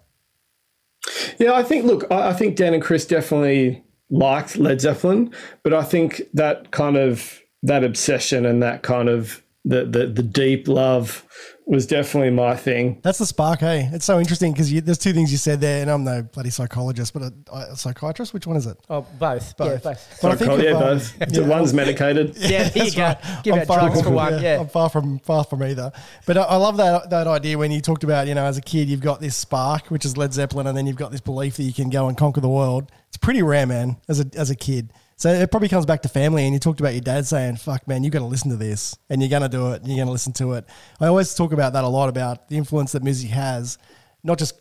Yeah, 1.40 1.54
I 1.54 1.64
think. 1.64 1.86
Look, 1.86 2.06
I, 2.12 2.30
I 2.30 2.34
think 2.34 2.56
Dan 2.56 2.74
and 2.74 2.84
Chris 2.84 3.06
definitely 3.06 3.84
liked 4.10 4.58
Led 4.58 4.82
Zeppelin, 4.82 5.34
but 5.64 5.74
I 5.74 5.84
think 5.84 6.22
that 6.34 6.72
kind 6.72 6.96
of 6.96 7.42
that 7.64 7.84
obsession 7.84 8.46
and 8.46 8.62
that 8.62 8.84
kind 8.84 9.10
of 9.10 9.44
the 9.66 9.86
the, 9.86 10.08
the 10.08 10.24
deep 10.24 10.68
love 10.68 11.26
was 11.66 11.88
definitely 11.88 12.30
my 12.30 12.56
thing. 12.56 13.00
That's 13.04 13.18
the 13.18 13.26
spark, 13.26 13.60
hey? 13.62 13.90
It's 13.94 14.06
so 14.06 14.20
interesting 14.20 14.52
because 14.52 14.72
there's 14.82 14.98
two 14.98 15.14
things 15.14 15.32
you 15.32 15.38
said 15.38 15.62
there, 15.62 15.82
and 15.82 15.90
I'm 15.90 16.04
no 16.04 16.22
bloody 16.22 16.50
psychologist, 16.50 17.14
but 17.14 17.24
a, 17.24 17.34
a 17.72 17.76
psychiatrist. 17.76 18.34
Which 18.34 18.46
one 18.46 18.58
is 18.58 18.66
it? 18.66 18.78
Oh, 18.90 19.06
both. 19.20 19.54
Yeah, 19.60 19.66
Both. 19.68 19.84
both. 19.84 20.20
But 20.22 20.32
I 20.32 20.36
think 20.36 20.62
yeah, 20.64 20.72
of, 20.72 20.80
both. 20.80 21.20
The 21.34 21.44
one's 21.46 21.74
medicated. 21.74 22.36
Yeah, 22.38 22.70
there 22.70 22.86
you 22.86 22.92
go. 22.94 23.02
right. 23.04 23.40
Give 23.44 23.54
I'm 23.56 23.62
out 23.62 23.68
far 23.68 23.80
drugs 23.80 23.96
from- 24.02 24.04
for 24.10 24.12
one. 24.16 24.42
Yeah. 24.42 24.60
I'm 24.60 24.68
far 24.68 24.90
from 24.90 25.20
far 25.20 25.44
from 25.46 25.64
either. 25.64 25.92
But 26.26 26.38
I, 26.38 26.42
I 26.44 26.56
love 26.58 26.78
that 26.78 27.10
that 27.10 27.28
idea 27.28 27.58
when 27.58 27.72
you 27.72 27.82
talked 27.82 28.04
about 28.04 28.28
you 28.28 28.36
know 28.36 28.46
as 28.46 28.58
a 28.58 28.62
kid 28.62 28.90
you've 28.90 29.02
got 29.02 29.20
this 29.22 29.36
spark 29.36 29.88
which 29.88 30.06
is 30.06 30.18
Led 30.18 30.34
Zeppelin, 30.34 30.68
and 30.68 30.78
then 30.78 30.86
you've 30.86 30.98
got 30.98 31.12
this 31.12 31.22
belief 31.22 31.58
that 31.58 31.64
you 31.64 31.74
can 31.74 31.90
go 31.90 32.08
and 32.08 32.18
conquer 32.18 32.42
the 32.42 32.50
world. 32.50 32.92
It's 33.08 33.18
pretty 33.18 33.42
rare, 33.44 33.66
man, 33.66 33.98
as 34.10 34.20
a 34.20 34.26
as 34.36 34.50
a 34.50 34.56
kid. 34.56 34.92
So 35.16 35.30
it 35.30 35.52
probably 35.52 35.70
comes 35.70 35.86
back 35.86 36.02
to 36.04 36.10
family, 36.10 36.46
and 36.46 36.54
you 36.54 36.60
talked 36.60 36.80
about 36.80 36.94
your 36.94 37.02
dad 37.02 37.26
saying, 37.26 37.58
"Fuck, 37.58 37.88
man, 37.88 38.04
you 38.04 38.10
got 38.10 38.20
to 38.20 38.26
listen 38.26 38.50
to 38.50 38.58
this, 38.58 38.98
and 39.10 39.22
you're 39.22 39.30
gonna 39.30 39.50
do 39.50 39.72
it, 39.72 39.82
and 39.82 39.88
you're 39.88 40.04
gonna 40.04 40.12
listen 40.12 40.34
to 40.34 40.54
it." 40.54 40.66
I 41.00 41.08
always 41.08 41.34
talk 41.36 41.54
about 41.54 41.74
that 41.74 41.84
a 41.84 41.88
lot 41.88 42.10
about 42.10 42.50
the 42.50 42.58
influence 42.58 42.92
that 42.94 43.04
music 43.04 43.30
has, 43.30 43.78
not 44.24 44.40
just 44.40 44.56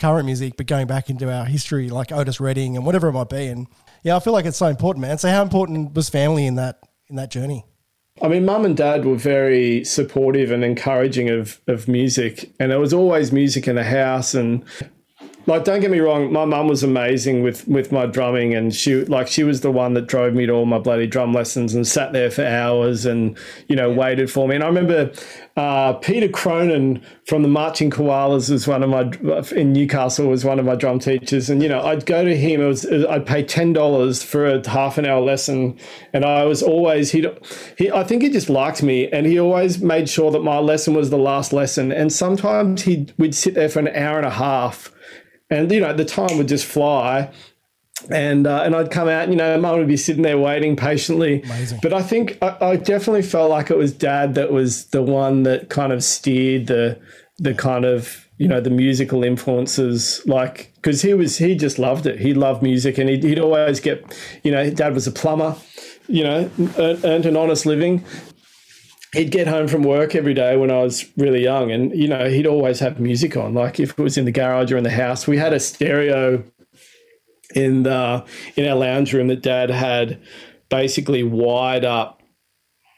current 0.00 0.26
music, 0.26 0.56
but 0.56 0.66
going 0.66 0.86
back 0.86 1.10
into 1.10 1.32
our 1.32 1.44
history, 1.44 1.90
like 1.90 2.12
Otis 2.12 2.40
Redding 2.40 2.76
and 2.76 2.86
whatever 2.86 3.08
it 3.08 3.12
might 3.12 3.28
be. 3.28 3.46
And 3.46 3.66
yeah, 4.02 4.16
I 4.16 4.20
feel 4.20 4.32
like 4.32 4.46
it's 4.46 4.56
so 4.56 4.66
important, 4.66 5.02
man. 5.02 5.18
So 5.18 5.28
how 5.28 5.42
important 5.42 5.94
was 5.94 6.08
family 6.08 6.46
in 6.46 6.54
that 6.54 6.78
in 7.08 7.16
that 7.16 7.30
journey? 7.30 7.64
I 8.20 8.28
mean, 8.28 8.44
mum 8.44 8.64
and 8.64 8.76
dad 8.76 9.04
were 9.04 9.16
very 9.16 9.84
supportive 9.84 10.50
and 10.50 10.64
encouraging 10.64 11.28
of, 11.28 11.60
of 11.68 11.86
music, 11.86 12.52
and 12.58 12.72
there 12.72 12.80
was 12.80 12.92
always 12.92 13.30
music 13.30 13.68
in 13.68 13.76
the 13.76 13.84
house. 13.84 14.34
And 14.34 14.64
like, 15.48 15.64
don't 15.64 15.80
get 15.80 15.90
me 15.90 15.98
wrong, 15.98 16.30
my 16.30 16.44
mum 16.44 16.68
was 16.68 16.82
amazing 16.82 17.42
with 17.42 17.66
with 17.66 17.90
my 17.90 18.04
drumming, 18.04 18.54
and 18.54 18.74
she 18.74 19.04
like 19.06 19.28
she 19.28 19.42
was 19.42 19.62
the 19.62 19.70
one 19.70 19.94
that 19.94 20.06
drove 20.06 20.34
me 20.34 20.44
to 20.44 20.52
all 20.52 20.66
my 20.66 20.78
bloody 20.78 21.06
drum 21.06 21.32
lessons 21.32 21.74
and 21.74 21.86
sat 21.86 22.12
there 22.12 22.30
for 22.30 22.44
hours 22.44 23.06
and 23.06 23.36
you 23.66 23.74
know 23.74 23.90
waited 23.90 24.30
for 24.30 24.46
me. 24.46 24.54
And 24.56 24.62
I 24.62 24.66
remember 24.66 25.10
uh, 25.56 25.94
Peter 25.94 26.28
Cronin 26.28 27.02
from 27.24 27.42
the 27.42 27.48
Marching 27.48 27.90
Koalas 27.90 28.50
was 28.50 28.68
one 28.68 28.82
of 28.82 28.90
my 28.90 29.10
in 29.58 29.72
Newcastle 29.72 30.26
was 30.26 30.44
one 30.44 30.58
of 30.58 30.66
my 30.66 30.74
drum 30.74 30.98
teachers, 30.98 31.48
and 31.48 31.62
you 31.62 31.68
know 31.68 31.80
I'd 31.80 32.04
go 32.04 32.24
to 32.24 32.36
him. 32.36 32.60
It 32.60 32.66
was 32.66 32.84
I'd 32.86 33.24
pay 33.24 33.42
ten 33.42 33.72
dollars 33.72 34.22
for 34.22 34.46
a 34.46 34.68
half 34.68 34.98
an 34.98 35.06
hour 35.06 35.22
lesson, 35.22 35.78
and 36.12 36.26
I 36.26 36.44
was 36.44 36.62
always 36.62 37.10
he 37.10 37.26
he 37.78 37.90
I 37.90 38.04
think 38.04 38.22
he 38.22 38.28
just 38.28 38.50
liked 38.50 38.82
me, 38.82 39.08
and 39.08 39.26
he 39.26 39.40
always 39.40 39.80
made 39.80 40.10
sure 40.10 40.30
that 40.30 40.44
my 40.44 40.58
lesson 40.58 40.92
was 40.92 41.08
the 41.08 41.18
last 41.18 41.54
lesson. 41.54 41.90
And 41.90 42.12
sometimes 42.12 42.82
he 42.82 43.08
we'd 43.16 43.34
sit 43.34 43.54
there 43.54 43.70
for 43.70 43.78
an 43.78 43.88
hour 43.88 44.18
and 44.18 44.26
a 44.26 44.30
half, 44.30 44.92
and 45.50 45.70
you 45.70 45.80
know 45.80 45.92
the 45.92 46.04
time 46.04 46.38
would 46.38 46.48
just 46.48 46.64
fly 46.66 47.30
and 48.10 48.46
uh, 48.46 48.62
and 48.62 48.74
I'd 48.74 48.90
come 48.90 49.08
out, 49.08 49.24
and, 49.24 49.32
you 49.32 49.38
know, 49.38 49.58
mum 49.60 49.78
would 49.78 49.88
be 49.88 49.96
sitting 49.96 50.22
there 50.22 50.38
waiting 50.38 50.76
patiently. 50.76 51.42
Amazing. 51.42 51.80
But 51.82 51.92
I 51.92 52.02
think 52.02 52.38
I, 52.42 52.56
I 52.60 52.76
definitely 52.76 53.22
felt 53.22 53.50
like 53.50 53.70
it 53.70 53.76
was 53.76 53.92
dad 53.92 54.34
that 54.34 54.52
was 54.52 54.86
the 54.86 55.02
one 55.02 55.42
that 55.44 55.68
kind 55.68 55.92
of 55.92 56.04
steered 56.04 56.66
the 56.68 56.98
the 57.38 57.54
kind 57.54 57.84
of 57.84 58.28
you 58.38 58.48
know 58.48 58.60
the 58.60 58.70
musical 58.70 59.24
influences, 59.24 60.22
like 60.26 60.72
because 60.76 61.02
he 61.02 61.14
was 61.14 61.38
he 61.38 61.56
just 61.56 61.78
loved 61.78 62.06
it. 62.06 62.20
He 62.20 62.34
loved 62.34 62.62
music, 62.62 62.98
and 62.98 63.08
he'd, 63.08 63.24
he'd 63.24 63.40
always 63.40 63.80
get, 63.80 64.16
you 64.44 64.52
know, 64.52 64.70
dad 64.70 64.94
was 64.94 65.06
a 65.06 65.12
plumber, 65.12 65.56
you 66.06 66.22
know, 66.22 66.50
earned, 66.78 67.04
earned 67.04 67.26
an 67.26 67.36
honest 67.36 67.66
living. 67.66 68.04
He'd 69.14 69.30
get 69.30 69.46
home 69.46 69.68
from 69.68 69.82
work 69.82 70.14
every 70.14 70.34
day 70.34 70.56
when 70.56 70.70
I 70.70 70.82
was 70.82 71.06
really 71.16 71.42
young, 71.42 71.70
and 71.72 71.92
you 71.94 72.08
know 72.08 72.28
he'd 72.28 72.46
always 72.46 72.78
have 72.80 73.00
music 73.00 73.36
on. 73.36 73.54
Like 73.54 73.80
if 73.80 73.90
it 73.92 73.98
was 73.98 74.18
in 74.18 74.24
the 74.26 74.32
garage 74.32 74.70
or 74.70 74.76
in 74.76 74.84
the 74.84 74.90
house, 74.90 75.26
we 75.26 75.38
had 75.38 75.52
a 75.54 75.60
stereo 75.60 76.44
in 77.54 77.82
the 77.84 78.24
in 78.56 78.66
our 78.68 78.76
lounge 78.76 79.12
room 79.14 79.28
that 79.28 79.42
Dad 79.42 79.70
had 79.70 80.20
basically 80.68 81.22
wired 81.22 81.84
up. 81.84 82.20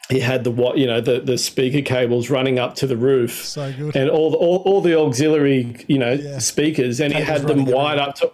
He 0.09 0.19
had 0.19 0.43
the 0.43 0.51
what 0.51 0.77
you 0.77 0.85
know 0.85 0.99
the 0.99 1.21
the 1.21 1.37
speaker 1.37 1.81
cables 1.81 2.29
running 2.29 2.59
up 2.59 2.75
to 2.75 2.87
the 2.87 2.97
roof, 2.97 3.45
So 3.45 3.71
good. 3.71 3.95
and 3.95 4.09
all 4.09 4.31
the, 4.31 4.37
all, 4.37 4.57
all 4.65 4.81
the 4.81 4.99
auxiliary 4.99 5.85
you 5.87 5.97
know 5.97 6.11
Yeah. 6.11 6.39
speakers, 6.39 6.99
and 6.99 7.13
he 7.13 7.21
had 7.21 7.43
them 7.43 7.63
wired 7.63 7.99
up 7.99 8.15
to. 8.15 8.31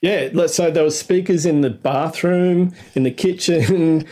Yeah, 0.00 0.30
let's- 0.32 0.54
so 0.56 0.72
there 0.72 0.82
were 0.82 0.90
speakers 0.90 1.46
in 1.46 1.60
the 1.60 1.70
bathroom, 1.70 2.74
in 2.96 3.04
the 3.04 3.12
kitchen, 3.12 4.04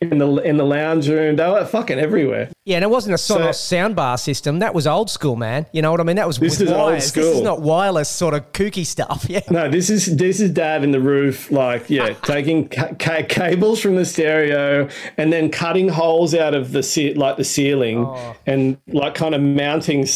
in 0.00 0.18
the 0.18 0.36
in 0.38 0.56
the 0.56 0.64
lounge 0.64 1.08
room. 1.08 1.36
They 1.36 1.48
were 1.48 1.64
fucking 1.64 1.98
everywhere. 1.98 2.50
Yeah, 2.68 2.76
and 2.76 2.84
it 2.84 2.90
wasn't 2.90 3.14
a 3.14 3.16
Sonos 3.16 3.56
soundbar 3.56 4.20
system. 4.20 4.58
That 4.58 4.74
was 4.74 4.86
old 4.86 5.08
school, 5.08 5.36
man. 5.36 5.64
You 5.72 5.80
know 5.80 5.90
what 5.90 6.00
I 6.00 6.02
mean? 6.02 6.16
That 6.16 6.26
was 6.26 6.36
This 6.36 6.60
is 6.60 6.70
old 6.70 6.90
wires. 6.90 7.10
This 7.10 7.36
is 7.36 7.40
not 7.40 7.62
wireless 7.62 8.10
sort 8.10 8.34
of 8.34 8.52
kooky 8.52 8.84
stuff. 8.84 9.24
Yeah. 9.38 9.40
No, 9.50 9.68
this 9.70 9.90
is 9.90 10.16
this 10.16 10.40
is 10.40 10.50
dad 10.50 10.84
in 10.84 10.90
the 10.90 11.00
roof, 11.00 11.50
like 11.50 11.88
yeah, 11.90 12.12
taking 12.22 12.68
ca- 12.68 12.94
ca- 12.98 13.24
cables 13.28 13.80
from 13.80 13.96
the 13.96 14.04
stereo 14.04 14.88
and 15.18 15.32
then 15.32 15.50
cutting 15.50 15.88
holes 15.88 16.34
out 16.34 16.54
of 16.54 16.72
the 16.72 16.82
ce- 16.82 17.16
like 17.16 17.36
the 17.36 17.44
ceiling 17.44 18.04
oh. 18.04 18.36
and 18.46 18.78
like 18.88 19.14
kind 19.14 19.34
of 19.34 19.42
mounting, 19.42 20.06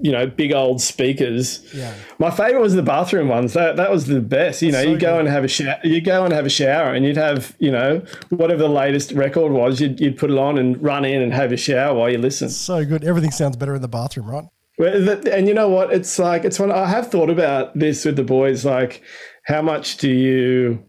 you 0.00 0.12
know, 0.12 0.26
big 0.26 0.52
old 0.52 0.80
speakers. 0.80 1.62
Yeah. 1.74 1.94
My 2.18 2.30
favorite 2.30 2.60
was 2.60 2.74
the 2.74 2.82
bathroom 2.82 3.28
ones. 3.28 3.52
That 3.52 3.76
that 3.76 3.90
was 3.90 4.06
the 4.06 4.20
best. 4.20 4.62
You 4.62 4.72
know, 4.72 4.82
So 4.82 4.90
you 4.90 4.98
go 4.98 5.12
good. 5.14 5.20
and 5.20 5.28
have 5.28 5.44
a 5.44 5.48
shower. 5.48 5.78
You 5.82 6.00
go 6.00 6.24
and 6.24 6.32
have 6.32 6.46
a 6.46 6.50
shower, 6.50 6.92
and 6.94 7.04
you'd 7.04 7.16
have 7.16 7.54
you 7.58 7.70
know 7.70 8.02
whatever 8.30 8.62
the 8.62 8.68
latest 8.68 9.12
record 9.12 9.52
was. 9.52 9.80
You'd 9.80 10.00
you'd 10.00 10.16
put 10.16 10.30
it 10.30 10.38
on 10.38 10.56
and 10.58 10.82
run 10.82 11.04
in 11.04 11.20
and 11.22 11.32
have 11.34 11.52
a 11.52 11.56
shower 11.56 11.97
while 11.98 12.10
you 12.10 12.18
listen. 12.18 12.48
So 12.48 12.84
good. 12.84 13.04
Everything 13.04 13.30
sounds 13.30 13.56
better 13.56 13.74
in 13.74 13.82
the 13.82 13.88
bathroom, 13.88 14.30
right? 14.30 14.44
And 14.78 15.48
you 15.48 15.54
know 15.54 15.68
what? 15.68 15.92
It's 15.92 16.18
like 16.18 16.44
it's 16.44 16.60
when 16.60 16.70
I 16.70 16.86
have 16.86 17.10
thought 17.10 17.30
about 17.30 17.76
this 17.76 18.04
with 18.04 18.16
the 18.16 18.24
boys. 18.24 18.64
Like, 18.64 19.02
how 19.44 19.60
much 19.60 19.96
do 19.96 20.10
you 20.10 20.84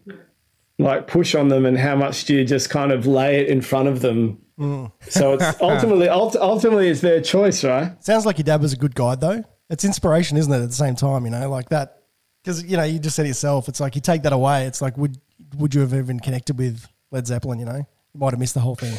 like 0.78 1.06
push 1.06 1.34
on 1.34 1.48
them, 1.48 1.66
and 1.66 1.76
how 1.76 1.96
much 1.96 2.24
do 2.24 2.34
you 2.34 2.44
just 2.44 2.70
kind 2.70 2.92
of 2.92 3.06
lay 3.06 3.40
it 3.40 3.48
in 3.48 3.60
front 3.60 3.88
of 3.88 4.00
them? 4.00 4.38
Mm. 4.58 4.92
So 5.08 5.32
it's 5.34 5.44
ultimately, 5.60 6.08
ult- 6.08 6.36
ultimately, 6.36 6.88
it's 6.88 7.00
their 7.00 7.20
choice, 7.20 7.64
right? 7.64 8.02
Sounds 8.04 8.26
like 8.26 8.38
your 8.38 8.44
dad 8.44 8.60
was 8.60 8.72
a 8.72 8.76
good 8.76 8.94
guide, 8.94 9.20
though. 9.20 9.42
It's 9.70 9.84
inspiration, 9.84 10.36
isn't 10.36 10.52
it? 10.52 10.62
At 10.62 10.68
the 10.68 10.74
same 10.74 10.94
time, 10.94 11.24
you 11.24 11.30
know, 11.30 11.50
like 11.50 11.68
that, 11.70 12.02
because 12.42 12.62
you 12.64 12.76
know, 12.76 12.84
you 12.84 12.98
just 12.98 13.16
said 13.16 13.26
it 13.26 13.28
yourself. 13.30 13.68
It's 13.68 13.80
like 13.80 13.94
you 13.94 14.00
take 14.00 14.22
that 14.22 14.32
away. 14.32 14.66
It's 14.66 14.80
like, 14.80 14.96
would 14.96 15.18
would 15.56 15.74
you 15.74 15.80
have 15.80 15.94
even 15.94 16.20
connected 16.20 16.58
with 16.58 16.86
Led 17.10 17.26
Zeppelin? 17.26 17.58
You 17.58 17.64
know, 17.64 17.76
you 17.76 18.20
might 18.20 18.30
have 18.30 18.38
missed 18.38 18.54
the 18.54 18.60
whole 18.60 18.76
thing. 18.76 18.96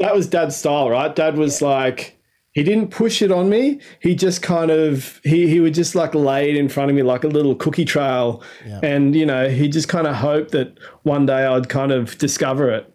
That 0.00 0.14
was 0.14 0.26
Dad's 0.26 0.56
style, 0.56 0.90
right? 0.90 1.14
Dad 1.14 1.36
was 1.36 1.60
like. 1.62 2.18
He 2.52 2.62
didn't 2.62 2.90
push 2.90 3.20
it 3.20 3.32
on 3.32 3.48
me. 3.48 3.80
He 3.98 4.14
just 4.14 4.40
kind 4.40 4.70
of 4.70 5.20
he 5.24 5.48
he 5.48 5.58
would 5.58 5.74
just 5.74 5.96
like 5.96 6.14
lay 6.14 6.50
it 6.50 6.56
in 6.56 6.68
front 6.68 6.88
of 6.88 6.94
me 6.94 7.02
like 7.02 7.24
a 7.24 7.26
little 7.28 7.56
cookie 7.56 7.84
trail, 7.84 8.44
and 8.80 9.16
you 9.16 9.26
know 9.26 9.48
he 9.48 9.66
just 9.66 9.88
kind 9.88 10.06
of 10.06 10.14
hoped 10.14 10.52
that 10.52 10.78
one 11.02 11.26
day 11.26 11.44
I'd 11.44 11.68
kind 11.68 11.90
of 11.90 12.16
discover 12.18 12.70
it. 12.70 12.93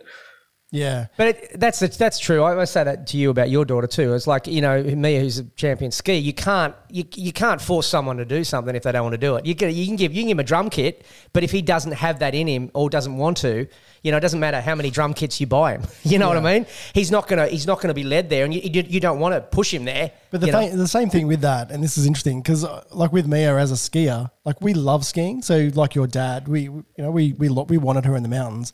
Yeah, 0.71 1.07
But 1.17 1.27
it, 1.27 1.59
that's 1.59 1.79
that's 1.79 2.19
true. 2.19 2.43
I, 2.43 2.61
I 2.61 2.65
say 2.65 2.83
that 2.83 3.07
to 3.07 3.17
you 3.17 3.31
about 3.31 3.49
your 3.49 3.65
daughter 3.65 3.87
too. 3.87 4.13
It's 4.13 4.27
like 4.27 4.45
you 4.45 4.61
know 4.61 4.83
me, 4.83 5.17
who's 5.17 5.39
a 5.39 5.45
champion 5.55 5.89
ski. 5.91 6.17
You 6.17 6.33
can't 6.33 6.75
you, 6.89 7.05
you 7.15 7.33
can't 7.33 7.59
force 7.59 7.87
someone 7.87 8.17
to 8.17 8.25
do 8.25 8.43
something 8.43 8.75
if 8.75 8.83
they 8.83 8.91
don't 8.91 9.01
want 9.01 9.13
to 9.13 9.17
do 9.17 9.35
it. 9.35 9.47
You 9.47 9.55
can 9.55 9.73
you 9.73 9.87
can 9.87 9.95
give 9.95 10.13
you 10.13 10.21
can 10.21 10.27
give 10.27 10.35
him 10.35 10.39
a 10.39 10.43
drum 10.43 10.69
kit, 10.69 11.05
but 11.33 11.43
if 11.43 11.49
he 11.49 11.63
doesn't 11.63 11.93
have 11.93 12.19
that 12.19 12.35
in 12.35 12.45
him 12.45 12.69
or 12.75 12.87
doesn't 12.87 13.17
want 13.17 13.37
to, 13.37 13.65
you 14.03 14.11
know, 14.11 14.17
it 14.17 14.21
doesn't 14.21 14.39
matter 14.39 14.61
how 14.61 14.75
many 14.75 14.91
drum 14.91 15.15
kits 15.15 15.41
you 15.41 15.47
buy 15.47 15.73
him. 15.73 15.83
You 16.03 16.19
know 16.19 16.27
what 16.27 16.37
I 16.37 16.41
mean? 16.41 16.65
He's 16.93 17.09
not 17.09 17.27
gonna 17.27 17.47
he's 17.47 17.65
not 17.65 17.81
gonna 17.81 17.95
be 17.95 18.03
led 18.03 18.29
there, 18.29 18.45
and 18.45 18.53
you 18.53 18.61
you, 18.63 18.83
you 18.87 18.99
don't 18.99 19.19
want 19.19 19.33
to 19.33 19.41
push 19.41 19.73
him 19.73 19.85
there. 19.85 20.11
But 20.29 20.41
the, 20.41 20.51
thing, 20.51 20.77
the 20.77 20.87
same 20.87 21.09
thing 21.09 21.25
with 21.25 21.41
that, 21.41 21.71
and 21.71 21.83
this 21.83 21.97
is 21.97 22.05
interesting 22.05 22.41
because, 22.41 22.63
uh, 22.63 22.83
like 22.91 23.11
with 23.11 23.27
Mia 23.27 23.57
as 23.57 23.71
a 23.71 23.75
skier, 23.75 24.29
like 24.45 24.61
we 24.61 24.75
love 24.75 25.03
skiing. 25.03 25.41
So, 25.41 25.69
like 25.73 25.95
your 25.95 26.05
dad, 26.05 26.47
we 26.47 26.61
you 26.61 26.85
know 26.97 27.09
we 27.09 27.33
we 27.33 27.49
we 27.49 27.77
wanted 27.77 28.05
her 28.05 28.15
in 28.15 28.21
the 28.21 28.29
mountains 28.29 28.71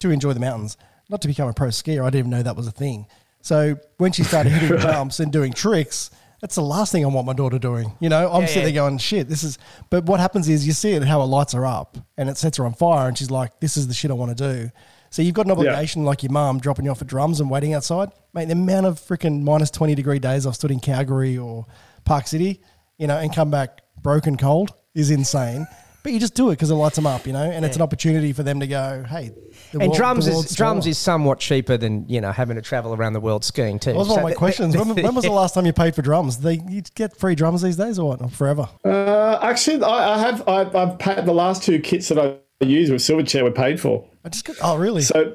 to 0.00 0.10
enjoy 0.10 0.32
the 0.32 0.40
mountains, 0.40 0.76
not 1.08 1.20
to 1.22 1.28
become 1.28 1.48
a 1.48 1.52
pro 1.52 1.68
skier. 1.68 2.02
I 2.02 2.06
didn't 2.10 2.18
even 2.18 2.30
know 2.30 2.42
that 2.42 2.56
was 2.56 2.66
a 2.66 2.72
thing. 2.72 3.06
So 3.42 3.76
when 3.98 4.12
she 4.12 4.24
started 4.24 4.50
hitting 4.50 4.78
jumps 4.80 5.20
and 5.20 5.32
doing 5.32 5.52
tricks, 5.52 6.10
that's 6.40 6.56
the 6.56 6.62
last 6.62 6.92
thing 6.92 7.04
I 7.04 7.08
want 7.08 7.26
my 7.26 7.32
daughter 7.32 7.58
doing. 7.58 7.92
You 8.00 8.08
know, 8.08 8.30
I'm 8.30 8.42
Yeah, 8.42 8.46
sitting 8.46 8.62
yeah. 8.62 8.66
there 8.66 8.74
going, 8.74 8.98
"Shit, 8.98 9.28
this 9.28 9.42
is." 9.42 9.58
But 9.88 10.04
what 10.04 10.20
happens 10.20 10.48
is 10.48 10.66
you 10.66 10.72
see 10.72 10.92
it 10.92 11.02
how 11.04 11.22
it 11.22 11.26
lights 11.26 11.52
her 11.54 11.64
up 11.64 11.96
and 12.18 12.28
it 12.28 12.36
sets 12.36 12.58
her 12.58 12.66
on 12.66 12.74
fire, 12.74 13.08
and 13.08 13.16
she's 13.16 13.30
like, 13.30 13.58
"This 13.60 13.76
is 13.76 13.88
the 13.88 13.94
shit 13.94 14.10
I 14.10 14.14
want 14.14 14.36
to 14.36 14.52
do." 14.54 14.70
So 15.10 15.22
you've 15.22 15.34
got 15.34 15.46
an 15.46 15.52
obligation, 15.52 16.04
like 16.04 16.22
your 16.24 16.32
mum, 16.32 16.58
dropping 16.58 16.84
you 16.84 16.90
off 16.90 17.00
at 17.00 17.06
drums 17.08 17.40
and 17.40 17.48
waiting 17.48 17.72
outside. 17.72 18.10
Mate, 18.34 18.46
the 18.46 18.52
amount 18.52 18.86
of 18.86 19.00
freaking 19.00 19.42
minus 19.42 19.70
twenty 19.70 19.94
degree 19.94 20.18
days 20.18 20.46
I've 20.46 20.56
stood 20.56 20.70
in 20.72 20.80
Calgary 20.80 21.38
or 21.38 21.64
Park 22.04 22.26
City, 22.26 22.60
you 22.98 23.06
know, 23.06 23.16
and 23.16 23.32
come 23.34 23.50
back 23.50 23.80
broken 24.02 24.36
cold 24.36 24.74
is 24.94 25.10
insane. 25.10 25.66
But 26.06 26.12
you 26.12 26.20
just 26.20 26.34
do 26.34 26.50
it 26.50 26.52
because 26.52 26.70
it 26.70 26.76
lights 26.76 26.94
them 26.94 27.04
up, 27.04 27.26
you 27.26 27.32
know, 27.32 27.42
and 27.42 27.64
it's 27.64 27.74
an 27.74 27.82
opportunity 27.82 28.32
for 28.32 28.44
them 28.44 28.60
to 28.60 28.68
go, 28.68 29.04
"Hey." 29.08 29.32
The 29.72 29.80
and 29.80 29.88
world- 29.88 29.96
drums 29.96 30.24
the 30.26 30.30
is 30.30 30.34
world's 30.36 30.54
drums 30.54 30.84
smaller. 30.84 30.90
is 30.90 30.98
somewhat 30.98 31.40
cheaper 31.40 31.76
than 31.76 32.08
you 32.08 32.20
know 32.20 32.30
having 32.30 32.54
to 32.54 32.62
travel 32.62 32.94
around 32.94 33.14
the 33.14 33.20
world 33.20 33.44
skiing 33.44 33.80
too. 33.80 33.90
That 33.90 33.98
was 33.98 34.08
one 34.10 34.18
of 34.18 34.22
my 34.22 34.30
th- 34.30 34.38
questions. 34.38 34.76
When, 34.76 34.94
when 34.94 35.14
was 35.16 35.24
the 35.24 35.32
last 35.32 35.54
time 35.54 35.66
you 35.66 35.72
paid 35.72 35.96
for 35.96 36.02
drums? 36.02 36.38
They 36.38 36.62
you 36.68 36.82
get 36.94 37.16
free 37.16 37.34
drums 37.34 37.60
these 37.62 37.74
days 37.74 37.98
or 37.98 38.10
what? 38.10 38.30
Forever? 38.30 38.68
Uh, 38.84 39.40
actually, 39.42 39.82
I, 39.82 40.14
I 40.14 40.18
have 40.20 40.48
I, 40.48 40.60
I've 40.80 40.96
paid 41.00 41.26
the 41.26 41.34
last 41.34 41.64
two 41.64 41.80
kits 41.80 42.06
that 42.10 42.20
I 42.20 42.64
used 42.64 42.92
with 42.92 43.02
Silverchair 43.02 43.42
were 43.42 43.50
paid 43.50 43.80
for. 43.80 44.04
I 44.24 44.28
just 44.28 44.44
got, 44.44 44.54
oh 44.62 44.76
really? 44.76 45.02
So 45.02 45.34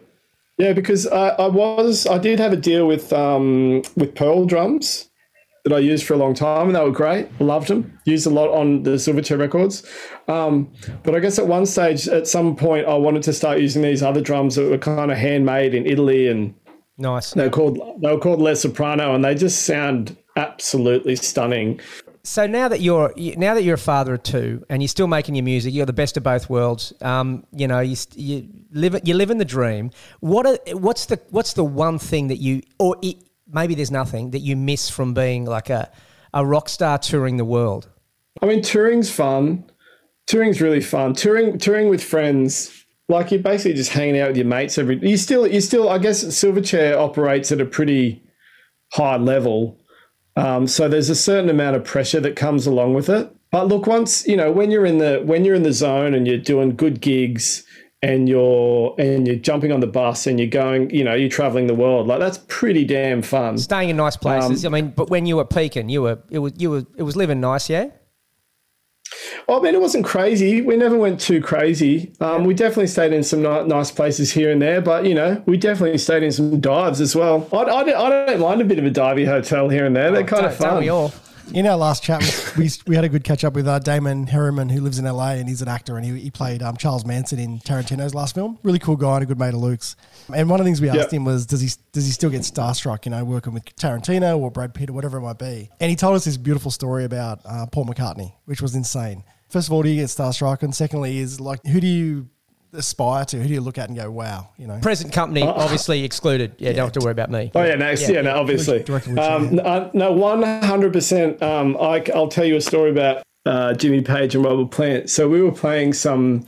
yeah, 0.57 0.71
because 0.71 1.05
I, 1.05 1.31
I 1.31 1.47
was 1.49 2.07
I 2.07 2.17
did 2.17 2.39
have 2.39 2.53
a 2.53 2.57
deal 2.57 2.87
with 2.87 3.11
um, 3.11 3.81
with 3.97 4.15
Pearl 4.15 4.45
drums 4.45 5.09
that 5.63 5.73
I 5.73 5.79
used 5.79 6.05
for 6.05 6.13
a 6.13 6.17
long 6.17 6.33
time, 6.33 6.67
and 6.67 6.75
they 6.75 6.83
were 6.83 6.91
great. 6.91 7.27
Loved 7.39 7.67
them. 7.67 7.99
Used 8.05 8.25
a 8.25 8.29
lot 8.29 8.49
on 8.49 8.83
the 8.83 8.91
Silverchair 8.91 9.39
records. 9.39 9.83
Um, 10.27 10.71
but 11.03 11.15
I 11.15 11.19
guess 11.19 11.37
at 11.37 11.47
one 11.47 11.65
stage, 11.65 12.07
at 12.07 12.27
some 12.27 12.55
point, 12.55 12.87
I 12.87 12.95
wanted 12.95 13.23
to 13.23 13.33
start 13.33 13.59
using 13.59 13.81
these 13.81 14.01
other 14.01 14.21
drums 14.21 14.55
that 14.55 14.69
were 14.69 14.77
kind 14.77 15.11
of 15.11 15.17
handmade 15.17 15.73
in 15.73 15.85
Italy, 15.85 16.27
and 16.27 16.53
nice. 16.97 17.31
they 17.31 17.43
were 17.43 17.49
called 17.49 17.79
they 18.01 18.11
were 18.11 18.19
called 18.19 18.41
Les 18.41 18.61
Soprano, 18.61 19.13
and 19.13 19.23
they 19.23 19.35
just 19.35 19.63
sound 19.63 20.17
absolutely 20.35 21.15
stunning. 21.15 21.79
So 22.23 22.45
now 22.45 22.67
that 22.67 22.81
you're 22.81 23.13
now 23.17 23.55
that 23.55 23.63
you're 23.63 23.75
a 23.75 23.79
father 23.79 24.13
of 24.13 24.23
two 24.23 24.63
and 24.69 24.81
you're 24.81 24.89
still 24.89 25.07
making 25.07 25.35
your 25.35 25.43
music, 25.43 25.73
you're 25.73 25.87
the 25.87 25.93
best 25.93 26.17
of 26.17 26.23
both 26.23 26.49
worlds. 26.49 26.93
Um, 27.01 27.45
you 27.51 27.67
know, 27.67 27.79
you, 27.79 27.95
you 28.15 28.47
live 28.71 28.99
you 29.03 29.15
live 29.15 29.31
in 29.31 29.39
the 29.39 29.45
dream. 29.45 29.89
What 30.19 30.45
are, 30.45 30.59
what's 30.75 31.07
the 31.07 31.19
what's 31.31 31.53
the 31.53 31.63
one 31.63 31.97
thing 31.97 32.27
that 32.27 32.37
you 32.37 32.61
or 32.77 32.95
it, 33.01 33.17
maybe 33.51 33.75
there's 33.75 33.91
nothing 33.91 34.31
that 34.31 34.39
you 34.39 34.55
miss 34.55 34.89
from 34.89 35.13
being 35.13 35.45
like 35.45 35.69
a 35.69 35.91
a 36.33 36.45
rock 36.45 36.69
star 36.69 36.97
touring 36.97 37.37
the 37.37 37.45
world? 37.45 37.89
I 38.41 38.45
mean, 38.45 38.61
touring's 38.61 39.11
fun. 39.11 39.65
Touring's 40.27 40.61
really 40.61 40.81
fun. 40.81 41.13
Touring, 41.13 41.57
touring 41.57 41.89
with 41.89 42.03
friends, 42.03 42.85
like 43.09 43.31
you're 43.31 43.41
basically 43.41 43.73
just 43.73 43.91
hanging 43.91 44.19
out 44.19 44.29
with 44.29 44.37
your 44.37 44.45
mates 44.45 44.77
every. 44.77 44.97
You 45.07 45.17
still, 45.17 45.45
you 45.45 45.61
still. 45.61 45.89
I 45.89 45.97
guess 45.97 46.23
Silverchair 46.23 46.97
operates 46.97 47.51
at 47.51 47.59
a 47.59 47.65
pretty 47.65 48.23
high 48.93 49.17
level, 49.17 49.77
um, 50.35 50.67
so 50.67 50.87
there's 50.87 51.09
a 51.09 51.15
certain 51.15 51.49
amount 51.49 51.75
of 51.75 51.83
pressure 51.83 52.21
that 52.21 52.35
comes 52.35 52.65
along 52.65 52.93
with 52.93 53.09
it. 53.09 53.35
But 53.51 53.67
look, 53.67 53.87
once 53.87 54.25
you 54.25 54.37
know 54.37 54.51
when 54.51 54.71
you're 54.71 54.85
in 54.85 54.99
the 54.99 55.21
when 55.25 55.43
you're 55.43 55.55
in 55.55 55.63
the 55.63 55.73
zone 55.73 56.13
and 56.13 56.25
you're 56.25 56.37
doing 56.37 56.75
good 56.75 57.01
gigs 57.01 57.65
and 58.03 58.27
you're 58.27 58.95
and 58.97 59.27
you're 59.27 59.35
jumping 59.35 59.71
on 59.71 59.79
the 59.79 59.87
bus 59.87 60.25
and 60.27 60.39
you're 60.39 60.49
going, 60.49 60.89
you 60.89 61.03
know, 61.03 61.13
you're 61.13 61.29
traveling 61.29 61.67
the 61.67 61.75
world. 61.75 62.07
Like 62.07 62.19
that's 62.19 62.39
pretty 62.47 62.83
damn 62.85 63.21
fun. 63.21 63.57
Staying 63.57 63.89
in 63.89 63.97
nice 63.97 64.17
places. 64.17 64.65
I 64.65 64.69
mean, 64.69 64.89
but 64.89 65.09
when 65.09 65.25
you 65.25 65.37
were 65.37 65.45
peaking, 65.45 65.89
you 65.89 66.01
were 66.03 66.19
it 66.29 66.39
was 66.39 66.53
you 66.57 66.71
were 66.71 66.83
it 66.97 67.03
was 67.03 67.15
living 67.15 67.39
nice, 67.39 67.69
yeah. 67.69 67.89
Oh, 69.47 69.59
I 69.59 69.61
mean, 69.61 69.75
it 69.75 69.81
wasn't 69.81 70.05
crazy. 70.05 70.61
We 70.61 70.77
never 70.77 70.97
went 70.97 71.19
too 71.19 71.41
crazy. 71.41 72.13
Um, 72.21 72.45
We 72.45 72.53
definitely 72.53 72.87
stayed 72.87 73.11
in 73.11 73.23
some 73.23 73.41
ni- 73.41 73.65
nice 73.65 73.91
places 73.91 74.31
here 74.31 74.49
and 74.51 74.61
there, 74.61 74.79
but 74.81 75.05
you 75.05 75.13
know, 75.13 75.43
we 75.45 75.57
definitely 75.57 75.97
stayed 75.97 76.23
in 76.23 76.31
some 76.31 76.61
dives 76.61 77.01
as 77.01 77.15
well. 77.15 77.47
I, 77.51 77.57
I, 77.57 77.83
don't, 77.83 77.95
I 77.95 78.25
don't 78.27 78.39
mind 78.39 78.61
a 78.61 78.65
bit 78.65 78.79
of 78.79 78.85
a 78.85 78.89
divey 78.89 79.25
hotel 79.25 79.67
here 79.67 79.85
and 79.85 79.95
there. 79.95 80.11
They're 80.11 80.23
kind 80.23 80.45
of 80.45 80.55
fun. 80.55 80.79
we 80.79 80.89
all? 80.89 81.13
In 81.53 81.67
our 81.67 81.75
last 81.75 82.01
chat, 82.01 82.21
we, 82.57 82.69
we 82.87 82.95
had 82.95 83.03
a 83.03 83.09
good 83.09 83.25
catch 83.25 83.43
up 83.43 83.55
with 83.55 83.67
uh, 83.67 83.77
Damon 83.77 84.25
Herriman, 84.25 84.71
who 84.71 84.79
lives 84.79 84.99
in 84.99 85.05
LA 85.05 85.31
and 85.31 85.49
he's 85.49 85.61
an 85.61 85.67
actor 85.67 85.97
and 85.97 86.05
he, 86.05 86.17
he 86.17 86.31
played 86.31 86.63
um, 86.63 86.77
Charles 86.77 87.05
Manson 87.05 87.39
in 87.39 87.59
Tarantino's 87.59 88.15
last 88.15 88.35
film. 88.35 88.57
Really 88.63 88.79
cool 88.79 88.95
guy 88.95 89.15
and 89.15 89.23
a 89.23 89.25
good 89.25 89.37
mate 89.37 89.49
of 89.53 89.59
Luke's. 89.59 89.97
And 90.33 90.49
one 90.49 90.61
of 90.61 90.63
the 90.65 90.69
things 90.69 90.79
we 90.79 90.87
asked 90.87 91.11
Yeah. 91.11 91.17
him 91.17 91.25
was, 91.25 91.45
does 91.45 91.59
he 91.59 91.69
does 91.91 92.05
he 92.05 92.11
still 92.13 92.29
get 92.29 92.41
starstruck, 92.43 93.03
you 93.05 93.11
know, 93.11 93.25
working 93.25 93.53
with 93.53 93.65
Tarantino 93.75 94.37
or 94.39 94.49
Brad 94.49 94.73
Pitt 94.73 94.89
or 94.89 94.93
whatever 94.93 95.17
it 95.17 95.21
might 95.21 95.39
be? 95.39 95.69
And 95.81 95.89
he 95.89 95.97
told 95.97 96.15
us 96.15 96.23
this 96.23 96.37
beautiful 96.37 96.71
story 96.71 97.03
about 97.03 97.41
uh, 97.43 97.65
Paul 97.65 97.85
McCartney, 97.85 98.31
which 98.45 98.61
was 98.61 98.73
insane. 98.73 99.23
First 99.49 99.67
of 99.67 99.73
all, 99.73 99.83
do 99.83 99.89
you 99.89 99.99
get 99.99 100.05
starstruck? 100.07 100.63
And 100.63 100.73
secondly, 100.73 101.17
is 101.17 101.41
like, 101.41 101.65
who 101.65 101.81
do 101.81 101.87
you 101.87 102.29
aspire 102.73 103.25
to? 103.25 103.37
Who 103.37 103.47
do 103.47 103.53
you 103.53 103.61
look 103.61 103.77
at 103.77 103.89
and 103.89 103.97
go, 103.97 104.09
wow, 104.09 104.49
you 104.57 104.67
know? 104.67 104.79
Present 104.79 105.13
company 105.13 105.43
obviously 105.43 106.03
excluded. 106.03 106.55
Yeah, 106.57 106.73
don't 106.73 106.85
have 106.85 106.93
to 106.93 106.99
worry 106.99 107.11
about 107.11 107.31
me. 107.31 107.51
Oh 107.55 107.63
yeah, 107.63 107.75
no, 107.75 107.91
yeah, 107.91 108.21
no, 108.21 108.35
obviously. 108.35 108.83
Um, 109.17 109.55
no, 109.55 109.91
no, 109.93 110.11
one 110.11 110.43
hundred 110.43 110.93
percent. 110.93 111.41
Um, 111.41 111.77
I, 111.77 112.03
will 112.13 112.27
tell 112.27 112.45
you 112.45 112.55
a 112.55 112.61
story 112.61 112.91
about 112.91 113.23
uh, 113.45 113.73
Jimmy 113.73 114.01
Page 114.01 114.35
and 114.35 114.43
Robert 114.43 114.71
Plant. 114.71 115.09
So 115.09 115.27
we 115.27 115.41
were 115.41 115.51
playing 115.51 115.93
some, 115.93 116.45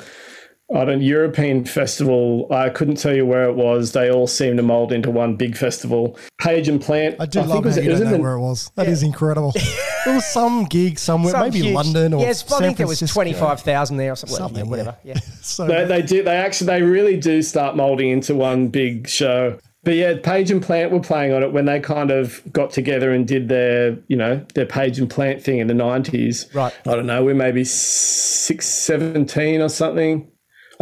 I 0.76 0.86
don't 0.86 1.02
European 1.02 1.66
festival. 1.66 2.48
I 2.52 2.70
couldn't 2.70 2.96
tell 2.96 3.14
you 3.16 3.26
where 3.26 3.44
it 3.50 3.54
was. 3.56 3.92
They 3.92 4.10
all 4.12 4.26
seemed 4.28 4.58
to 4.58 4.64
mold 4.64 4.92
into 4.92 5.12
one 5.12 5.36
big 5.36 5.56
festival. 5.56 6.18
Page 6.40 6.68
and 6.68 6.82
Plant. 6.82 7.18
I 7.20 7.26
do 7.26 7.40
think 7.40 7.50
love 7.50 7.66
it 7.66 7.68
was- 7.68 7.76
how 7.76 7.82
it 7.82 7.84
you 7.86 7.92
was 7.92 8.00
don't 8.00 8.10
know 8.12 8.18
the- 8.18 8.24
where 8.24 8.34
it 8.34 8.40
was. 8.42 8.72
That 8.76 8.88
is 8.88 9.04
incredible. 9.04 9.54
there 10.06 10.16
was 10.16 10.26
some 10.26 10.66
gig 10.66 10.98
somewhere, 10.98 11.32
Some 11.32 11.42
maybe 11.42 11.60
huge- 11.62 11.76
London 11.76 12.14
or 12.14 12.22
yes, 12.22 12.44
I 12.46 12.48
San 12.48 12.62
think 12.62 12.78
there 12.78 12.88
was 12.88 13.00
twenty 13.00 13.34
five 13.34 13.62
thousand 13.62 13.98
there 13.98 14.14
or 14.14 14.16
something. 14.16 14.36
Something, 14.38 14.66
yeah, 14.66 14.70
whatever. 14.72 14.98
yeah. 15.04 15.14
Yeah. 15.16 15.22
So 15.44 15.68
They, 15.68 15.86
they 15.86 16.02
do. 16.02 16.24
They 16.24 16.38
actually. 16.38 16.68
They 16.68 16.82
really 16.84 17.18
do 17.18 17.42
start 17.42 17.76
molding 17.76 18.10
into 18.10 18.34
one 18.34 18.70
big 18.70 19.08
show. 19.10 19.60
But 19.84 19.96
yeah, 19.96 20.14
Page 20.24 20.50
and 20.50 20.64
Plant 20.64 20.94
were 20.94 21.02
playing 21.02 21.34
on 21.34 21.44
it 21.44 21.52
when 21.52 21.66
they 21.66 21.82
kind 21.82 22.10
of 22.12 22.42
got 22.54 22.72
together 22.72 23.12
and 23.12 23.28
did 23.28 23.50
their, 23.50 23.98
you 24.08 24.16
know, 24.16 24.44
their 24.56 24.66
Page 24.66 24.98
and 25.00 25.10
Plant 25.10 25.44
thing 25.44 25.60
in 25.60 25.68
the 25.68 25.74
nineties. 25.74 26.48
Right. 26.54 26.74
I 26.88 26.96
don't 26.96 27.06
know. 27.06 27.22
We're 27.26 27.36
maybe 27.36 27.66
six, 27.66 28.66
17 28.66 29.60
or 29.62 29.68
something. 29.68 30.30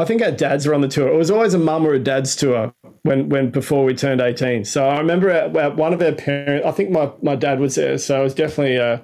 I 0.02 0.06
think 0.06 0.22
our 0.22 0.32
dads 0.32 0.66
were 0.66 0.74
on 0.74 0.82
the 0.82 0.88
tour. 0.88 1.08
It 1.08 1.16
was 1.16 1.32
always 1.32 1.54
a 1.54 1.60
mum 1.60 1.86
or 1.86 1.94
a 1.94 2.00
dad's 2.00 2.36
tour 2.36 2.74
when, 3.04 3.30
when 3.30 3.52
before 3.52 3.86
we 3.86 3.94
turned 3.94 4.20
eighteen. 4.20 4.66
So 4.66 4.88
I 4.88 4.98
remember 4.98 5.30
at, 5.30 5.56
at 5.56 5.76
one 5.76 5.94
of 5.94 6.02
our 6.02 6.12
parents. 6.12 6.66
I 6.66 6.72
think 6.72 6.90
my, 6.90 7.12
my 7.22 7.36
dad 7.36 7.60
was 7.60 7.76
there, 7.76 7.98
so 7.98 8.20
I 8.20 8.24
was 8.24 8.34
definitely. 8.34 8.78
Uh, 8.78 9.00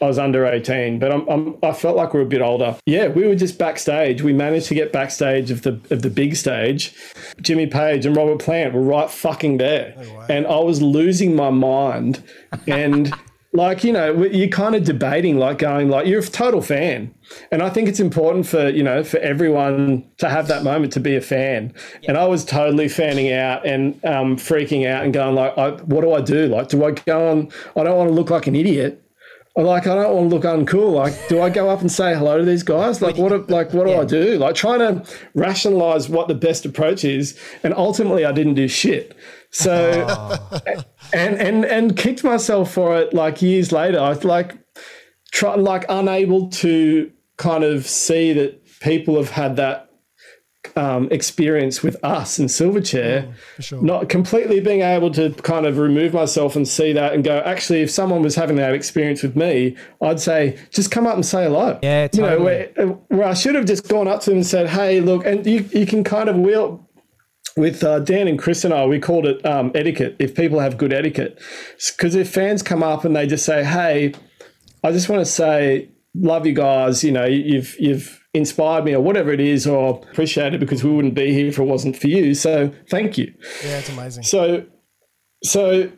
I 0.00 0.06
was 0.06 0.18
under 0.18 0.44
18, 0.44 0.98
but 0.98 1.12
I'm, 1.12 1.28
I'm, 1.28 1.56
I 1.62 1.72
felt 1.72 1.96
like 1.96 2.12
we 2.12 2.18
were 2.18 2.26
a 2.26 2.28
bit 2.28 2.42
older. 2.42 2.76
Yeah, 2.86 3.06
we 3.06 3.24
were 3.24 3.36
just 3.36 3.56
backstage. 3.56 4.20
We 4.20 4.32
managed 4.32 4.66
to 4.66 4.74
get 4.74 4.92
backstage 4.92 5.52
of 5.52 5.62
the 5.62 5.80
of 5.90 6.02
the 6.02 6.10
big 6.10 6.34
stage. 6.34 6.92
Jimmy 7.40 7.68
Page 7.68 8.04
and 8.04 8.16
Robert 8.16 8.40
Plant 8.40 8.74
were 8.74 8.82
right 8.82 9.08
fucking 9.08 9.58
there, 9.58 9.94
and 10.28 10.44
I 10.44 10.58
was 10.58 10.82
losing 10.82 11.36
my 11.36 11.50
mind. 11.50 12.20
And 12.66 13.14
like 13.54 13.84
you 13.84 13.92
know, 13.92 14.24
you're 14.24 14.48
kind 14.48 14.74
of 14.74 14.84
debating, 14.84 15.38
like 15.38 15.58
going, 15.58 15.90
like 15.90 16.06
you're 16.06 16.20
a 16.20 16.26
total 16.26 16.62
fan, 16.62 17.14
and 17.50 17.62
I 17.62 17.68
think 17.68 17.88
it's 17.88 18.00
important 18.00 18.46
for 18.46 18.70
you 18.70 18.82
know 18.82 19.04
for 19.04 19.18
everyone 19.18 20.08
to 20.18 20.30
have 20.30 20.48
that 20.48 20.64
moment 20.64 20.92
to 20.94 21.00
be 21.00 21.16
a 21.16 21.20
fan. 21.20 21.74
And 22.08 22.16
I 22.16 22.26
was 22.26 22.44
totally 22.44 22.88
fanning 22.88 23.32
out 23.32 23.66
and 23.66 24.02
um, 24.04 24.36
freaking 24.36 24.88
out 24.88 25.04
and 25.04 25.12
going 25.12 25.34
like, 25.34 25.56
I, 25.58 25.70
what 25.82 26.00
do 26.00 26.12
I 26.12 26.22
do? 26.22 26.46
Like, 26.46 26.68
do 26.68 26.84
I 26.84 26.92
go 26.92 27.30
on? 27.30 27.50
I 27.76 27.84
don't 27.84 27.96
want 27.96 28.08
to 28.08 28.14
look 28.14 28.30
like 28.30 28.46
an 28.46 28.56
idiot. 28.56 28.98
Like 29.54 29.86
I 29.86 29.96
don't 29.96 30.14
want 30.14 30.30
to 30.30 30.36
look 30.36 30.44
uncool. 30.44 30.94
Like, 30.94 31.28
do 31.28 31.42
I 31.42 31.50
go 31.50 31.68
up 31.68 31.82
and 31.82 31.92
say 31.92 32.14
hello 32.14 32.38
to 32.38 32.44
these 32.44 32.62
guys? 32.62 33.02
Like, 33.02 33.18
what? 33.18 33.50
Like, 33.50 33.74
what 33.74 33.86
do 33.86 33.92
I 33.92 34.06
do? 34.06 34.38
Like, 34.38 34.54
trying 34.54 34.78
to 34.78 35.04
rationalize 35.34 36.08
what 36.08 36.28
the 36.28 36.34
best 36.34 36.64
approach 36.64 37.04
is, 37.04 37.38
and 37.62 37.74
ultimately, 37.74 38.24
I 38.24 38.32
didn't 38.32 38.54
do 38.54 38.66
shit. 38.66 39.14
So, 39.52 40.38
and 41.12 41.36
and 41.36 41.64
and 41.64 41.96
kicked 41.96 42.24
myself 42.24 42.72
for 42.72 42.98
it. 42.98 43.12
Like 43.12 43.42
years 43.42 43.70
later, 43.70 44.00
I 44.00 44.08
was 44.08 44.24
like, 44.24 44.58
try 45.30 45.54
like 45.54 45.84
unable 45.88 46.48
to 46.48 47.12
kind 47.36 47.64
of 47.64 47.86
see 47.86 48.32
that 48.32 48.64
people 48.80 49.16
have 49.16 49.30
had 49.30 49.56
that 49.56 49.90
um, 50.76 51.08
experience 51.10 51.82
with 51.82 52.02
us 52.04 52.38
in 52.38 52.46
Silverchair, 52.46 53.34
sure. 53.60 53.82
not 53.82 54.08
completely 54.08 54.60
being 54.60 54.80
able 54.80 55.10
to 55.10 55.30
kind 55.42 55.66
of 55.66 55.78
remove 55.78 56.14
myself 56.14 56.56
and 56.56 56.66
see 56.66 56.92
that 56.92 57.12
and 57.12 57.24
go, 57.24 57.40
actually, 57.40 57.82
if 57.82 57.90
someone 57.90 58.22
was 58.22 58.34
having 58.34 58.56
that 58.56 58.74
experience 58.74 59.22
with 59.22 59.36
me, 59.36 59.76
I'd 60.00 60.20
say, 60.20 60.58
just 60.70 60.90
come 60.90 61.06
up 61.06 61.14
and 61.14 61.26
say 61.26 61.44
hello. 61.44 61.78
Yeah, 61.82 62.08
You 62.12 62.22
know, 62.22 62.40
where, 62.40 62.66
where 63.08 63.28
I 63.28 63.34
should 63.34 63.54
have 63.54 63.66
just 63.66 63.88
gone 63.88 64.08
up 64.08 64.20
to 64.22 64.30
them 64.30 64.38
and 64.38 64.46
said, 64.46 64.68
hey, 64.68 65.00
look, 65.00 65.26
and 65.26 65.44
you, 65.46 65.68
you 65.72 65.86
can 65.86 66.04
kind 66.04 66.28
of 66.28 66.36
wheel, 66.36 66.88
with 67.56 67.84
uh, 67.84 68.00
Dan 68.00 68.28
and 68.28 68.38
Chris 68.38 68.64
and 68.64 68.72
I, 68.72 68.86
we 68.86 68.98
called 68.98 69.26
it 69.26 69.44
um, 69.44 69.70
etiquette. 69.74 70.16
If 70.18 70.34
people 70.34 70.60
have 70.60 70.76
good 70.78 70.92
etiquette, 70.92 71.38
because 71.96 72.14
if 72.14 72.30
fans 72.30 72.62
come 72.62 72.82
up 72.82 73.04
and 73.04 73.14
they 73.14 73.26
just 73.26 73.44
say, 73.44 73.64
"Hey, 73.64 74.14
I 74.82 74.92
just 74.92 75.08
want 75.08 75.20
to 75.20 75.26
say, 75.26 75.90
love 76.14 76.46
you 76.46 76.54
guys. 76.54 77.04
You 77.04 77.12
know, 77.12 77.24
you've 77.24 77.78
you've 77.78 78.22
inspired 78.34 78.84
me, 78.84 78.94
or 78.94 79.00
whatever 79.00 79.32
it 79.32 79.40
is, 79.40 79.66
or 79.66 80.00
appreciate 80.10 80.54
it 80.54 80.60
because 80.60 80.82
we 80.82 80.90
wouldn't 80.90 81.14
be 81.14 81.32
here 81.32 81.48
if 81.48 81.58
it 81.58 81.64
wasn't 81.64 81.96
for 81.96 82.08
you. 82.08 82.34
So 82.34 82.72
thank 82.88 83.18
you." 83.18 83.32
Yeah, 83.64 83.78
it's 83.78 83.90
amazing. 83.90 84.22
So, 84.24 84.64
so 85.44 85.90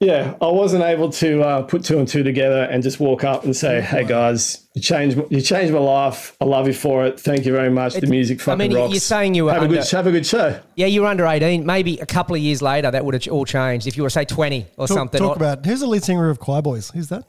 yeah, 0.00 0.34
I 0.40 0.46
wasn't 0.46 0.84
able 0.84 1.10
to 1.10 1.42
uh, 1.42 1.62
put 1.62 1.82
two 1.84 1.98
and 1.98 2.06
two 2.06 2.22
together 2.22 2.62
and 2.62 2.84
just 2.84 3.00
walk 3.00 3.24
up 3.24 3.44
and 3.44 3.54
say, 3.56 3.80
"Hey 3.80 4.04
guys, 4.04 4.68
you 4.74 4.80
changed 4.80 5.18
you 5.28 5.40
changed 5.40 5.72
my 5.72 5.80
life. 5.80 6.36
I 6.40 6.44
love 6.44 6.68
you 6.68 6.72
for 6.72 7.04
it. 7.04 7.18
Thank 7.18 7.44
you 7.44 7.52
very 7.52 7.70
much. 7.70 7.94
The 7.94 8.06
music 8.06 8.40
I 8.42 8.44
fucking 8.44 8.58
mean, 8.58 8.74
rocks. 8.76 8.92
you're 8.92 9.00
saying 9.00 9.34
you 9.34 9.46
were 9.46 9.52
have 9.52 9.64
a 9.64 9.68
good 9.68 9.84
have 9.88 10.06
a 10.06 10.12
good 10.12 10.26
show." 10.26 10.60
Yeah, 10.76 10.86
you 10.86 11.02
were 11.02 11.08
under 11.08 11.26
18. 11.26 11.66
Maybe 11.66 11.98
a 11.98 12.06
couple 12.06 12.36
of 12.36 12.40
years 12.40 12.62
later, 12.62 12.92
that 12.92 13.04
would 13.04 13.14
have 13.14 13.26
all 13.32 13.44
changed. 13.44 13.88
If 13.88 13.96
you 13.96 14.04
were, 14.04 14.10
say, 14.10 14.24
20 14.24 14.66
or 14.76 14.86
Talk, 14.86 14.96
something. 14.96 15.18
talk 15.18 15.36
or, 15.36 15.36
about 15.36 15.66
who's 15.66 15.80
the 15.80 15.88
lead 15.88 16.04
singer 16.04 16.30
of 16.30 16.38
Choirboys? 16.38 16.92
Who's 16.92 17.08
that? 17.08 17.24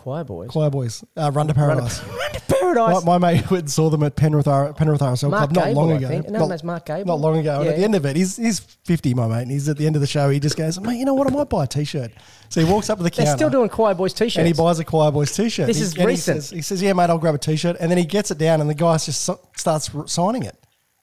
Choirboys. 0.00 0.48
Choir 0.48 0.70
Boys. 0.70 1.04
Uh, 1.16 1.30
Run 1.32 1.46
to 1.48 1.54
Paradise. 1.54 2.02
Run 2.08 2.32
to 2.32 2.40
Paradise. 2.42 3.04
My, 3.04 3.18
my 3.18 3.32
mate 3.34 3.50
went 3.50 3.62
and 3.64 3.70
saw 3.70 3.90
them 3.90 4.02
at 4.02 4.16
Penrith 4.16 4.48
R- 4.48 4.72
Penrith 4.72 5.00
RSL 5.00 5.30
Mark 5.30 5.50
Club 5.50 5.52
not 5.54 5.64
Gable, 5.66 5.82
long 5.82 5.92
I 5.92 5.96
ago. 5.96 6.08
think. 6.08 6.28
No, 6.30 6.38
not, 6.40 6.48
that's 6.48 6.64
Mark 6.64 6.86
Gable. 6.86 7.06
Not 7.06 7.20
long 7.20 7.38
ago. 7.38 7.56
And 7.56 7.64
Yeah. 7.66 7.70
at 7.72 7.76
the 7.78 7.84
end 7.84 7.94
of 7.94 8.06
it, 8.06 8.16
he's 8.16 8.36
he's 8.36 8.60
fifty, 8.60 9.12
my 9.14 9.26
mate. 9.28 9.42
And 9.42 9.50
he's 9.50 9.68
at 9.68 9.76
the 9.76 9.86
end 9.86 9.96
of 9.96 10.00
the 10.00 10.06
show. 10.08 10.30
He 10.30 10.40
just 10.40 10.56
goes, 10.56 10.80
"Mate, 10.80 10.98
you 10.98 11.04
know 11.04 11.14
what? 11.14 11.26
I 11.26 11.30
might 11.30 11.48
buy 11.48 11.64
a 11.64 11.66
t-shirt." 11.66 12.12
So 12.48 12.64
he 12.64 12.70
walks 12.72 12.88
up 12.90 12.98
to 12.98 13.04
the 13.04 13.10
They're 13.10 13.26
counter. 13.26 13.38
still 13.38 13.50
doing 13.50 13.68
Choirboys 13.68 14.14
t-shirts. 14.14 14.36
and 14.38 14.46
he 14.46 14.52
buys 14.52 14.78
a 14.78 14.84
Choirboys 14.84 15.34
t-shirt. 15.36 15.66
This 15.66 15.76
He- 15.76 15.82
is 15.84 15.92
and 15.92 16.00
he 16.02 16.06
recent. 16.06 16.42
says, 16.42 16.50
he 16.50 16.62
says, 16.62 16.82
"Yeah, 16.82 16.92
mate, 16.94 17.10
I'll 17.10 17.18
grab 17.18 17.34
a 17.34 17.38
t-shirt." 17.38 17.76
And 17.78 17.90
then 17.90 17.98
he 17.98 18.04
gets 18.04 18.30
it 18.30 18.38
down, 18.38 18.60
and 18.60 18.68
the 18.70 18.74
guy 18.74 18.96
just 18.98 19.20
so- 19.22 19.40
starts 19.56 19.94
r- 19.94 20.06
signing 20.08 20.42
it. 20.44 20.56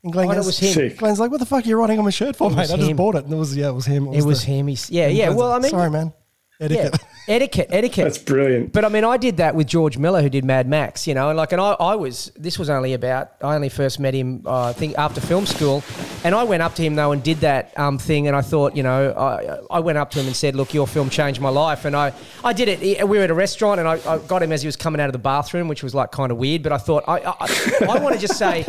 And 0.03 0.13
Glenn 0.13 0.27
Oh, 0.27 0.29
and 0.29 0.37
it 0.37 0.39
goes, 0.41 0.45
was 0.47 0.59
him. 0.59 0.73
Sick. 0.73 0.97
Glenn's 0.99 1.19
like, 1.19 1.31
"What 1.31 1.39
the 1.39 1.45
fuck 1.45 1.65
are 1.65 1.67
you 1.67 1.75
writing 1.77 1.97
on 1.97 2.05
my 2.05 2.11
shirt 2.11 2.35
for, 2.35 2.49
mate? 2.49 2.57
was 2.57 2.71
I 2.71 2.77
just 2.77 2.89
him. 2.89 2.97
bought 2.97 3.15
it." 3.15 3.25
And 3.25 3.33
it 3.33 3.37
was 3.37 3.55
yeah, 3.57 3.69
it 3.69 3.73
was 3.73 3.85
him. 3.85 4.13
It 4.13 4.23
was 4.23 4.41
the- 4.45 4.51
him. 4.51 4.67
He's, 4.67 4.89
yeah, 4.89 5.07
yeah. 5.07 5.25
Glenn's 5.25 5.39
Well, 5.39 5.47
I 5.49 5.53
like, 5.53 5.61
mean, 5.63 5.71
sorry, 5.71 5.89
man. 5.89 6.13
Yeah, 6.59 6.65
Etiquette. 6.65 7.01
etiquette, 7.27 7.67
etiquette. 7.69 8.03
That's 8.05 8.17
brilliant. 8.17 8.73
But 8.73 8.85
I 8.85 8.89
mean, 8.89 9.03
I 9.03 9.17
did 9.17 9.37
that 9.37 9.55
with 9.55 9.67
George 9.67 9.97
Miller, 9.97 10.21
who 10.21 10.29
did 10.29 10.43
Mad 10.43 10.67
Max, 10.67 11.07
you 11.07 11.13
know, 11.13 11.29
and 11.29 11.37
like, 11.37 11.51
and 11.51 11.61
I, 11.61 11.71
I 11.73 11.95
was, 11.95 12.31
this 12.35 12.57
was 12.57 12.69
only 12.69 12.93
about, 12.93 13.31
I 13.41 13.55
only 13.55 13.69
first 13.69 13.99
met 13.99 14.13
him, 14.13 14.43
uh, 14.45 14.69
I 14.69 14.73
think, 14.73 14.97
after 14.97 15.21
film 15.21 15.45
school. 15.45 15.83
And 16.23 16.33
I 16.33 16.43
went 16.43 16.63
up 16.63 16.73
to 16.75 16.81
him, 16.81 16.95
though, 16.95 17.11
and 17.11 17.21
did 17.21 17.37
that 17.41 17.77
um, 17.77 17.99
thing. 17.99 18.27
And 18.27 18.35
I 18.35 18.41
thought, 18.41 18.75
you 18.75 18.83
know, 18.83 19.11
I, 19.11 19.77
I 19.77 19.79
went 19.79 19.97
up 19.97 20.11
to 20.11 20.19
him 20.19 20.25
and 20.25 20.35
said, 20.35 20.55
look, 20.55 20.73
your 20.73 20.87
film 20.87 21.09
changed 21.09 21.39
my 21.39 21.49
life. 21.49 21.85
And 21.85 21.95
I, 21.95 22.11
I 22.43 22.53
did 22.53 22.67
it. 22.67 23.07
We 23.07 23.17
were 23.17 23.23
at 23.23 23.29
a 23.29 23.35
restaurant, 23.35 23.79
and 23.79 23.87
I, 23.87 23.99
I 24.05 24.17
got 24.17 24.41
him 24.41 24.51
as 24.51 24.63
he 24.63 24.67
was 24.67 24.75
coming 24.75 24.99
out 24.99 25.07
of 25.07 25.13
the 25.13 25.19
bathroom, 25.19 25.67
which 25.67 25.83
was 25.83 25.93
like 25.93 26.11
kind 26.11 26.31
of 26.31 26.37
weird. 26.37 26.63
But 26.63 26.71
I 26.71 26.79
thought, 26.79 27.03
I, 27.07 27.19
I, 27.19 27.87
I 27.87 27.99
want 27.99 28.15
to 28.15 28.19
just 28.19 28.37
say, 28.37 28.65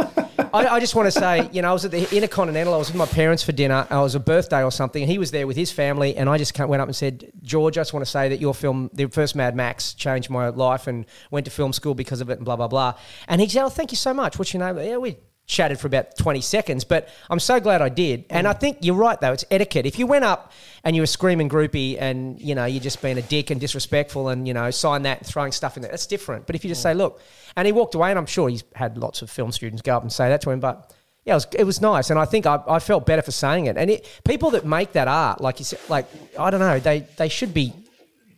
I, 0.53 0.67
I 0.67 0.81
just 0.81 0.95
want 0.95 1.07
to 1.07 1.11
say, 1.11 1.49
you 1.53 1.63
know, 1.63 1.71
I 1.71 1.73
was 1.73 1.85
at 1.85 1.91
the 1.91 2.15
Intercontinental. 2.15 2.75
I 2.75 2.77
was 2.77 2.89
with 2.89 2.97
my 2.97 3.07
parents 3.07 3.43
for 3.43 3.53
dinner. 3.53 3.87
I 3.91 4.01
was 4.03 4.15
a 4.15 4.21
birthday 4.21 4.63
or 4.63 4.71
something, 4.71 5.03
and 5.03 5.11
he 5.11 5.19
was 5.19 5.31
there 5.31 5.47
with 5.47 5.57
his 5.57 5.73
family. 5.73 6.17
And 6.17 6.29
I 6.29 6.37
just 6.39 6.55
ca- 6.55 6.67
went 6.67 6.83
up 6.83 6.89
and 6.89 6.97
said, 6.97 7.33
George, 7.43 7.78
I 7.78 7.78
just 7.81 7.93
want 7.93 8.05
to 8.05 8.11
say 8.11 8.29
that 8.29 8.41
your 8.41 8.55
film, 8.55 8.91
the 8.93 9.07
first 9.07 9.37
Mad 9.37 9.55
Max, 9.57 9.95
changed 9.95 10.31
my 10.31 10.49
life, 10.49 10.87
and 10.87 11.07
went 11.31 11.47
to 11.47 11.51
film 11.51 11.73
school 11.73 11.95
because 11.95 12.21
of 12.21 12.31
it, 12.31 12.39
and 12.39 12.45
blah 12.45 12.57
blah 12.57 12.69
blah. 12.69 12.95
And 13.27 13.41
he 13.41 13.49
said, 13.49 13.65
"Oh, 13.65 13.69
thank 13.69 13.93
you 13.93 13.97
so 13.97 14.13
much. 14.15 14.39
What's 14.39 14.53
your 14.53 14.65
name?" 14.65 14.85
Yeah, 14.85 14.99
we 14.99 15.17
chatted 15.49 15.81
for 15.81 15.87
about 15.87 16.17
20 16.17 16.43
seconds, 16.43 16.85
but 16.85 17.09
I'm 17.31 17.41
so 17.41 17.59
glad 17.59 17.81
I 17.81 17.89
did. 17.89 18.27
And 18.29 18.47
I 18.47 18.53
mm. 18.53 18.61
think 18.61 18.79
you're 18.83 18.95
right 18.95 19.19
though, 19.19 19.33
it's 19.33 19.47
etiquette. 19.51 19.87
If 19.87 19.99
you 19.99 20.07
went 20.07 20.25
up 20.25 20.53
and 20.85 20.95
you 20.95 21.03
were 21.03 21.07
screaming 21.07 21.49
groupie 21.49 21.97
and, 21.99 22.39
you 22.39 22.55
know, 22.55 22.67
you're 22.67 22.83
just 22.83 23.01
being 23.01 23.17
a 23.17 23.23
dick 23.23 23.51
and 23.51 23.59
disrespectful 23.59 24.29
and, 24.29 24.47
you 24.47 24.53
know, 24.53 24.71
sign 24.71 25.03
that 25.03 25.19
and 25.19 25.27
throwing 25.27 25.51
stuff 25.51 25.77
in 25.77 25.83
there, 25.83 25.91
that's 25.91 26.07
different. 26.07 26.47
But 26.47 26.55
if 26.55 26.65
you 26.65 26.69
just 26.69 26.81
mm. 26.81 26.91
say, 26.91 26.95
look, 26.95 27.23
and 27.57 27.65
he 27.65 27.73
walked 27.73 27.95
away 27.95 28.11
and 28.11 28.19
I'm 28.19 28.27
sure 28.27 28.51
he's 28.51 28.63
had 28.75 28.99
lots 28.99 29.23
of 29.23 29.31
film 29.31 29.51
students 29.51 29.81
go 29.81 29.97
up 29.97 30.03
and 30.03 30.13
say 30.13 30.29
that 30.29 30.43
to 30.43 30.51
him, 30.51 30.61
but 30.61 30.93
yeah, 31.29 31.35
it 31.35 31.37
was, 31.37 31.47
it 31.59 31.65
was 31.65 31.81
nice. 31.81 32.11
And 32.11 32.19
I 32.19 32.25
think 32.25 32.47
I, 32.47 32.59
I 32.67 32.79
felt 32.79 33.05
better 33.05 33.23
for 33.23 33.33
saying 33.33 33.67
it. 33.67 33.77
And 33.77 33.91
it, 33.91 34.21
people 34.25 34.51
that 34.53 34.65
make 34.65 34.93
that 34.93 35.09
art, 35.09 35.41
like 35.41 35.59
you 35.59 35.65
said, 35.65 35.79
like, 35.89 36.07
I 36.39 36.51
don't 36.51 36.61
know, 36.61 36.81
they, 36.81 37.01
they 37.17 37.29
should 37.29 37.53
be, 37.53 37.73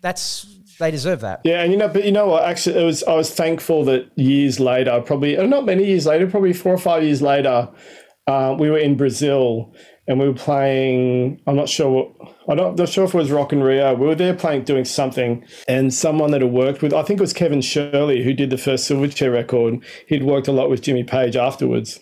that's, 0.00 0.44
they 0.80 0.90
deserve 0.90 1.20
that. 1.20 1.40
Yeah, 1.44 1.62
and 1.62 1.70
you 1.72 1.78
know, 1.78 1.88
but 1.88 2.04
you 2.04 2.10
know 2.10 2.26
what? 2.26 2.44
Actually, 2.44 2.80
it 2.80 2.84
was 2.84 3.04
I 3.04 3.14
was 3.14 3.32
thankful 3.32 3.84
that 3.84 4.10
years 4.16 4.58
later, 4.58 5.00
probably 5.02 5.36
uh, 5.36 5.46
not 5.46 5.66
many 5.66 5.84
years 5.84 6.06
later, 6.06 6.26
probably 6.26 6.54
four 6.54 6.72
or 6.72 6.78
five 6.78 7.04
years 7.04 7.20
later, 7.20 7.68
uh, 8.26 8.56
we 8.58 8.70
were 8.70 8.78
in 8.78 8.96
Brazil 8.96 9.74
and 10.08 10.18
we 10.18 10.26
were 10.26 10.32
playing. 10.34 11.38
I'm 11.46 11.54
not 11.54 11.68
sure. 11.68 11.90
What, 11.90 12.34
I'm 12.48 12.56
not, 12.56 12.78
not 12.78 12.88
sure 12.88 13.04
if 13.04 13.14
it 13.14 13.18
was 13.18 13.30
Rock 13.30 13.52
in 13.52 13.62
Rio. 13.62 13.94
We 13.94 14.06
were 14.06 14.14
there 14.14 14.32
playing, 14.32 14.64
doing 14.64 14.86
something, 14.86 15.44
and 15.68 15.92
someone 15.92 16.30
that 16.30 16.40
had 16.40 16.50
worked 16.50 16.80
with, 16.80 16.94
I 16.94 17.02
think 17.02 17.20
it 17.20 17.22
was 17.22 17.34
Kevin 17.34 17.60
Shirley, 17.60 18.24
who 18.24 18.32
did 18.32 18.48
the 18.48 18.56
first 18.56 18.90
Silverchair 18.90 19.30
record. 19.30 19.84
He'd 20.08 20.24
worked 20.24 20.48
a 20.48 20.52
lot 20.52 20.70
with 20.70 20.80
Jimmy 20.80 21.04
Page 21.04 21.36
afterwards. 21.36 22.00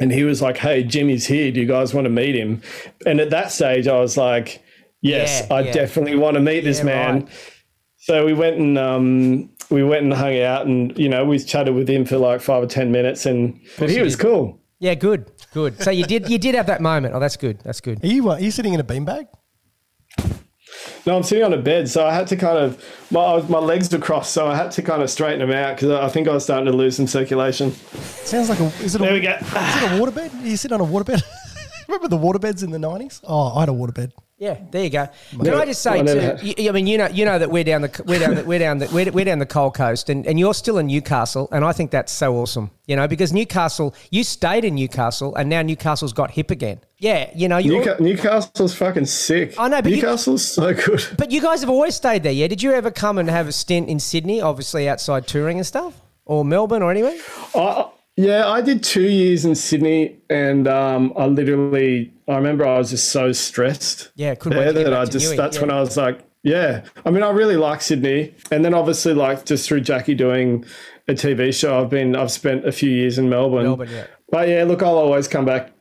And 0.00 0.10
he 0.10 0.24
was 0.24 0.40
like, 0.42 0.56
"Hey, 0.56 0.82
Jimmy's 0.82 1.26
here. 1.26 1.52
Do 1.52 1.60
you 1.60 1.66
guys 1.66 1.92
want 1.94 2.06
to 2.06 2.10
meet 2.10 2.34
him?" 2.34 2.62
And 3.06 3.20
at 3.20 3.30
that 3.30 3.52
stage, 3.52 3.86
I 3.86 4.00
was 4.00 4.16
like, 4.16 4.62
"Yes, 5.02 5.46
Yeah, 5.48 5.56
I 5.56 5.60
yeah. 5.60 5.72
definitely 5.72 6.16
want 6.16 6.34
to 6.34 6.40
meet 6.40 6.64
this 6.64 6.78
Yeah, 6.78 6.84
man." 6.84 7.14
right. 7.20 7.28
So 7.98 8.24
we 8.24 8.32
went 8.32 8.56
and 8.56 8.78
um, 8.78 9.50
we 9.68 9.84
went 9.84 10.04
and 10.04 10.12
hung 10.14 10.40
out, 10.40 10.66
and 10.66 10.96
you 10.98 11.08
know 11.08 11.24
we 11.26 11.38
chatted 11.38 11.74
with 11.74 11.88
him 11.88 12.04
for 12.06 12.16
like 12.16 12.40
five 12.40 12.62
or 12.62 12.66
ten 12.66 12.90
minutes, 12.90 13.26
and 13.26 13.60
but 13.78 13.90
he 13.90 14.00
was 14.00 14.16
did. 14.16 14.22
cool. 14.22 14.56
Yeah, 14.78 14.94
good, 14.94 15.30
good. 15.52 15.82
So 15.82 15.90
you 15.90 16.04
did, 16.04 16.30
you 16.30 16.38
did 16.38 16.54
have 16.54 16.64
that 16.68 16.80
moment. 16.80 17.14
Oh, 17.14 17.20
that's 17.20 17.36
good. 17.36 17.60
That's 17.60 17.82
good. 17.82 18.02
Are 18.02 18.06
you, 18.06 18.30
uh, 18.30 18.36
are 18.36 18.40
you 18.40 18.50
sitting 18.50 18.72
in 18.72 18.80
a 18.80 18.84
beanbag? 18.84 19.26
No, 21.06 21.16
I'm 21.16 21.22
sitting 21.22 21.44
on 21.44 21.52
a 21.52 21.56
bed, 21.56 21.88
so 21.88 22.06
I 22.06 22.14
had 22.14 22.26
to 22.28 22.36
kind 22.36 22.58
of 22.58 22.84
my 23.10 23.40
my 23.42 23.58
legs 23.58 23.90
were 23.90 23.98
crossed, 23.98 24.32
so 24.32 24.46
I 24.46 24.54
had 24.56 24.70
to 24.72 24.82
kind 24.82 25.02
of 25.02 25.10
straighten 25.10 25.40
them 25.40 25.50
out 25.50 25.76
because 25.76 25.90
I 25.90 26.08
think 26.08 26.28
I 26.28 26.32
was 26.34 26.44
starting 26.44 26.66
to 26.66 26.72
lose 26.72 26.96
some 26.96 27.06
circulation. 27.06 27.72
Sounds 27.72 28.48
like 28.48 28.60
a. 28.60 28.66
Is 28.84 28.94
it 28.94 29.00
a, 29.00 29.04
There 29.04 29.12
we 29.14 29.20
go. 29.20 29.32
Is 29.32 29.42
it 29.42 29.50
a 29.50 30.00
waterbed? 30.00 30.44
You 30.44 30.56
sit 30.56 30.72
on 30.72 30.80
a 30.80 30.84
waterbed? 30.84 31.22
Remember 31.88 32.08
the 32.08 32.18
waterbeds 32.18 32.62
in 32.62 32.70
the 32.70 32.78
nineties? 32.78 33.20
Oh, 33.24 33.56
I 33.56 33.60
had 33.60 33.68
a 33.68 33.72
waterbed. 33.72 34.12
Yeah, 34.40 34.56
there 34.70 34.84
you 34.84 34.88
go. 34.88 35.06
Can 35.32 35.52
I 35.52 35.66
just 35.66 35.82
say 35.82 36.00
I 36.00 36.02
too? 36.02 36.54
you- 36.56 36.70
I 36.70 36.72
mean, 36.72 36.86
you 36.86 36.96
know, 36.96 37.08
you 37.08 37.26
know 37.26 37.38
that 37.38 37.50
we're 37.50 37.62
down 37.62 37.82
the 37.82 38.02
we're 38.06 38.18
down 38.18 38.36
the, 38.36 38.42
we're 38.44 38.58
down 38.58 38.78
the 38.78 38.88
we're, 38.90 39.12
we're 39.12 39.26
down 39.26 39.38
the 39.38 39.44
coal 39.44 39.70
coast, 39.70 40.08
and, 40.08 40.26
and 40.26 40.40
you're 40.40 40.54
still 40.54 40.78
in 40.78 40.86
Newcastle, 40.86 41.46
and 41.52 41.62
I 41.62 41.72
think 41.72 41.90
that's 41.90 42.10
so 42.10 42.34
awesome. 42.36 42.70
You 42.86 42.96
know, 42.96 43.06
because 43.06 43.34
Newcastle, 43.34 43.94
you 44.10 44.24
stayed 44.24 44.64
in 44.64 44.76
Newcastle, 44.76 45.36
and 45.36 45.50
now 45.50 45.60
Newcastle's 45.60 46.14
got 46.14 46.30
hip 46.30 46.50
again. 46.50 46.80
Yeah, 46.96 47.30
you 47.34 47.48
know, 47.48 47.58
you. 47.58 47.72
Newca- 47.82 48.00
Newcastle's 48.00 48.74
fucking 48.74 49.04
sick. 49.04 49.56
I 49.58 49.68
know, 49.68 49.82
but 49.82 49.90
you- 49.90 49.96
Newcastle's 49.96 50.46
so 50.48 50.72
good. 50.72 51.04
But 51.18 51.30
you 51.30 51.42
guys 51.42 51.60
have 51.60 51.68
always 51.68 51.94
stayed 51.96 52.22
there, 52.22 52.32
yeah? 52.32 52.46
Did 52.46 52.62
you 52.62 52.72
ever 52.72 52.90
come 52.90 53.18
and 53.18 53.28
have 53.28 53.46
a 53.46 53.52
stint 53.52 53.90
in 53.90 54.00
Sydney, 54.00 54.40
obviously 54.40 54.88
outside 54.88 55.26
touring 55.26 55.58
and 55.58 55.66
stuff, 55.66 56.00
or 56.24 56.46
Melbourne 56.46 56.80
or 56.82 56.90
anywhere? 56.90 57.14
I, 57.54 57.90
yeah, 58.20 58.48
I 58.48 58.60
did 58.60 58.82
two 58.82 59.08
years 59.08 59.44
in 59.44 59.54
Sydney, 59.54 60.18
and 60.28 60.68
um, 60.68 61.12
I 61.16 61.26
literally, 61.26 62.12
I 62.28 62.36
remember 62.36 62.66
I 62.66 62.76
was 62.76 62.90
just 62.90 63.10
so 63.10 63.32
stressed. 63.32 64.12
Yeah, 64.14 64.34
wait 64.44 64.74
there 64.74 64.84
that 64.84 64.92
I 64.92 65.04
just 65.06 65.32
Newey, 65.32 65.36
that's 65.36 65.56
yeah. 65.56 65.62
when 65.62 65.70
I 65.70 65.80
was 65.80 65.96
like, 65.96 66.20
yeah. 66.42 66.84
I 67.06 67.10
mean, 67.10 67.22
I 67.22 67.30
really 67.30 67.56
like 67.56 67.80
Sydney, 67.80 68.34
and 68.50 68.64
then 68.64 68.74
obviously, 68.74 69.14
like 69.14 69.46
just 69.46 69.66
through 69.66 69.80
Jacqui 69.80 70.16
doing 70.16 70.66
a 71.08 71.14
TV 71.14 71.52
show, 71.54 71.80
I've 71.80 71.88
been, 71.88 72.14
I've 72.14 72.30
spent 72.30 72.66
a 72.66 72.72
few 72.72 72.90
years 72.90 73.16
in 73.16 73.30
Melbourne. 73.30 73.64
Melbourne, 73.64 73.88
yeah. 73.90 74.06
But 74.30 74.48
yeah, 74.48 74.64
look, 74.64 74.82
I'll 74.82 74.98
always 74.98 75.26
come 75.26 75.46
back 75.46 75.72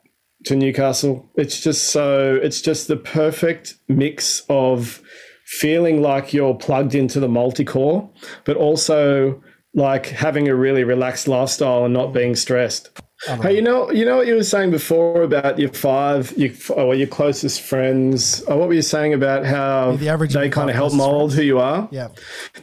to 0.45 0.55
Newcastle. 0.55 1.29
It's 1.35 1.59
just 1.59 1.91
so, 1.91 2.39
it's 2.41 2.61
just 2.61 2.87
the 2.87 2.95
perfect 2.95 3.75
mix 3.89 4.43
of 4.49 5.01
feeling 5.45 6.01
like 6.01 6.31
you're 6.31 6.55
plugged 6.55 6.95
into 6.95 7.19
the 7.19 7.27
multi-core, 7.27 8.09
but 8.45 8.55
also 8.55 9.41
like 9.74 10.07
having 10.07 10.47
a 10.47 10.55
really 10.55 10.84
relaxed 10.84 11.28
lifestyle 11.28 11.86
and 11.86 11.93
not 11.93 12.13
being 12.13 12.36
stressed. 12.36 12.89
Uh-huh. 13.28 13.41
Hey, 13.41 13.55
you 13.55 13.61
know, 13.61 13.91
you 13.91 14.05
know 14.05 14.15
what 14.15 14.28
you 14.28 14.36
were 14.36 14.43
saying 14.43 14.72
before 14.72 15.24
about 15.24 15.59
your 15.59 15.74
five, 15.74 16.32
your 16.38 16.51
or 16.74 16.95
your 16.95 17.07
closest 17.07 17.61
friends. 17.61 18.41
Or 18.43 18.57
what 18.57 18.70
were 18.70 18.74
you 18.74 18.82
saying 18.82 19.13
about 19.13 19.45
how 19.45 19.97
the 19.97 20.07
average 20.07 20.34
they 20.34 20.49
kind 20.49 20.70
of 20.70 20.76
help 20.76 20.93
mold 20.93 21.34
who 21.34 21.41
you 21.41 21.59
are? 21.59 21.89
Yeah. 21.91 22.07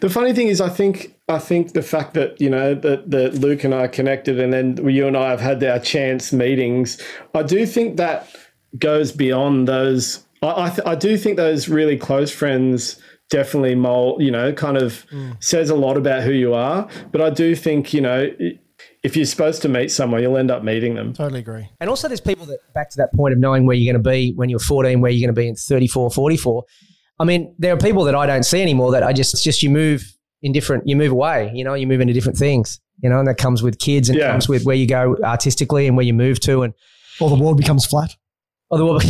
The 0.00 0.08
funny 0.08 0.32
thing 0.32 0.48
is, 0.48 0.62
I 0.62 0.70
think 0.70 1.14
I 1.28 1.38
think 1.38 1.74
the 1.74 1.82
fact 1.82 2.14
that 2.14 2.40
you 2.40 2.48
know 2.48 2.74
that 2.74 3.10
that 3.10 3.34
Luke 3.34 3.64
and 3.64 3.74
I 3.74 3.86
connected, 3.86 4.40
and 4.40 4.50
then 4.50 4.78
you 4.88 5.06
and 5.06 5.16
I 5.16 5.28
have 5.28 5.40
had 5.40 5.62
our 5.62 5.78
chance 5.78 6.32
meetings. 6.32 6.98
I 7.34 7.42
do 7.42 7.66
think 7.66 7.98
that 7.98 8.34
goes 8.78 9.12
beyond 9.12 9.68
those. 9.68 10.26
I 10.40 10.64
I, 10.64 10.68
th- 10.70 10.86
I 10.86 10.94
do 10.94 11.18
think 11.18 11.36
those 11.36 11.68
really 11.68 11.98
close 11.98 12.32
friends 12.32 12.98
definitely 13.30 13.74
mold, 13.74 14.22
you 14.22 14.30
know, 14.30 14.52
kind 14.52 14.76
of 14.76 15.06
mm. 15.10 15.42
says 15.42 15.70
a 15.70 15.74
lot 15.74 15.96
about 15.96 16.22
who 16.22 16.32
you 16.32 16.54
are. 16.54 16.88
But 17.10 17.20
I 17.20 17.30
do 17.30 17.54
think, 17.56 17.92
you 17.92 18.00
know, 18.00 18.30
if 19.02 19.16
you're 19.16 19.26
supposed 19.26 19.62
to 19.62 19.68
meet 19.68 19.90
someone, 19.90 20.22
you'll 20.22 20.36
end 20.36 20.50
up 20.50 20.62
meeting 20.62 20.94
them. 20.94 21.12
Totally 21.12 21.40
agree. 21.40 21.68
And 21.80 21.88
also, 21.88 22.08
there's 22.08 22.20
people 22.20 22.46
that 22.46 22.58
back 22.74 22.90
to 22.90 22.96
that 22.98 23.12
point 23.14 23.32
of 23.32 23.38
knowing 23.38 23.66
where 23.66 23.76
you're 23.76 23.92
going 23.92 24.02
to 24.02 24.10
be 24.10 24.32
when 24.34 24.48
you're 24.48 24.58
14, 24.58 25.00
where 25.00 25.10
you're 25.10 25.26
going 25.26 25.34
to 25.34 25.40
be 25.40 25.48
in 25.48 25.54
34, 25.54 26.10
44. 26.10 26.64
I 27.18 27.24
mean, 27.24 27.54
there 27.58 27.72
are 27.72 27.78
people 27.78 28.04
that 28.04 28.14
I 28.14 28.26
don't 28.26 28.42
see 28.42 28.60
anymore 28.60 28.92
that 28.92 29.02
I 29.02 29.12
just, 29.12 29.32
it's 29.32 29.42
just 29.42 29.62
you 29.62 29.70
move 29.70 30.04
in 30.42 30.52
different, 30.52 30.86
you 30.86 30.96
move 30.96 31.12
away, 31.12 31.50
you 31.54 31.64
know, 31.64 31.74
you 31.74 31.86
move 31.86 32.00
into 32.00 32.12
different 32.12 32.36
things, 32.36 32.78
you 33.02 33.08
know, 33.08 33.18
and 33.18 33.26
that 33.26 33.38
comes 33.38 33.62
with 33.62 33.78
kids 33.78 34.08
and 34.08 34.18
Yeah. 34.18 34.32
comes 34.32 34.48
with 34.48 34.64
where 34.64 34.76
you 34.76 34.86
go 34.86 35.16
artistically 35.24 35.86
and 35.86 35.96
where 35.96 36.04
you 36.04 36.12
move 36.12 36.40
to. 36.40 36.62
And, 36.62 36.74
Or 37.20 37.30
the 37.30 37.36
world 37.36 37.56
becomes 37.56 37.86
flat. 37.86 38.14
Oh, 38.68 38.98
the, 38.98 39.04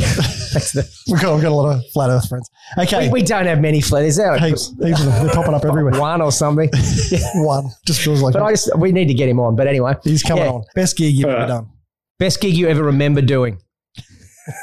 that's 0.52 0.72
the, 0.72 0.86
We've 1.11 1.20
got, 1.20 1.34
we've 1.34 1.42
got 1.42 1.50
a 1.50 1.54
lot 1.54 1.76
of 1.76 1.82
flat 1.92 2.11
Earth 2.11 2.28
friends. 2.28 2.50
Okay, 2.76 3.07
we, 3.07 3.20
we 3.20 3.22
don't 3.22 3.46
have 3.46 3.59
many 3.59 3.80
flat. 3.80 4.04
Is 4.04 4.16
there 4.16 4.38
heaps, 4.38 4.74
heaps 4.82 5.00
of 5.00 5.07
them. 5.07 5.24
They're 5.24 5.34
popping 5.34 5.54
up 5.54 5.64
everywhere. 5.64 5.98
one 5.98 6.20
or 6.20 6.30
something? 6.30 6.68
One 7.36 7.70
just 7.86 8.02
feels 8.02 8.20
like 8.20 8.34
But 8.34 8.42
I 8.42 8.50
just, 8.50 8.76
we 8.78 8.92
need 8.92 9.09
to 9.09 9.14
get 9.14 9.28
him 9.30 9.40
on. 9.40 9.57
But 9.57 9.66
anyway, 9.66 9.94
he's 10.04 10.22
coming 10.22 10.44
yeah. 10.44 10.50
on. 10.50 10.64
Best 10.74 10.98
gig 10.98 11.14
you've 11.14 11.24
ever 11.24 11.34
Alright. 11.34 11.48
done. 11.48 11.70
best 12.18 12.40
gig 12.40 12.54
you 12.54 12.68
ever 12.68 12.84
remember 12.84 13.22
doing? 13.22 13.59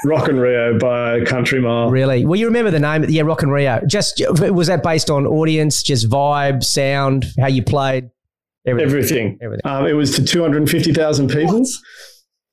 Rock 0.06 0.30
in 0.30 0.40
Rio 0.40 0.78
by 0.78 1.24
Country 1.26 1.60
Mile. 1.60 1.90
Really? 1.90 2.26
Well, 2.26 2.40
you 2.40 2.46
remember 2.46 2.72
the 2.72 2.80
name? 2.80 3.04
Yeah, 3.10 3.24
Rock 3.24 3.44
in 3.44 3.50
Rio. 3.50 3.82
Just 3.88 4.22
was 4.30 4.68
that 4.68 4.84
based 4.84 5.10
on 5.10 5.26
audience, 5.26 5.84
just 5.84 6.10
vibe, 6.10 6.64
sound, 6.64 7.26
how 7.40 7.48
you 7.48 7.64
played, 7.64 8.10
everything? 8.66 8.88
Everything. 8.90 9.40
Everything. 9.42 9.62
Um, 9.66 9.86
it 9.88 9.94
was 9.94 10.16
to 10.16 10.24
250,000 10.24 11.30
people. 11.30 11.66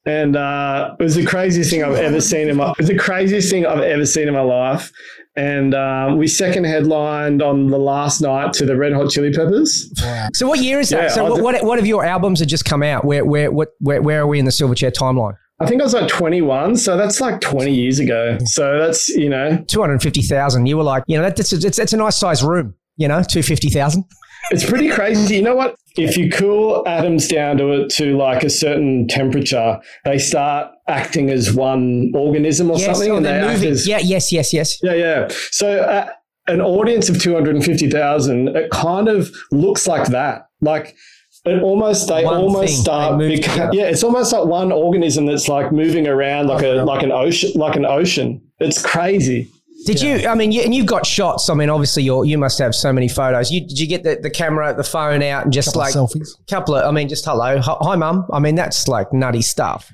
And 0.06 0.34
uh, 0.34 0.96
it 0.98 1.02
was 1.02 1.14
the 1.14 1.26
craziest 1.26 1.70
thing 1.70 1.84
I've 1.84 1.94
ever 1.94 2.20
seen 2.20 2.48
in 2.48 2.56
my. 2.56 2.70
It 2.70 2.78
was 2.78 2.88
the 2.88 2.96
craziest 2.96 3.50
thing 3.50 3.66
I've 3.66 3.80
ever 3.82 4.06
seen 4.06 4.28
in 4.28 4.34
my 4.34 4.40
life. 4.40 4.90
And 5.36 5.74
um, 5.74 6.18
we 6.18 6.26
second 6.26 6.64
headlined 6.64 7.40
on 7.42 7.68
the 7.68 7.78
last 7.78 8.20
night 8.20 8.52
to 8.54 8.66
the 8.66 8.76
Red 8.76 8.92
Hot 8.92 9.10
Chili 9.10 9.30
Peppers. 9.32 9.92
So 10.34 10.48
what 10.48 10.60
year 10.60 10.80
is 10.80 10.88
that? 10.90 11.02
Yeah, 11.04 11.08
so 11.08 11.24
what, 11.30 11.36
d- 11.36 11.42
what 11.42 11.64
what 11.64 11.78
of 11.78 11.86
your 11.86 12.04
albums 12.04 12.40
have 12.40 12.48
just 12.48 12.64
come 12.64 12.82
out? 12.82 13.04
Where 13.04 13.24
where 13.24 13.50
what 13.52 13.68
where, 13.78 14.02
where 14.02 14.22
are 14.22 14.26
we 14.26 14.38
in 14.38 14.44
the 14.44 14.50
Silverchair 14.50 14.90
timeline? 14.92 15.34
I 15.60 15.66
think 15.66 15.82
I 15.82 15.84
was 15.84 15.92
like 15.92 16.08
21, 16.08 16.76
so 16.76 16.96
that's 16.96 17.20
like 17.20 17.42
20 17.42 17.70
years 17.70 17.98
ago. 17.98 18.38
So 18.46 18.78
that's 18.78 19.10
you 19.10 19.28
know, 19.28 19.62
Two 19.68 19.80
hundred 19.82 20.02
fifty 20.02 20.22
thousand. 20.22 20.66
You 20.66 20.78
were 20.78 20.82
like, 20.82 21.04
you 21.06 21.18
know, 21.18 21.22
that, 21.22 21.36
that's 21.36 21.52
a, 21.52 21.56
it's, 21.56 21.78
it's 21.78 21.92
a 21.92 21.98
nice 21.98 22.16
size 22.16 22.42
room. 22.42 22.74
You 22.96 23.08
know, 23.08 23.22
two 23.22 23.42
fifty 23.42 23.68
thousand. 23.68 24.04
It's 24.50 24.64
pretty 24.68 24.88
crazy. 24.90 25.36
You 25.36 25.42
know 25.42 25.54
what? 25.54 25.76
If 25.96 26.16
you 26.16 26.30
cool 26.30 26.86
atoms 26.86 27.26
down 27.28 27.56
to 27.58 27.72
it 27.72 27.90
to 27.96 28.16
like 28.16 28.42
a 28.44 28.50
certain 28.50 29.08
temperature, 29.08 29.78
they 30.04 30.18
start 30.18 30.72
acting 30.88 31.30
as 31.30 31.52
one 31.52 32.12
organism 32.14 32.70
or 32.70 32.78
Yes, 32.78 32.86
something, 32.86 33.10
oh, 33.12 33.16
and 33.16 33.26
they 33.26 33.40
moving. 33.40 33.70
as 33.70 33.86
Yeah, 33.88 33.98
yes, 33.98 34.32
yes, 34.32 34.52
yes. 34.52 34.78
Yeah, 34.82 34.94
yeah. 34.94 35.28
So 35.50 35.80
uh, 35.80 36.10
an 36.46 36.60
audience 36.60 37.08
of 37.08 37.20
250,000, 37.20 38.48
it 38.56 38.70
kind 38.70 39.08
of 39.08 39.30
looks 39.50 39.86
like 39.86 40.08
that. 40.08 40.46
Like 40.60 40.96
it 41.44 41.62
almost, 41.62 42.08
they 42.08 42.24
One 42.24 42.36
almost 42.36 42.72
thing, 42.74 42.82
start, 42.82 43.18
they 43.18 43.38
beca- 43.38 43.72
yeah, 43.72 43.84
it's 43.84 44.04
almost 44.04 44.32
like 44.32 44.44
one 44.44 44.72
organism 44.72 45.26
that's 45.26 45.48
like 45.48 45.72
moving 45.72 46.06
around 46.06 46.46
like 46.48 46.62
a, 46.62 46.82
like 46.84 47.02
an 47.02 47.12
ocean, 47.12 47.52
like 47.54 47.76
an 47.76 47.86
ocean. 47.86 48.42
It's 48.58 48.84
crazy. 48.84 49.48
Did 49.86 50.00
you? 50.00 50.28
I 50.28 50.34
mean, 50.34 50.52
you, 50.52 50.60
and 50.62 50.74
you've 50.74 50.86
got 50.86 51.06
shots. 51.06 51.48
I 51.48 51.54
mean, 51.54 51.70
obviously, 51.70 52.02
you 52.02 52.22
you 52.24 52.36
must 52.38 52.58
have 52.58 52.74
so 52.74 52.92
many 52.92 53.08
photos. 53.08 53.50
You, 53.50 53.60
did 53.60 53.78
you 53.78 53.86
get 53.86 54.02
the, 54.02 54.16
the 54.20 54.30
camera, 54.30 54.74
the 54.74 54.84
phone 54.84 55.22
out, 55.22 55.44
and 55.44 55.52
just 55.52 55.68
Couple 55.68 55.80
like 55.80 55.96
of 55.96 56.10
selfies. 56.10 56.28
couple 56.48 56.74
of? 56.74 56.84
I 56.86 56.90
mean, 56.90 57.08
just 57.08 57.24
hello, 57.24 57.58
hi, 57.60 57.76
hi 57.80 57.96
mum. 57.96 58.26
I 58.32 58.38
mean, 58.40 58.54
that's 58.54 58.88
like 58.88 59.12
nutty 59.12 59.42
stuff. 59.42 59.90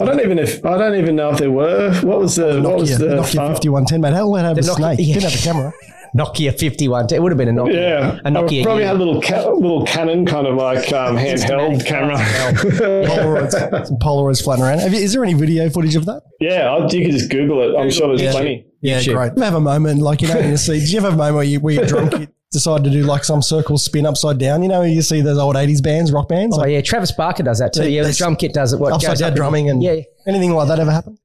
I 0.00 0.04
don't 0.04 0.20
even 0.20 0.38
if 0.38 0.64
I 0.64 0.78
don't 0.78 0.94
even 0.94 1.16
know 1.16 1.30
if 1.30 1.38
there 1.38 1.50
were. 1.50 1.92
What 2.02 2.20
was 2.20 2.36
the 2.36 2.62
what 2.62 2.76
was 2.78 2.90
Nokia, 2.92 2.98
the 2.98 3.06
Nokia 3.06 3.34
5110, 3.54 4.00
mate. 4.00 4.12
Hell, 4.14 4.36
it 4.36 4.42
had 4.42 4.52
a 4.52 4.54
The 4.54 4.60
Nokia- 4.70 4.74
snake. 4.76 4.98
yeah. 5.00 5.14
Didn't 5.14 5.30
have 5.30 5.40
a 5.40 5.42
camera. 5.44 5.72
Nokia 6.16 6.58
fifty 6.58 6.88
one. 6.88 7.06
It 7.12 7.20
would 7.20 7.32
have 7.32 7.36
been 7.36 7.48
a 7.48 7.52
Nokia. 7.52 7.74
Yeah, 7.74 8.20
a 8.24 8.30
Nokia. 8.30 8.60
I 8.60 8.64
probably 8.64 8.82
yeah. 8.84 8.86
had 8.88 8.96
a 8.96 8.98
little 8.98 9.20
ca- 9.20 9.50
little 9.50 9.84
Canon 9.84 10.24
kind 10.24 10.46
of 10.46 10.54
like 10.54 10.90
um, 10.92 11.16
handheld 11.16 11.84
camera. 11.84 12.16
Polaroids, 12.66 13.86
some 13.86 13.96
Polaroids 13.98 14.42
floating 14.42 14.64
around. 14.64 14.78
Have 14.78 14.92
you, 14.94 15.00
is 15.00 15.12
there 15.12 15.24
any 15.24 15.34
video 15.34 15.68
footage 15.68 15.96
of 15.96 16.06
that? 16.06 16.22
yeah, 16.40 16.70
I, 16.72 16.86
you 16.88 17.04
could 17.04 17.12
just 17.12 17.30
Google 17.30 17.60
it. 17.62 17.78
I'm 17.78 17.90
sure 17.90 18.08
there's 18.08 18.22
Yeah. 18.22 18.30
plenty. 18.32 18.64
Yeah, 18.80 19.00
YouTube. 19.00 19.14
great. 19.14 19.32
You 19.36 19.42
have 19.42 19.54
a 19.54 19.60
moment 19.60 20.00
like 20.00 20.22
you 20.22 20.28
know 20.28 20.38
you 20.38 20.56
see. 20.56 20.74
sea. 20.78 20.80
Did 20.80 20.92
you 20.92 21.00
have 21.00 21.12
a 21.12 21.16
moment 21.16 21.36
where 21.36 21.44
you 21.44 21.60
where 21.60 21.74
you're 21.74 21.86
drunk, 21.94 22.12
you 22.12 22.28
decide 22.52 22.84
to 22.84 22.90
do 22.90 23.02
like 23.02 23.24
some 23.24 23.42
circle 23.42 23.76
spin 23.78 24.06
upside 24.06 24.38
down? 24.38 24.62
You 24.62 24.68
know, 24.68 24.82
you 24.82 25.02
see 25.02 25.20
those 25.20 25.38
old 25.38 25.56
'80s 25.56 25.82
bands, 25.82 26.12
rock 26.12 26.28
bands, 26.28 26.56
Oh 26.56 26.60
like 26.60 26.70
yeah, 26.70 26.80
Travis 26.80 27.12
Barker 27.12 27.42
does 27.42 27.58
that 27.58 27.72
too. 27.72 27.82
They- 27.82 27.90
yeah, 27.90 28.04
the 28.04 28.12
drum 28.12 28.36
kit 28.36 28.52
does 28.54 28.72
it. 28.72 28.78
What 28.78 28.92
upside 28.92 29.18
down 29.18 29.30
up 29.30 29.36
drumming 29.36 29.68
and 29.70 29.82
yeah. 29.82 30.00
anything 30.26 30.52
like 30.54 30.68
that 30.68 30.78
ever 30.78 30.92
happen? 30.92 31.18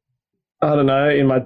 I 0.61 0.75
don't 0.75 0.85
know, 0.85 1.09
in 1.09 1.27
my 1.27 1.45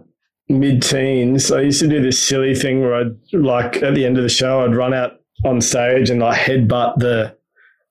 mid 0.49 0.81
teens, 0.81 1.51
I 1.51 1.61
used 1.61 1.79
to 1.81 1.87
do 1.87 2.01
this 2.01 2.21
silly 2.21 2.55
thing 2.55 2.81
where 2.81 2.95
I'd 2.95 3.17
like 3.33 3.83
at 3.83 3.95
the 3.95 4.05
end 4.05 4.17
of 4.17 4.23
the 4.23 4.29
show, 4.29 4.63
I'd 4.63 4.75
run 4.75 4.93
out 4.93 5.13
on 5.45 5.59
stage 5.61 6.09
and 6.09 6.19
like 6.21 6.39
headbutt 6.39 6.97
the 6.99 7.36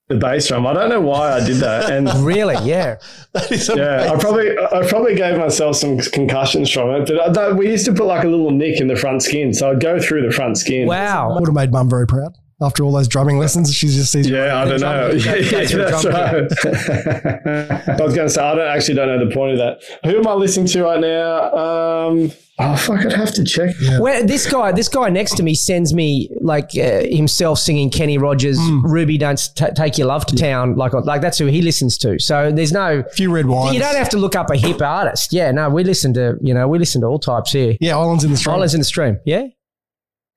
the 0.09 0.15
bass 0.17 0.49
drum. 0.49 0.67
I 0.67 0.73
don't 0.73 0.89
know 0.89 1.01
why 1.01 1.33
I 1.33 1.45
did 1.45 1.57
that. 1.57 1.91
And 1.91 2.09
Really? 2.25 2.55
Yeah. 2.65 2.97
That 3.33 3.51
is 3.51 3.69
yeah, 3.75 4.13
I 4.13 4.17
probably 4.19 4.57
I 4.57 4.87
probably 4.89 5.15
gave 5.17 5.37
myself 5.39 5.77
some 5.77 5.99
concussions 5.99 6.71
from 6.71 6.91
it. 6.91 7.07
But 7.09 7.21
I, 7.21 7.33
don't- 7.33 7.57
we 7.57 7.69
used 7.71 7.85
to 7.87 7.93
put 7.93 8.07
like 8.07 8.25
a 8.25 8.29
little 8.29 8.51
nick 8.53 8.81
in 8.81 8.87
the 8.87 8.97
front 8.97 9.23
skin. 9.23 9.53
So 9.53 9.71
I'd 9.71 9.81
go 9.81 9.99
through 10.01 10.27
the 10.27 10.33
front 10.33 10.59
skin. 10.59 10.87
Wow. 10.87 11.35
would 11.35 11.47
have 11.49 11.55
made 11.55 11.73
mum 11.73 11.91
very 11.91 12.07
proud 12.07 12.35
after 12.63 12.85
all 12.85 12.93
those 12.93 13.09
drumming 13.09 13.39
lessons. 13.39 13.75
She 13.75 13.89
just 13.89 14.13
sees. 14.13 14.29
Yeah, 14.31 14.63
I 14.63 14.65
don't 14.65 14.81
know. 14.81 15.11
drum 15.19 15.35
kit, 15.35 15.51
go- 15.51 15.59
Yeah, 15.59 15.65
go 15.65 15.67
through 15.67 15.83
a 15.83 15.91
that's 15.91 16.65
right. 16.65 17.91
I 18.01 18.03
was 18.05 18.15
going 18.15 18.29
to 18.29 18.31
say 18.33 18.43
I 18.43 18.55
don't 18.55 18.69
actually 18.69 18.95
don't 18.95 19.09
know 19.09 19.27
the 19.29 19.35
point 19.35 19.53
of 19.53 19.59
that. 19.59 19.83
Who 20.11 20.19
am 20.19 20.27
I 20.29 20.33
listening 20.35 20.67
to 20.69 20.83
right 20.85 21.01
now? 21.01 21.55
Um, 21.57 22.33
oh 22.59 22.77
fuck, 22.77 23.05
I'd 23.05 23.13
have 23.13 23.33
to 23.35 23.45
check. 23.45 23.75
Where 23.99 24.23
this 24.23 24.51
guy, 24.51 24.73
this 24.73 24.89
guy 24.89 25.09
next 25.11 25.37
to 25.37 25.43
me 25.43 25.55
sends 25.55 25.93
me 25.95 26.31
like 26.41 26.71
uh, 26.77 27.03
himself 27.05 27.59
singing 27.59 27.91
Kenny 27.91 28.19
Rogers, 28.19 28.59
"Ruby, 28.83 29.19
don't 29.19 29.39
t- 29.55 29.67
take 29.75 29.99
your 29.99 30.07
love 30.07 30.27
to 30.27 30.37
town." 30.37 30.77
Like, 30.77 30.93
like 30.93 31.21
that's 31.21 31.39
who 31.39 31.47
he 31.47 31.63
listens 31.63 31.99
to. 31.99 32.19
So 32.19 32.51
there's 32.53 32.73
no. 32.73 33.01
A 33.01 33.11
few 33.11 33.33
red 33.33 33.47
wines. 33.47 33.75
You 33.75 33.81
don't 33.81 33.97
have 33.97 34.09
to 34.11 34.19
look 34.19 34.37
up 34.37 34.51
a 34.51 34.57
hip 34.57 34.81
artist. 34.81 35.33
Yeah, 35.33 35.51
no, 35.51 35.69
we 35.71 35.85
listen 35.85 36.15
to 36.15 36.37
you 36.41 36.55
know 36.55 36.69
we 36.69 36.79
listen 36.79 37.01
to 37.03 37.07
all 37.07 37.19
types 37.19 37.53
here. 37.53 37.77
Yeah, 37.81 37.97
islands 37.97 38.25
in 38.25 38.31
the 38.31 38.37
stream. 38.37 38.55
Islands 38.57 38.75
in 38.75 38.81
the 38.81 38.85
stream. 38.85 39.19
Yeah. 39.25 39.47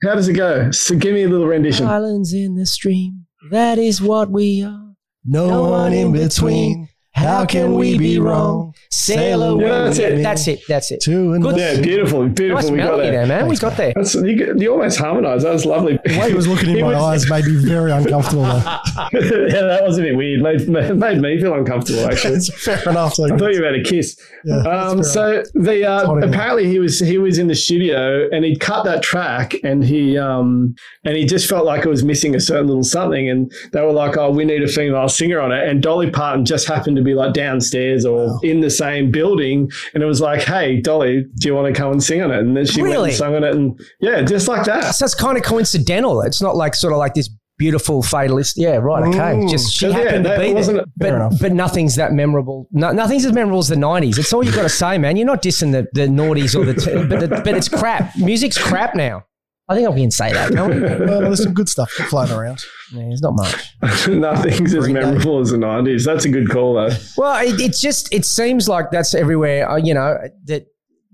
How 0.04 0.16
does 0.16 0.28
it 0.30 0.34
go? 0.34 0.72
So 0.72 0.96
give 0.96 1.14
me 1.14 1.24
a 1.24 1.28
little 1.30 1.48
rendition. 1.48 1.86
Islands 1.86 2.34
in 2.34 2.56
the 2.56 2.66
stream. 2.66 3.26
That 3.52 3.78
is 3.78 4.02
what 4.02 4.30
we 4.30 4.64
are. 4.64 4.94
No, 5.26 5.48
No 5.50 5.70
one 5.70 5.94
in 5.94 6.14
between. 6.14 6.88
How 7.14 7.46
can 7.46 7.76
we 7.76 7.98
be 7.98 8.20
wrong? 8.20 8.74
Sail 8.92 9.44
away. 9.44 9.66
Yeah, 9.66 9.84
that's 9.84 9.98
it. 9.98 10.24
That's 10.24 10.48
it. 10.48 10.62
That's 10.68 10.92
it. 10.92 11.02
Two 11.02 11.34
and 11.34 11.44
Good. 11.44 11.58
Yeah, 11.58 11.82
beautiful, 11.82 12.28
beautiful. 12.30 12.62
Nice 12.62 12.72
we 12.72 12.78
got 12.78 12.98
there. 12.98 13.12
there, 13.12 13.26
man. 13.26 13.48
We 13.48 13.58
got 13.58 13.76
there. 13.78 13.94
That's 13.96 14.16
you, 14.16 14.56
you 14.58 14.72
almost 14.72 15.00
harmonised. 15.00 15.46
That 15.46 15.54
was 15.54 15.66
lovely. 15.66 16.00
The 16.06 16.18
way 16.18 16.30
he 16.30 16.36
was 16.36 16.48
looking 16.48 16.70
in 16.70 16.82
my 16.86 16.96
eyes 16.96 17.30
made 17.30 17.46
me 17.46 17.56
very 17.56 17.92
uncomfortable. 17.92 18.46
Yeah, 19.12 19.62
that 19.64 19.84
was 19.84 19.98
a 19.98 20.02
bit 20.02 20.16
weird. 20.16 20.42
Made, 20.42 20.68
made 20.70 21.20
me 21.20 21.40
feel 21.40 21.54
uncomfortable. 21.54 22.06
Actually, 22.12 22.36
it's 22.36 22.64
fair 22.64 22.82
enough. 22.88 23.20
I 23.20 23.30
thought 23.30 23.54
you 23.54 23.62
were 23.62 23.68
about 23.68 23.78
to 23.78 23.84
kiss. 23.84 24.20
Yeah, 24.46 24.58
um, 24.58 25.04
so 25.04 25.44
the 25.54 25.86
uh, 25.86 26.08
what 26.08 26.24
it 26.24 26.28
is. 26.28 26.34
apparently 26.34 26.68
he 26.68 26.80
was 26.80 27.00
he 27.00 27.18
was 27.18 27.38
in 27.38 27.48
the 27.48 27.56
studio 27.56 28.30
and 28.32 28.46
he'd 28.46 28.60
cut 28.60 28.84
that 28.86 29.02
track 29.02 29.56
and 29.64 29.84
he 29.84 30.18
um 30.18 30.76
and 31.04 31.18
he 31.18 31.26
just 31.26 31.50
felt 31.50 31.66
like 31.66 31.86
it 31.86 31.90
was 31.90 32.04
missing 32.04 32.36
a 32.36 32.40
certain 32.40 32.68
little 32.68 32.84
something 32.84 33.30
and 33.30 33.52
they 33.74 33.82
were 33.82 33.92
like 33.92 34.18
oh 34.18 34.30
we 34.32 34.46
need 34.46 34.62
a 34.64 34.68
female 34.68 35.10
singer 35.10 35.40
on 35.40 35.52
it 35.52 35.68
and 35.68 35.82
Dolly 35.82 36.10
Parton 36.10 36.46
just 36.46 36.68
happened 36.68 36.98
to 37.00 37.04
be 37.04 37.14
like 37.14 37.34
downstairs 37.34 38.06
or 38.06 38.40
in 38.44 38.60
the 38.62 38.70
same 38.70 39.12
building 39.12 39.70
and 39.94 40.04
it 40.04 40.06
was 40.06 40.22
like 40.22 40.42
hey 40.42 40.80
Dolly 40.82 41.26
do 41.40 41.48
you 41.48 41.56
want 41.56 41.74
to 41.74 41.80
come 41.80 41.92
and 41.92 42.04
sing 42.04 42.22
on 42.22 42.32
it 42.32 42.40
and 42.40 42.56
then 42.56 42.66
she 42.66 42.82
went 42.82 42.96
and 42.96 43.14
sung 43.14 43.36
on 43.36 43.44
it 43.44 43.56
and 43.56 43.80
yeah 44.00 44.22
just 44.22 44.48
like 44.48 44.66
that 44.66 44.96
So 44.96 45.06
it's 45.06 45.16
kind 45.16 45.38
of 45.38 45.44
coincidental. 45.44 46.22
It's 46.22 46.42
not 46.42 46.56
like 46.56 46.76
sort 46.76 46.94
of 46.94 47.00
like 47.00 47.14
this 47.14 47.30
beautiful 47.58 48.02
fatalist. 48.02 48.58
Yeah, 48.58 48.78
right. 48.78 49.08
Okay. 49.10 49.18
Mm. 49.20 49.50
Just 49.50 49.74
she 49.74 49.92
happened 49.92 50.26
that 50.26 50.38
to 50.38 50.42
be 50.44 50.54
wasn't- 50.54 50.88
there. 50.98 51.20
But, 51.30 51.40
but 51.42 51.52
nothing's 51.52 51.96
that 51.96 52.14
memorable. 52.14 52.68
No, 52.72 52.92
nothing's 52.94 53.26
as 53.26 53.34
memorable 53.34 53.60
as 53.60 53.68
the 53.68 53.76
'90s. 53.76 54.18
It's 54.18 54.32
all 54.32 54.44
you 54.44 54.52
have 54.52 54.56
got 54.58 54.64
to 54.64 54.70
say, 54.70 54.98
man. 54.98 55.18
You're 55.18 55.26
not 55.26 55.42
dissing 55.44 55.72
the, 55.74 55.88
the 55.94 56.08
naughties 56.08 56.56
or 56.58 56.64
the, 56.66 56.74
t- 56.74 57.06
but 57.08 57.20
the, 57.20 57.28
but 57.44 57.56
it's 57.56 57.68
crap. 57.68 58.16
Music's 58.18 58.58
crap 58.58 58.96
now. 58.96 59.26
I 59.70 59.76
think 59.76 59.90
we 59.94 60.02
can 60.02 60.12
say 60.12 60.34
that. 60.34 60.52
Can't 60.52 60.74
we? 60.74 60.82
well, 60.82 61.22
there's 61.22 61.44
some 61.44 61.54
good 61.54 61.70
stuff 61.70 61.92
flying 61.92 62.32
around. 62.32 62.64
Yeah, 62.92 63.04
there's 63.04 63.22
not 63.22 63.36
much. 63.36 64.08
nothing's 64.08 64.74
as 64.74 64.84
Green 64.86 64.96
Day. 64.96 65.02
memorable 65.02 65.40
as 65.40 65.52
the 65.52 65.58
90s 65.58 66.04
that's 66.06 66.26
a 66.26 66.30
good 66.30 66.50
call 66.50 66.74
though 66.74 66.90
Well, 67.18 67.46
it, 67.46 67.62
it's 67.62 67.80
just 67.80 68.12
it 68.12 68.26
seems 68.26 68.68
like 68.68 68.90
that's 68.90 69.14
everywhere. 69.14 69.70
Uh, 69.70 69.76
you 69.78 69.94
know 69.94 70.18
that 70.46 70.66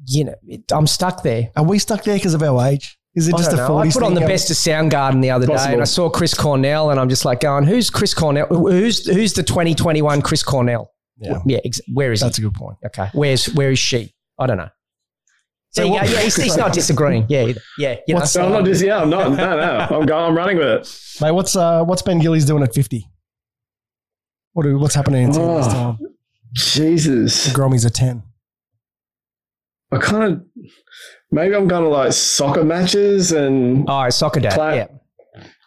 you 0.07 0.23
know 0.23 0.35
it, 0.47 0.71
I'm 0.71 0.87
stuck 0.87 1.21
there. 1.21 1.51
Are 1.57 1.63
we 1.63 1.79
stuck 1.79 2.03
there 2.05 2.15
because 2.15 2.33
of 2.33 2.41
our 2.41 2.65
age? 2.67 2.97
Is 3.15 3.27
it 3.27 3.33
I 3.33 3.37
just 3.37 3.51
don't 3.51 3.59
a 3.59 3.67
know. 3.67 3.77
I 3.77 3.87
40s 3.87 3.93
put 3.93 4.03
on 4.03 4.13
the 4.13 4.21
best 4.21 4.49
of 4.49 4.57
Soundgarden 4.57 5.21
the 5.21 5.31
other 5.31 5.47
day, 5.47 5.73
and 5.73 5.81
I 5.81 5.85
saw 5.85 6.09
Chris 6.09 6.33
Cornell, 6.33 6.91
and 6.91 6.99
I'm 6.99 7.07
just 7.07 7.23
like 7.23 7.39
going, 7.41 7.63
"Who's 7.63 7.89
Chris 7.89 8.13
Cornell? 8.13 8.47
Who's 8.47 9.05
who's 9.05 9.33
the 9.33 9.43
2021 9.43 10.21
Chris 10.21 10.43
Cornell? 10.43 10.91
Yeah. 11.17 11.39
yeah. 11.45 11.59
Ex- 11.63 11.79
where 11.93 12.11
is 12.11 12.19
That's 12.19 12.37
he? 12.37 12.43
a 12.43 12.49
good 12.49 12.55
point. 12.55 12.77
Okay, 12.85 13.09
where's 13.13 13.45
where 13.53 13.71
is 13.71 13.79
she? 13.79 14.13
I 14.37 14.47
don't 14.47 14.57
know. 14.57 14.69
So 15.75 15.81
There 15.83 15.91
what- 15.91 16.09
Yeah, 16.09 16.19
he's, 16.21 16.35
he's 16.37 16.55
not 16.57 16.71
disagreeing. 16.73 17.25
Yeah, 17.27 17.43
either. 17.47 17.61
yeah. 17.77 17.95
You 18.07 18.13
know. 18.13 18.19
What's- 18.21 18.31
so 18.31 18.45
I'm 18.45 18.51
not 18.53 18.63
just 18.65 18.81
yeah 18.83 19.01
I'm 19.01 19.09
not 19.09 19.29
no 19.37 19.57
no 19.57 19.87
I'm 19.99 20.05
going 20.05 20.25
I'm 20.25 20.35
running 20.35 20.57
with 20.57 20.67
it 20.67 21.21
Mate, 21.21 21.31
what's 21.31 21.55
uh, 21.55 21.83
what's 21.83 22.01
Ben 22.01 22.19
Gillies 22.19 22.45
doing 22.45 22.63
at 22.63 22.73
50? 22.73 23.09
What 24.53 24.63
do, 24.63 24.77
what's 24.79 24.95
happening 24.95 25.23
in 25.25 25.31
10 25.33 25.41
years' 25.41 25.65
Oh. 25.67 25.71
time? 25.71 25.97
Jesus 26.53 27.51
Grommy's 27.53 27.83
a 27.85 27.89
10. 27.89 28.23
I 29.91 29.97
kind 29.97 30.23
of 30.33 30.45
maybe 31.31 31.55
I'm 31.55 31.67
going 31.67 31.83
to 31.83 31.89
like 31.89 32.13
soccer 32.13 32.63
matches 32.63 33.31
and 33.31 33.85
Oh, 33.89 34.09
soccer 34.09 34.39
dad. 34.39 34.53
Play- 34.53 34.77
yeah. 34.77 34.87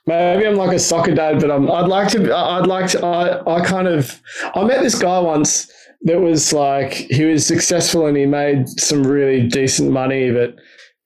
Maybe 0.07 0.47
I'm 0.47 0.57
like 0.57 0.75
a 0.75 0.79
soccer 0.79 1.15
dad, 1.15 1.39
but 1.39 1.51
I'm, 1.51 1.71
I'd 1.71 1.87
like 1.87 2.09
to. 2.13 2.35
I'd 2.35 2.67
like 2.67 2.87
to. 2.93 3.05
I, 3.05 3.57
I 3.57 3.61
kind 3.63 3.87
of. 3.87 4.19
I 4.55 4.65
met 4.65 4.81
this 4.83 4.99
guy 4.99 5.19
once 5.19 5.71
that 6.03 6.21
was 6.21 6.53
like 6.53 6.93
he 6.93 7.25
was 7.25 7.47
successful 7.47 8.07
and 8.07 8.17
he 8.17 8.27
made 8.27 8.69
some 8.69 9.03
really 9.05 9.47
decent 9.47 9.91
money, 9.91 10.31
but 10.31 10.57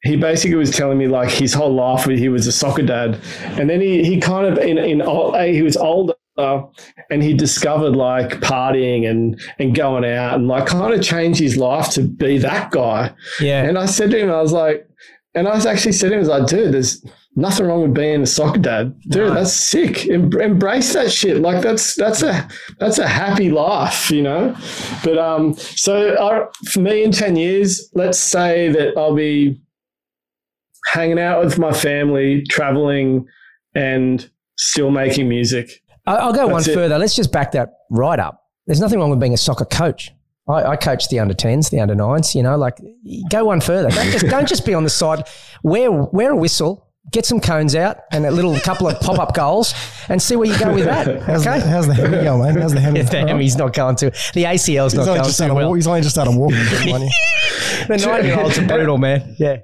he 0.03 0.17
basically 0.17 0.57
was 0.57 0.71
telling 0.71 0.99
me 0.99 1.07
like 1.07 1.31
his 1.31 1.55
whole 1.55 1.73
life 1.73 2.05
he 2.05 2.29
was 2.29 2.47
a 2.47 2.53
soccer 2.53 2.83
dad, 2.83 3.21
and 3.43 3.71
then 3.71 3.81
he 3.81 4.05
he 4.05 4.21
kind 4.21 4.47
of 4.47 4.59
in 4.59 4.79
in 4.79 5.01
he 5.53 5.63
was 5.63 5.77
older 5.77 6.15
and 6.37 7.23
he 7.23 7.35
discovered 7.35 7.95
like 7.95 8.41
partying 8.41 9.09
and 9.09 9.41
and 9.59 9.75
going 9.75 10.05
out 10.05 10.35
and 10.35 10.49
like 10.49 10.67
kind 10.67 10.95
of 10.95 11.03
changed 11.03 11.41
his 11.41 11.57
life 11.57 11.91
to 11.91 12.03
be 12.03 12.39
that 12.39 12.71
guy. 12.71 13.13
Yeah. 13.41 13.65
And 13.65 13.79
I 13.79 13.87
said 13.87 14.11
to 14.11 14.19
him, 14.19 14.31
I 14.31 14.41
was 14.41 14.53
like, 14.53 14.89
and 15.35 15.47
I 15.47 15.55
was 15.55 15.67
actually 15.67 15.93
said 15.93 16.09
to 16.09 16.15
him, 16.15 16.19
I 16.19 16.21
was 16.21 16.29
like, 16.29 16.47
dude, 16.47 16.73
there's 16.73 17.05
nothing 17.35 17.67
wrong 17.67 17.83
with 17.83 17.95
being 17.95 18.23
a 18.23 18.27
soccer 18.27 18.59
dad. 18.59 18.99
Dude, 19.09 19.29
No. 19.29 19.35
that's 19.35 19.53
sick. 19.53 20.09
Em- 20.09 20.33
embrace 20.41 20.93
that 20.93 21.11
shit. 21.11 21.39
Like 21.41 21.63
that's 21.63 21.95
that's 21.95 22.23
a 22.23 22.49
that's 22.79 22.99
a 22.99 23.07
happy 23.09 23.51
life, 23.51 24.11
you 24.11 24.23
know. 24.23 24.55
But 25.05 25.19
um, 25.19 25.55
so 25.55 26.17
I, 26.19 26.47
for 26.71 26.81
me, 26.81 27.05
in 27.05 27.13
ten 27.13 27.37
years, 27.37 27.91
let's 27.95 28.19
say 28.19 28.69
that 28.71 28.97
I'll 28.97 29.15
be 29.15 29.61
hanging 30.89 31.19
out 31.19 31.45
with 31.45 31.59
my 31.59 31.73
family, 31.73 32.43
traveling, 32.49 33.27
and 33.75 34.29
still 34.57 34.91
making 34.91 35.29
music. 35.29 35.71
I'll 36.07 36.33
go 36.33 36.49
one 36.49 36.63
it. 36.63 36.75
further. 36.75 36.99
Let's 36.99 37.15
just 37.15 37.31
back 37.33 37.53
that 37.53 37.71
right 37.91 38.19
up. 38.19 38.43
There's 38.67 38.81
nothing 38.81 38.99
wrong 38.99 39.11
with 39.11 39.21
being 39.21 39.35
a 39.35 39.39
soccer 39.39 39.65
coach. 39.65 40.11
I, 40.49 40.65
I 40.65 40.77
coach 40.77 41.09
the 41.09 41.21
under 41.21 41.35
10s, 41.35 41.71
the 41.71 41.79
under 41.81 41.95
9s, 41.95 42.35
you 42.35 42.43
know, 42.43 42.57
like 42.57 42.77
go 43.31 43.45
one 43.45 43.61
further. 43.61 43.91
Don't 43.91 44.11
just, 44.11 44.27
don't 44.27 44.49
just 44.49 44.67
be 44.67 44.75
on 44.75 44.83
the 44.83 44.91
side. 44.91 45.23
Wear, 45.63 45.91
wear 45.93 46.33
a 46.33 46.37
whistle, 46.37 46.92
get 47.11 47.27
some 47.27 47.41
cones 47.41 47.75
out 47.75 47.99
and 48.13 48.25
a 48.25 48.31
little 48.31 48.59
couple 48.61 48.89
of 48.89 48.99
pop 49.01 49.19
up 49.19 49.35
goals 49.35 49.75
and 50.09 50.21
see 50.23 50.37
where 50.37 50.49
you 50.51 50.59
go 50.59 50.73
with 50.73 50.85
that. 50.85 51.23
How's, 51.23 51.47
Okay. 51.47 51.59
the, 51.61 51.67
how's 51.67 51.87
the 51.87 51.95
Hemi 51.95 52.23
going, 52.23 52.43
man? 52.55 52.63
How's 52.63 52.73
the 52.73 52.81
Hemi? 52.81 53.03
Damn, 53.03 53.41
he's 53.41 53.57
not 53.57 53.75
going 53.75 53.97
to. 53.97 54.11
The 54.35 54.45
ACL's 54.45 54.93
He's 54.93 54.99
not 54.99 55.07
going 55.07 55.23
just 55.25 55.39
too 55.39 55.53
well. 55.53 55.73
he's 55.75 55.87
only 55.87 56.01
just 56.01 56.15
started 56.15 56.37
walking. 56.37 56.57
money. 56.91 57.11
The 57.89 57.97
nine 58.07 58.25
year 58.25 58.41
olds 58.41 58.59
are 58.59 58.67
brutal, 58.67 58.99
man. 58.99 59.35
Yeah. 59.39 59.59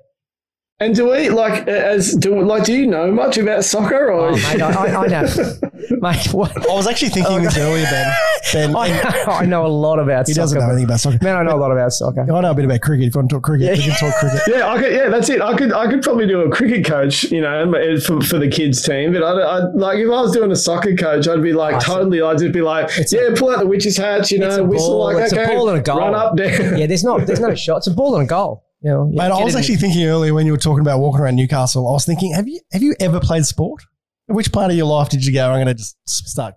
And 0.81 0.95
do 0.95 1.11
we 1.11 1.29
like 1.31 1.67
as 1.67 2.15
do 2.15 2.41
like 2.45 2.65
do 2.65 2.73
you 2.73 2.87
know 2.87 3.11
much 3.11 3.37
about 3.39 3.65
soccer 3.65 4.13
or 4.13 4.29
Oh, 4.29 4.33
mate, 4.37 4.61
I, 4.63 4.71
I, 4.71 5.01
I 5.01 5.09
don't. 5.09 5.59
Mate, 6.01 6.33
what? 6.35 6.57
I 6.71 6.75
was 6.75 6.87
actually 6.87 7.11
thinking 7.11 7.43
this 7.43 7.57
earlier, 7.57 7.85
Ben. 7.85 8.15
Ben 8.53 8.77
I, 8.77 8.89
know- 8.89 9.33
I 9.33 9.45
know 9.47 9.67
a 9.67 9.69
lot 9.69 9.99
about 9.99 10.27
he 10.27 10.33
soccer. 10.35 10.43
doesn't 10.43 10.59
know 10.61 10.67
anything 10.69 10.85
about 10.85 11.01
soccer. 11.01 11.19
Man, 11.23 11.37
I 11.37 11.43
know 11.43 11.57
a 11.57 11.61
lot 11.61 11.71
about 11.73 11.93
soccer. 11.93 12.23
I 12.23 12.41
know 12.41 12.51
a 12.51 12.55
bit 12.55 12.65
about 12.65 12.81
cricket. 12.81 13.07
If 13.09 13.15
you 13.15 13.19
want 13.19 13.31
to 13.31 13.37
talk 13.37 13.43
cricket, 13.45 13.77
we 13.79 13.85
can 13.85 13.95
talk 13.97 14.15
cricket. 14.21 14.41
Yeah, 14.49 14.69
I 14.69 14.79
could, 14.81 14.93
yeah, 14.93 15.09
that's 15.09 15.29
it. 15.29 15.41
I 15.43 15.57
could, 15.57 15.73
I 15.73 15.91
could 15.91 16.03
probably 16.03 16.27
do 16.27 16.41
a 16.41 16.51
cricket 16.51 16.85
coach, 16.85 17.25
you 17.25 17.41
know, 17.41 17.71
for, 18.01 18.21
for 18.21 18.39
the 18.39 18.49
kids 18.49 18.83
team. 18.83 19.13
But 19.13 19.23
I'd, 19.23 19.39
I'd 19.41 19.75
like 19.75 19.99
if 19.99 20.07
I 20.07 20.21
was 20.23 20.33
doing 20.33 20.51
a 20.51 20.57
soccer 20.57 20.95
coach, 20.97 21.29
I'd 21.29 21.43
be 21.43 21.53
like 21.53 21.81
totally. 21.83 22.23
I'd 22.23 22.39
just 22.39 22.53
be 22.53 22.63
like, 22.63 22.91
yeah, 23.11 23.29
pull 23.37 23.51
out 23.51 23.59
the 23.61 23.67
witch's 23.67 23.97
hat, 23.97 24.31
you 24.31 24.39
know, 24.39 24.49
a 24.49 24.65
whistle 24.65 24.91
ball, 24.91 25.13
like 25.15 25.25
it's 25.25 25.33
okay, 25.33 25.45
a 25.45 25.49
ball 25.49 25.69
and 25.71 25.79
a 25.79 25.83
goal. 25.83 25.99
run 25.99 26.15
up 26.15 26.37
there. 26.37 26.77
Yeah, 26.77 26.87
there's 26.87 27.05
not 27.05 27.27
there's 27.27 27.41
no 27.41 27.55
shot. 27.55 27.79
It's 27.79 27.87
a 27.89 27.91
ball 27.93 28.15
and 28.17 28.25
a 28.25 28.29
goal. 28.29 28.65
You 28.81 28.91
know, 28.91 29.07
Mate, 29.07 29.23
I 29.25 29.39
get 29.39 29.45
was 29.45 29.55
it 29.55 29.59
actually 29.59 29.77
thinking 29.77 30.05
earlier 30.07 30.33
when 30.33 30.47
you 30.47 30.53
were 30.53 30.59
talking 30.59 30.81
about 30.81 31.01
walking 31.01 31.21
around 31.21 31.35
Newcastle. 31.35 31.89
I 31.89 31.93
was 31.93 32.05
thinking, 32.07 32.33
have 32.35 32.47
you 32.47 32.61
have 32.73 32.83
you 32.83 32.95
ever 33.01 33.19
played 33.21 33.45
sport? 33.45 33.83
At 34.29 34.35
which 34.37 34.53
part 34.53 34.71
of 34.71 34.77
your 34.77 34.87
life 34.87 35.09
did 35.09 35.25
you 35.25 35.33
go? 35.33 35.49
I'm 35.51 35.57
going 35.57 35.67
to 35.69 35.75
just 35.75 35.97
start 36.07 36.55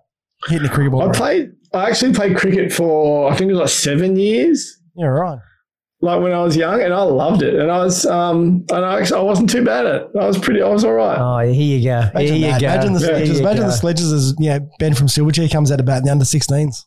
hitting 0.48 0.64
the 0.64 0.68
cricket 0.68 0.92
ball. 0.92 1.02
I 1.02 1.04
around?" 1.06 1.14
played. 1.14 1.52
I 1.72 1.88
actually 1.88 2.12
played 2.12 2.36
cricket 2.36 2.72
for 2.72 3.30
I 3.32 3.36
think 3.36 3.48
it 3.48 3.54
was 3.54 3.60
like 3.60 3.68
seven 3.70 4.16
years. 4.16 4.78
Yeah, 4.94 5.06
right. 5.06 5.38
Like 6.02 6.20
when 6.20 6.32
I 6.32 6.42
was 6.42 6.56
young, 6.56 6.82
and 6.82 6.92
I 6.92 7.02
loved 7.02 7.42
it. 7.42 7.54
And 7.54 7.70
I 7.70 7.78
was, 7.78 8.04
um, 8.06 8.66
and 8.70 8.84
I 8.84 9.06
I 9.16 9.20
wasn't 9.22 9.48
too 9.48 9.64
bad 9.64 9.86
at 9.86 9.94
it. 10.02 10.08
I 10.20 10.26
was 10.26 10.36
pretty. 10.36 10.60
I 10.60 10.68
was 10.68 10.84
all 10.84 10.94
right. 10.94 11.16
Oh, 11.16 11.52
here 11.52 11.78
you 11.78 11.84
go. 11.84 12.00
Imagine, 12.00 12.36
here 12.36 12.54
you 12.54 12.60
go. 12.60 12.66
imagine 12.66 12.92
the 12.94 12.98
Here 12.98 13.08
sledges. 13.08 13.40
Imagine 13.40 13.62
go. 13.62 13.66
the 13.68 13.72
sledges 13.76 14.12
as 14.12 14.34
you 14.40 14.50
know 14.50 14.68
Ben 14.80 14.94
from 14.94 15.06
Silverchair 15.06 15.50
comes 15.50 15.70
out 15.70 15.78
about 15.78 15.98
in 15.98 16.04
the 16.04 16.10
under 16.10 16.24
16s, 16.24 16.84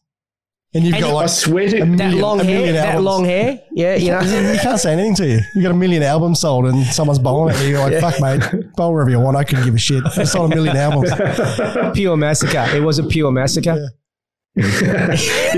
and 0.75 0.83
you've 0.83 0.93
And 0.93 1.01
got 1.03 1.09
you- 1.09 1.15
I 1.15 1.21
like 1.21 1.29
sweated. 1.29 1.81
a 1.81 1.85
that 1.85 1.87
million- 1.97 2.21
long 2.21 2.39
a 2.41 2.43
million 2.43 2.75
hair. 2.75 2.83
That 2.83 2.85
albums. 2.95 3.05
long 3.05 3.25
hair. 3.25 3.59
Yeah, 3.71 3.95
you 3.95 4.11
know. 4.11 4.19
you 4.21 4.59
can't 4.59 4.79
say 4.79 4.93
anything 4.93 5.15
to 5.15 5.27
you. 5.27 5.39
You 5.55 5.61
got 5.63 5.71
a 5.71 5.73
million 5.73 6.03
albums 6.03 6.41
sold, 6.41 6.65
and 6.65 6.85
someone's 6.85 7.17
bowling 7.19 7.55
at 7.55 7.61
you. 7.63 7.69
You're 7.69 7.79
like, 7.89 7.99
fuck, 7.99 8.19
mate, 8.21 8.75
bowl 8.75 8.91
wherever 8.93 9.09
you 9.09 9.19
want. 9.19 9.35
I 9.37 9.43
couldn't 9.45 9.65
give 9.65 9.73
a 9.73 9.79
shit. 9.79 10.03
I 10.17 10.23
sold 10.25 10.51
a 10.51 10.55
million 10.55 10.75
albums. 10.77 11.11
pure 11.95 12.15
massacre. 12.17 12.65
It 12.75 12.83
was 12.83 12.99
a 12.99 13.03
pure 13.03 13.31
massacre. 13.31 13.89
you 14.55 14.63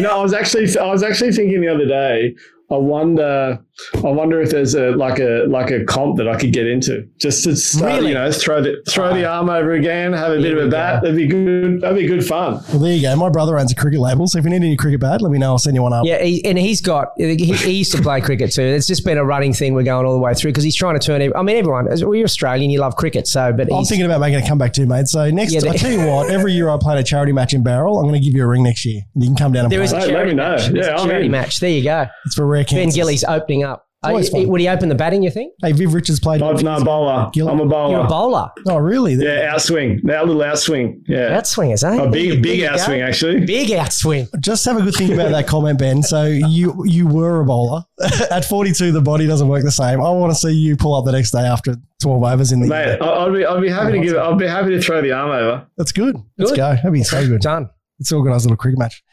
know, 0.02 0.20
I 0.20 0.22
was 0.22 0.34
actually 0.34 0.68
I 0.78 0.86
was 0.92 1.04
actually 1.04 1.32
thinking 1.34 1.62
the 1.62 1.68
other 1.68 1.86
day. 1.86 2.36
I 2.72 2.76
wonder, 2.78 3.60
I 3.96 4.10
wonder 4.10 4.42
if 4.42 4.50
there's 4.50 4.74
a 4.76 4.92
like 4.92 5.20
a 5.20 5.46
like 5.48 5.70
a 5.72 5.84
comp 5.86 6.18
that 6.18 6.28
I 6.28 6.36
could 6.38 6.52
get 6.54 6.66
into 6.68 7.08
just 7.20 7.44
to 7.44 7.56
start, 7.56 7.94
Really? 7.98 8.10
you 8.10 8.14
know, 8.16 8.32
throw 8.32 8.62
the 8.62 8.82
throw 8.90 9.14
the 9.14 9.26
arm 9.26 9.50
over 9.50 9.74
again, 9.74 10.14
have 10.14 10.32
a 10.32 10.42
bit 10.42 10.54
of 10.54 10.60
a 10.60 10.64
we 10.66 10.70
bat. 10.70 11.02
That'd 11.04 11.16
be 11.18 11.28
good. 11.28 11.82
That'd 11.82 11.98
be 11.98 12.08
good 12.08 12.26
fun. 12.26 12.56
Well, 12.70 12.80
there 12.80 12.94
you 12.94 13.02
go. 13.02 13.16
My 13.16 13.30
brother 13.30 13.58
owns 13.58 13.72
a 13.72 13.76
cricket 13.76 14.00
label, 14.00 14.28
so 14.28 14.40
if 14.40 14.44
you 14.46 14.50
need 14.50 14.58
any 14.58 14.76
cricket 14.76 15.00
bat, 15.00 15.22
let 15.22 15.32
me 15.32 15.38
know. 15.38 15.52
I'll 15.52 15.60
send 15.60 15.76
you 15.76 15.84
one 15.84 15.94
up. 15.94 16.06
Yeah, 16.06 16.22
he, 16.24 16.44
and 16.46 16.58
he's 16.58 16.82
got. 16.82 17.10
He, 17.18 17.36
he 17.36 17.72
used 17.78 17.92
to 17.96 18.02
play 18.02 18.20
cricket 18.22 18.52
too. 18.52 18.64
It's 18.64 18.88
just 18.88 19.06
been 19.06 19.18
a 19.18 19.26
running 19.26 19.54
thing. 19.54 19.74
We're 19.74 19.84
going 19.84 20.06
all 20.06 20.14
the 20.14 20.20
way 20.20 20.34
through 20.34 20.52
because 20.52 20.64
he's 20.64 20.76
trying 20.76 21.00
to 21.00 21.06
turn. 21.06 21.22
ev- 21.22 21.34
I 21.36 21.42
mean, 21.44 21.58
everyone. 21.58 21.88
as- 21.88 22.04
Well, 22.04 22.16
you're 22.16 22.26
Australian. 22.26 22.72
You 22.72 22.80
love 22.80 22.96
cricket, 22.96 23.28
so 23.28 23.54
but 23.54 23.72
I'm 23.74 23.86
thinking 23.86 24.06
about 24.06 24.20
making 24.22 24.44
a 24.44 24.48
comeback 24.48 24.74
too, 24.74 24.86
mate. 24.88 25.08
So 25.08 25.30
next, 25.30 25.54
Yeah, 25.54 25.60
I 25.70 25.72
they- 25.74 25.78
tell 25.78 25.92
you 25.92 26.06
what, 26.08 26.30
every 26.32 26.54
year 26.54 26.70
I 26.70 26.78
play 26.80 27.00
a 27.00 27.04
charity 27.04 27.32
match 27.32 27.54
in 27.54 27.64
Bowral, 27.64 28.00
I'm 28.00 28.08
going 28.08 28.20
to 28.20 28.26
give 28.26 28.36
you 28.36 28.44
a 28.44 28.48
ring 28.48 28.64
next 28.64 28.86
year. 28.86 29.02
You 29.16 29.28
can 29.28 29.36
come 29.36 29.52
down 29.52 29.66
and 29.66 29.72
there 29.72 29.80
play. 29.80 29.86
is 29.86 29.94
a 29.94 30.00
Hey, 30.00 30.14
let 30.14 30.26
me 30.28 30.34
know. 30.34 30.50
match. 30.56 30.68
There's 30.68 30.88
Yeah, 30.88 30.94
a 30.96 30.98
I'm 31.00 31.08
charity 31.08 31.26
in. 31.28 31.32
match. 31.32 31.60
There 31.60 31.70
you 31.70 31.84
go. 31.84 32.06
it's 32.26 32.36
for 32.36 32.46
rare 32.48 32.64
Cancers. 32.64 32.96
Ben 32.96 32.96
Gillies 32.96 33.24
opening 33.24 33.64
up. 33.64 33.67
Always 34.10 34.30
fun. 34.30 34.48
would 34.48 34.62
he 34.62 34.68
open 34.68 34.90
the 34.90 34.96
batting? 34.96 35.24
You 35.24 35.32
think? 35.32 35.54
Hey, 35.62 35.72
Viv 35.72 35.94
Richards 35.94 36.20
played. 36.20 36.42
I'm 36.42 36.56
no 36.58 36.84
bowler. 36.84 37.30
Gill- 37.34 37.50
I'm 37.50 37.60
a 37.60 37.66
bowler. 37.66 37.92
You're 37.98 38.06
a 38.06 38.08
bowler. 38.08 38.50
Oh, 38.68 38.78
really? 38.78 39.14
Yeah, 39.16 39.54
outswing. 39.54 40.02
That 40.04 40.26
little 40.28 40.42
outswing. 40.42 41.02
Yeah, 41.08 41.38
Outswingers, 41.40 41.84
eh? 41.84 41.96
a 41.96 41.98
There 42.02 42.12
big 42.12 42.42
big 42.42 42.44
there 42.44 42.54
you 42.56 42.78
go. 42.78 42.84
outswing 42.84 43.08
actually. 43.08 43.46
Big 43.46 43.70
outswing. 43.70 44.28
Just 44.40 44.66
have 44.66 44.78
a 44.78 44.82
good 44.82 44.94
think 44.96 45.12
about 45.14 45.32
that 45.32 45.48
comment, 45.48 45.80
Ben. 45.80 46.04
So 46.04 46.26
you 46.26 46.84
you 46.86 47.08
were 47.08 47.42
a 47.42 47.46
bowler. 47.46 47.84
At 48.32 48.46
42, 48.46 48.92
the 48.92 49.02
body 49.02 49.26
doesn't 49.28 49.48
work 49.48 49.64
the 49.64 49.72
same. 49.72 50.02
I 50.02 50.10
want 50.12 50.32
to 50.32 50.36
see 50.40 50.52
you 50.52 50.76
pull 50.78 50.96
up 50.96 51.06
the 51.06 51.12
next 51.12 51.32
day 51.32 51.40
after 51.42 51.76
12 52.02 52.24
overs 52.24 52.52
in 52.52 52.60
the 52.60 52.68
Mate, 52.68 52.98
I- 53.02 53.06
I'll 53.06 53.34
be 53.34 53.44
I'll 53.46 53.62
be 53.62 53.70
happy 53.70 53.94
to 53.94 54.00
give. 54.00 54.16
I'll 54.18 54.36
be 54.36 54.48
happy 54.48 54.70
to 54.70 54.82
throw 54.82 55.02
the 55.02 55.12
arm 55.12 55.32
over. 55.32 55.66
That's 55.78 55.92
good. 55.92 56.16
Let's 56.38 56.52
go. 56.52 56.76
That'd 56.76 56.94
be 56.94 57.04
so 57.04 57.26
good. 57.28 57.42
Done. 57.42 57.70
Let's 58.00 58.12
organise 58.12 58.44
a 58.44 58.48
little 58.48 58.58
cricket 58.58 58.78
match. 58.80 59.04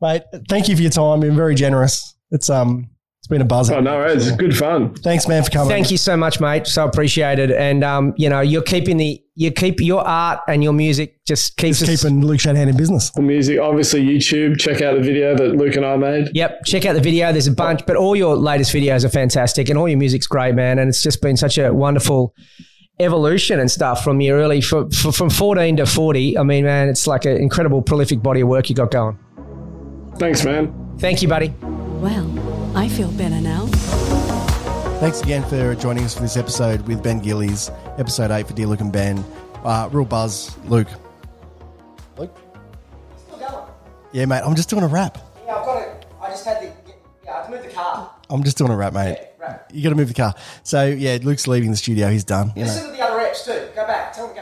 Mate, 0.00 0.22
thank 0.48 0.68
you 0.68 0.76
for 0.76 0.80
your 0.82 0.90
time. 0.90 1.18
You've 1.22 1.30
been 1.32 1.36
very 1.36 1.54
generous. 1.54 2.16
It's 2.30 2.48
um 2.48 2.88
it's 3.20 3.28
been 3.28 3.42
a 3.42 3.44
buzz. 3.44 3.70
Oh 3.70 3.80
no, 3.80 3.96
worries. 3.96 4.26
it's 4.28 4.36
good 4.36 4.56
fun. 4.56 4.94
Thanks, 4.94 5.28
man, 5.28 5.44
for 5.44 5.50
coming. 5.50 5.68
Thank 5.68 5.90
you 5.90 5.98
so 5.98 6.16
much, 6.16 6.40
mate. 6.40 6.66
So 6.66 6.86
appreciated. 6.86 7.50
And 7.50 7.84
um, 7.84 8.14
you 8.16 8.30
know, 8.30 8.40
you're 8.40 8.62
keeping 8.62 8.96
the 8.96 9.22
you 9.34 9.50
keep 9.50 9.78
your 9.80 10.00
art 10.06 10.40
and 10.48 10.62
your 10.64 10.72
music 10.72 11.18
just 11.26 11.56
keeps 11.58 11.80
Just 11.80 11.90
us. 11.90 12.02
keeping 12.02 12.24
Luke 12.24 12.40
Shanahan 12.40 12.68
in 12.70 12.76
business. 12.78 13.10
For 13.10 13.20
music, 13.22 13.58
obviously 13.60 14.02
YouTube. 14.02 14.58
Check 14.58 14.80
out 14.80 14.94
the 14.96 15.02
video 15.02 15.36
that 15.36 15.54
Luke 15.56 15.76
and 15.76 15.84
I 15.84 15.96
made. 15.96 16.30
Yep, 16.34 16.64
check 16.64 16.86
out 16.86 16.94
the 16.94 17.00
video. 17.02 17.30
There's 17.30 17.46
a 17.46 17.52
bunch, 17.52 17.84
but 17.86 17.96
all 17.96 18.16
your 18.16 18.36
latest 18.36 18.72
videos 18.72 19.04
are 19.04 19.10
fantastic, 19.10 19.68
and 19.68 19.78
all 19.78 19.88
your 19.88 19.98
music's 19.98 20.26
great, 20.26 20.54
man. 20.54 20.78
And 20.78 20.88
it's 20.88 21.02
just 21.02 21.20
been 21.20 21.36
such 21.36 21.58
a 21.58 21.72
wonderful 21.74 22.34
evolution 23.00 23.60
and 23.60 23.70
stuff 23.70 24.02
from 24.02 24.20
your 24.22 24.38
early 24.38 24.58
f- 24.58 24.72
f- 25.06 25.14
from 25.14 25.28
14 25.30 25.76
to 25.76 25.86
40. 25.86 26.38
I 26.38 26.42
mean, 26.42 26.64
man, 26.64 26.88
it's 26.88 27.06
like 27.06 27.24
an 27.26 27.36
incredible, 27.36 27.80
prolific 27.82 28.22
body 28.22 28.40
of 28.40 28.48
work 28.48 28.68
you 28.70 28.74
got 28.76 28.90
going. 28.90 29.18
Thanks, 30.18 30.44
man. 30.44 30.96
Thank 30.98 31.22
you, 31.22 31.28
buddy. 31.28 31.54
Well, 32.00 32.76
I 32.76 32.88
feel 32.88 33.10
better 33.12 33.40
now. 33.40 33.66
Thanks 35.00 35.20
again 35.20 35.46
for 35.48 35.74
joining 35.74 36.04
us 36.04 36.14
for 36.14 36.22
this 36.22 36.36
episode 36.38 36.80
with 36.88 37.02
Ben 37.02 37.20
Gillies, 37.20 37.70
episode 37.98 38.30
8 38.30 38.46
for 38.46 38.54
Dear 38.54 38.68
Luke 38.68 38.80
and 38.80 38.90
Ben. 38.90 39.22
Uh, 39.64 39.88
real 39.92 40.06
buzz. 40.06 40.56
Luke. 40.64 40.88
Luke? 42.16 42.34
Yeah, 44.12 44.24
mate, 44.24 44.40
I'm 44.44 44.54
just 44.54 44.70
doing 44.70 44.82
a 44.82 44.88
rap. 44.88 45.18
Yeah, 45.46 45.56
I've 45.56 45.64
got 45.66 45.82
it. 45.82 46.06
I 46.22 46.30
just 46.30 46.44
had 46.46 46.60
to. 46.60 46.72
Yeah, 47.24 47.32
I 47.32 47.36
had 47.36 47.44
to 47.44 47.50
move 47.50 47.62
the 47.62 47.68
car. 47.68 48.14
I'm 48.30 48.44
just 48.44 48.56
doing 48.56 48.70
a 48.70 48.76
rap, 48.76 48.94
mate. 48.94 49.18
right. 49.38 49.60
You 49.70 49.82
got 49.82 49.90
to 49.90 49.94
move 49.94 50.08
the 50.08 50.14
car. 50.14 50.34
So, 50.62 50.86
yeah, 50.86 51.18
Luke's 51.22 51.46
leaving 51.46 51.70
the 51.70 51.76
studio. 51.76 52.08
He's 52.08 52.24
done. 52.24 52.52
You 52.56 52.64
know. 52.64 52.74
to 52.74 52.90
the 52.92 53.02
other 53.02 53.18
reps 53.18 53.44
too. 53.44 53.68
Go 53.76 53.86
back. 53.86 54.14
Tell 54.14 54.26
them 54.26 54.36
to 54.36 54.39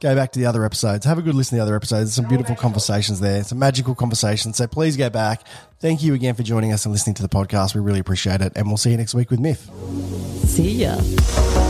go 0.00 0.14
back. 0.14 0.32
to 0.32 0.38
the 0.38 0.46
other 0.46 0.64
episodes. 0.64 1.04
Have 1.04 1.18
a 1.18 1.22
good 1.22 1.34
listen 1.34 1.56
to 1.56 1.56
the 1.56 1.62
other 1.62 1.76
episodes. 1.76 2.10
There's 2.10 2.14
some 2.14 2.28
beautiful 2.28 2.56
conversations 2.56 3.20
there, 3.20 3.42
some 3.44 3.58
magical 3.58 3.94
conversations. 3.94 4.56
So 4.56 4.66
please 4.66 4.96
go 4.96 5.10
back. 5.10 5.42
Thank 5.80 6.02
you 6.02 6.14
again 6.14 6.34
for 6.34 6.42
joining 6.42 6.72
us 6.72 6.84
and 6.84 6.92
listening 6.92 7.14
to 7.14 7.22
the 7.22 7.28
podcast. 7.28 7.74
We 7.74 7.80
really 7.80 8.00
appreciate 8.00 8.40
it. 8.40 8.52
And 8.56 8.66
we'll 8.66 8.76
see 8.76 8.90
you 8.90 8.96
next 8.96 9.14
week 9.14 9.30
with 9.30 9.40
Myth. 9.40 9.70
See 10.44 10.84
ya. 10.84 11.67